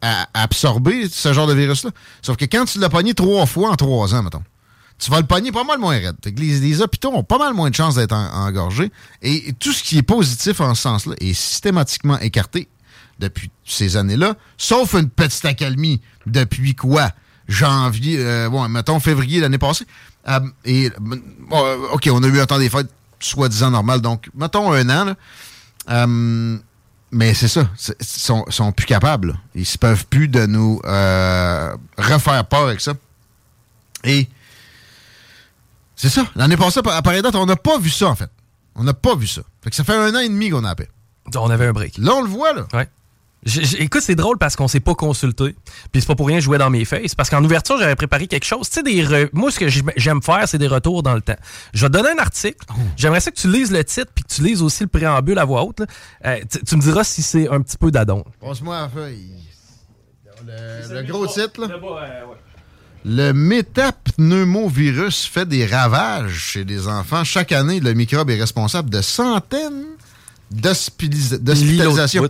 [0.02, 1.92] à absorber ce genre de virus-là.
[2.22, 4.44] Sauf que quand tu l'as pogné trois fois en trois ans, mettons,
[4.98, 6.16] tu vas le pogner pas mal moins raide.
[6.38, 8.92] Les, les hôpitaux ont pas mal moins de chances d'être en- engorgés.
[9.22, 12.70] Et tout ce qui est positif en ce sens-là est systématiquement écarté
[13.20, 17.12] depuis ces années-là, sauf une petite accalmie depuis quoi?
[17.50, 19.86] Janvier, euh, bon, mettons février l'année passée.
[20.28, 22.90] Euh, et, euh, bon, OK, on a eu un temps des fêtes
[23.20, 25.06] soi-disant normal, donc mettons un an.
[25.06, 25.16] là.
[25.90, 26.58] Euh,
[27.12, 27.68] mais c'est ça,
[28.00, 29.30] ils sont, sont plus capables.
[29.30, 29.34] là.
[29.56, 30.80] Ils ne peuvent plus de nous
[31.98, 32.94] refaire peur avec ça.
[34.04, 34.30] Et
[35.96, 36.26] c'est ça.
[36.36, 38.30] L'année passée, à pareille date, on n'a pas vu ça, en fait.
[38.76, 39.42] On n'a pas vu ça.
[39.64, 40.88] Fait que ça fait un an et demi qu'on a appelé.
[41.36, 41.98] On avait un break.
[41.98, 42.68] Là, on le voit, là.
[42.74, 42.88] Ouais.
[43.46, 45.56] J- j- écoute, c'est drôle parce qu'on s'est pas consulté.
[45.92, 47.16] Puis c'est pas pour rien que je jouais dans mes faces.
[47.16, 48.68] Parce qu'en ouverture, j'avais préparé quelque chose.
[48.70, 51.38] Tu sais, des re- moi, ce que j'aime- faire, c'est des retours dans le temps.
[51.74, 52.58] Je vais te donner un article.
[52.98, 55.46] J'aimerais ça que tu lises le titre puis que tu lises aussi le préambule à
[55.46, 55.82] voix haute.
[56.26, 58.26] Euh, tu, tu me diras si c'est un petit peu d'adon.
[58.42, 59.32] Passe-moi la feuille.
[60.46, 61.68] Le, le gros titre, là.
[63.06, 67.24] Le métapneumovirus fait des ravages chez les enfants.
[67.24, 69.86] Chaque année, le microbe est responsable de centaines
[70.52, 72.24] d'hospitalisations.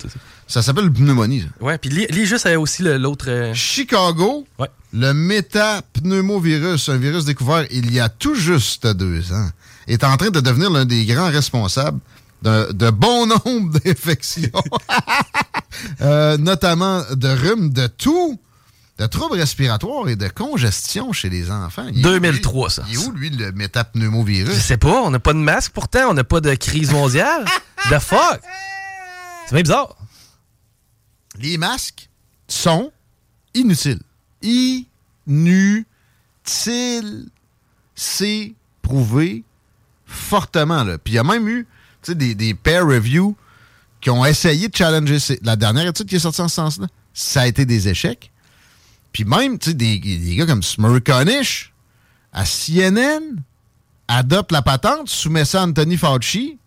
[0.50, 1.42] Ça s'appelle le pneumonie.
[1.42, 1.64] ça.
[1.64, 3.26] Ouais, puis lis, lis juste aussi l'autre.
[3.30, 4.48] euh, Chicago,
[4.94, 9.48] le métapneumovirus, un virus découvert il y a tout juste deux ans,
[9.88, 12.00] est en train de devenir l'un des grands responsables
[12.42, 14.50] de, de bon nombre d'infections,
[16.02, 18.38] Euh, notamment de rhume, de tout,
[18.98, 21.86] de troubles respiratoires et de congestion chez les enfants.
[21.94, 22.20] Il est où, lui?
[22.20, 22.84] 2003, ça.
[22.90, 24.54] Il est où, lui, le métapneumovirus?
[24.56, 27.46] Je sais pas, on n'a pas de masque pourtant, on n'a pas de crise mondiale?
[27.90, 28.42] The fuck?
[29.48, 29.96] C'est bien bizarre.
[31.40, 32.10] Les masques
[32.48, 32.92] sont
[33.54, 34.00] inutiles.
[37.96, 39.44] C'est prouvé
[40.06, 40.84] fortement.
[40.84, 40.98] Là.
[40.98, 41.68] Puis il y a même eu
[42.08, 43.36] des, peer reviews
[44.02, 45.18] qui ont essayé de challenger.
[45.42, 48.32] La dernière étude qui est sortie en ce sens-là, ça a été des échecs.
[49.12, 51.74] Puis même, des, gars comme Smurkonish
[52.32, 53.42] à CNN
[54.08, 56.58] adopte la patente, soumet ça à Anthony Fauci,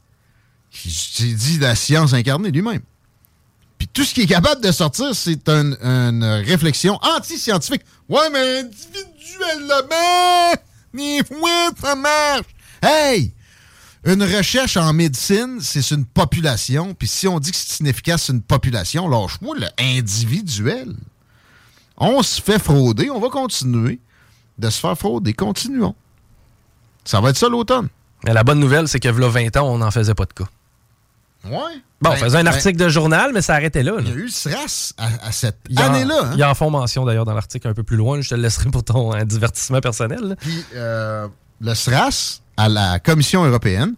[0.71, 2.83] qui dit la science incarnée lui-même.
[3.83, 7.83] Puis tout ce qui est capable de sortir, c'est une réflexion anti-scientifique.
[8.09, 10.55] Ouais, mais individuellement,
[10.95, 12.47] ni fois, ça marche.
[12.81, 13.35] Hey!
[14.05, 16.95] Une recherche en médecine, c'est une population.
[16.95, 20.95] Puis si on dit que c'est inefficace, c'est une population, lâche-moi le individuel.
[21.97, 23.99] On se fait frauder, on va continuer
[24.59, 25.33] de se faire frauder.
[25.33, 25.97] Continuons.
[27.05, 27.89] Ça va être ça l'automne.
[28.23, 30.49] La bonne nouvelle, c'est que là 20 ans, on n'en faisait pas de cas.
[31.45, 31.51] Ouais.
[32.01, 33.97] Bon, on ben, faisait un ben, article de journal, mais ça arrêtait là.
[34.01, 36.21] Il y a eu le SRAS à, cette année-là.
[36.25, 36.31] Hein?
[36.35, 38.21] Il y en font mention d'ailleurs dans l'article un peu plus loin.
[38.21, 40.37] Je te le laisserai pour ton divertissement personnel.
[40.41, 41.27] Puis euh,
[41.61, 43.95] le SRAS, à la Commission européenne,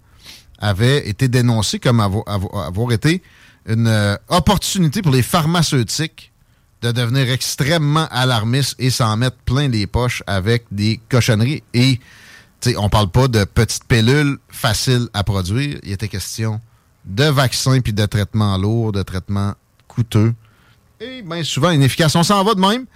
[0.59, 3.23] avait été dénoncé comme avoir, été
[3.67, 6.33] une euh, opportunité pour les pharmaceutiques
[6.83, 11.63] de devenir extrêmement alarmistes et s'en mettre plein les poches avec des cochonneries.
[11.73, 11.99] Et
[12.77, 15.79] on parle pas de petites pilules faciles à produire.
[15.83, 16.61] Il était question
[17.05, 19.55] de vaccins puis de traitements lourds, de traitements
[19.89, 20.35] coûteux.
[21.01, 22.15] Et bien souvent inefficaces.
[22.17, 22.87] On s'en va de même.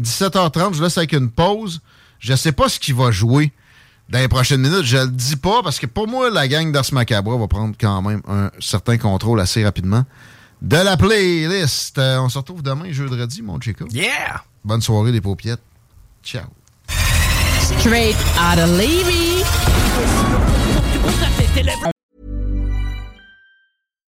[0.00, 1.80] 17h30, je laisse avec une pause.
[2.18, 3.52] Je sais pas ce qui va jouer
[4.08, 4.84] dans les prochaines minutes.
[4.84, 8.02] Je le dis pas parce que pour moi, la gang d'Ars Macabre va prendre quand
[8.02, 10.04] même un certain contrôle assez rapidement
[10.62, 11.98] de la playlist.
[11.98, 13.86] Euh, on se retrouve demain, jeudi, mon Chico.
[13.90, 14.42] Yeah!
[14.64, 15.62] Bonne soirée, les paupiètes.
[16.22, 16.46] Ciao.
[17.78, 19.44] Straight out of Levy.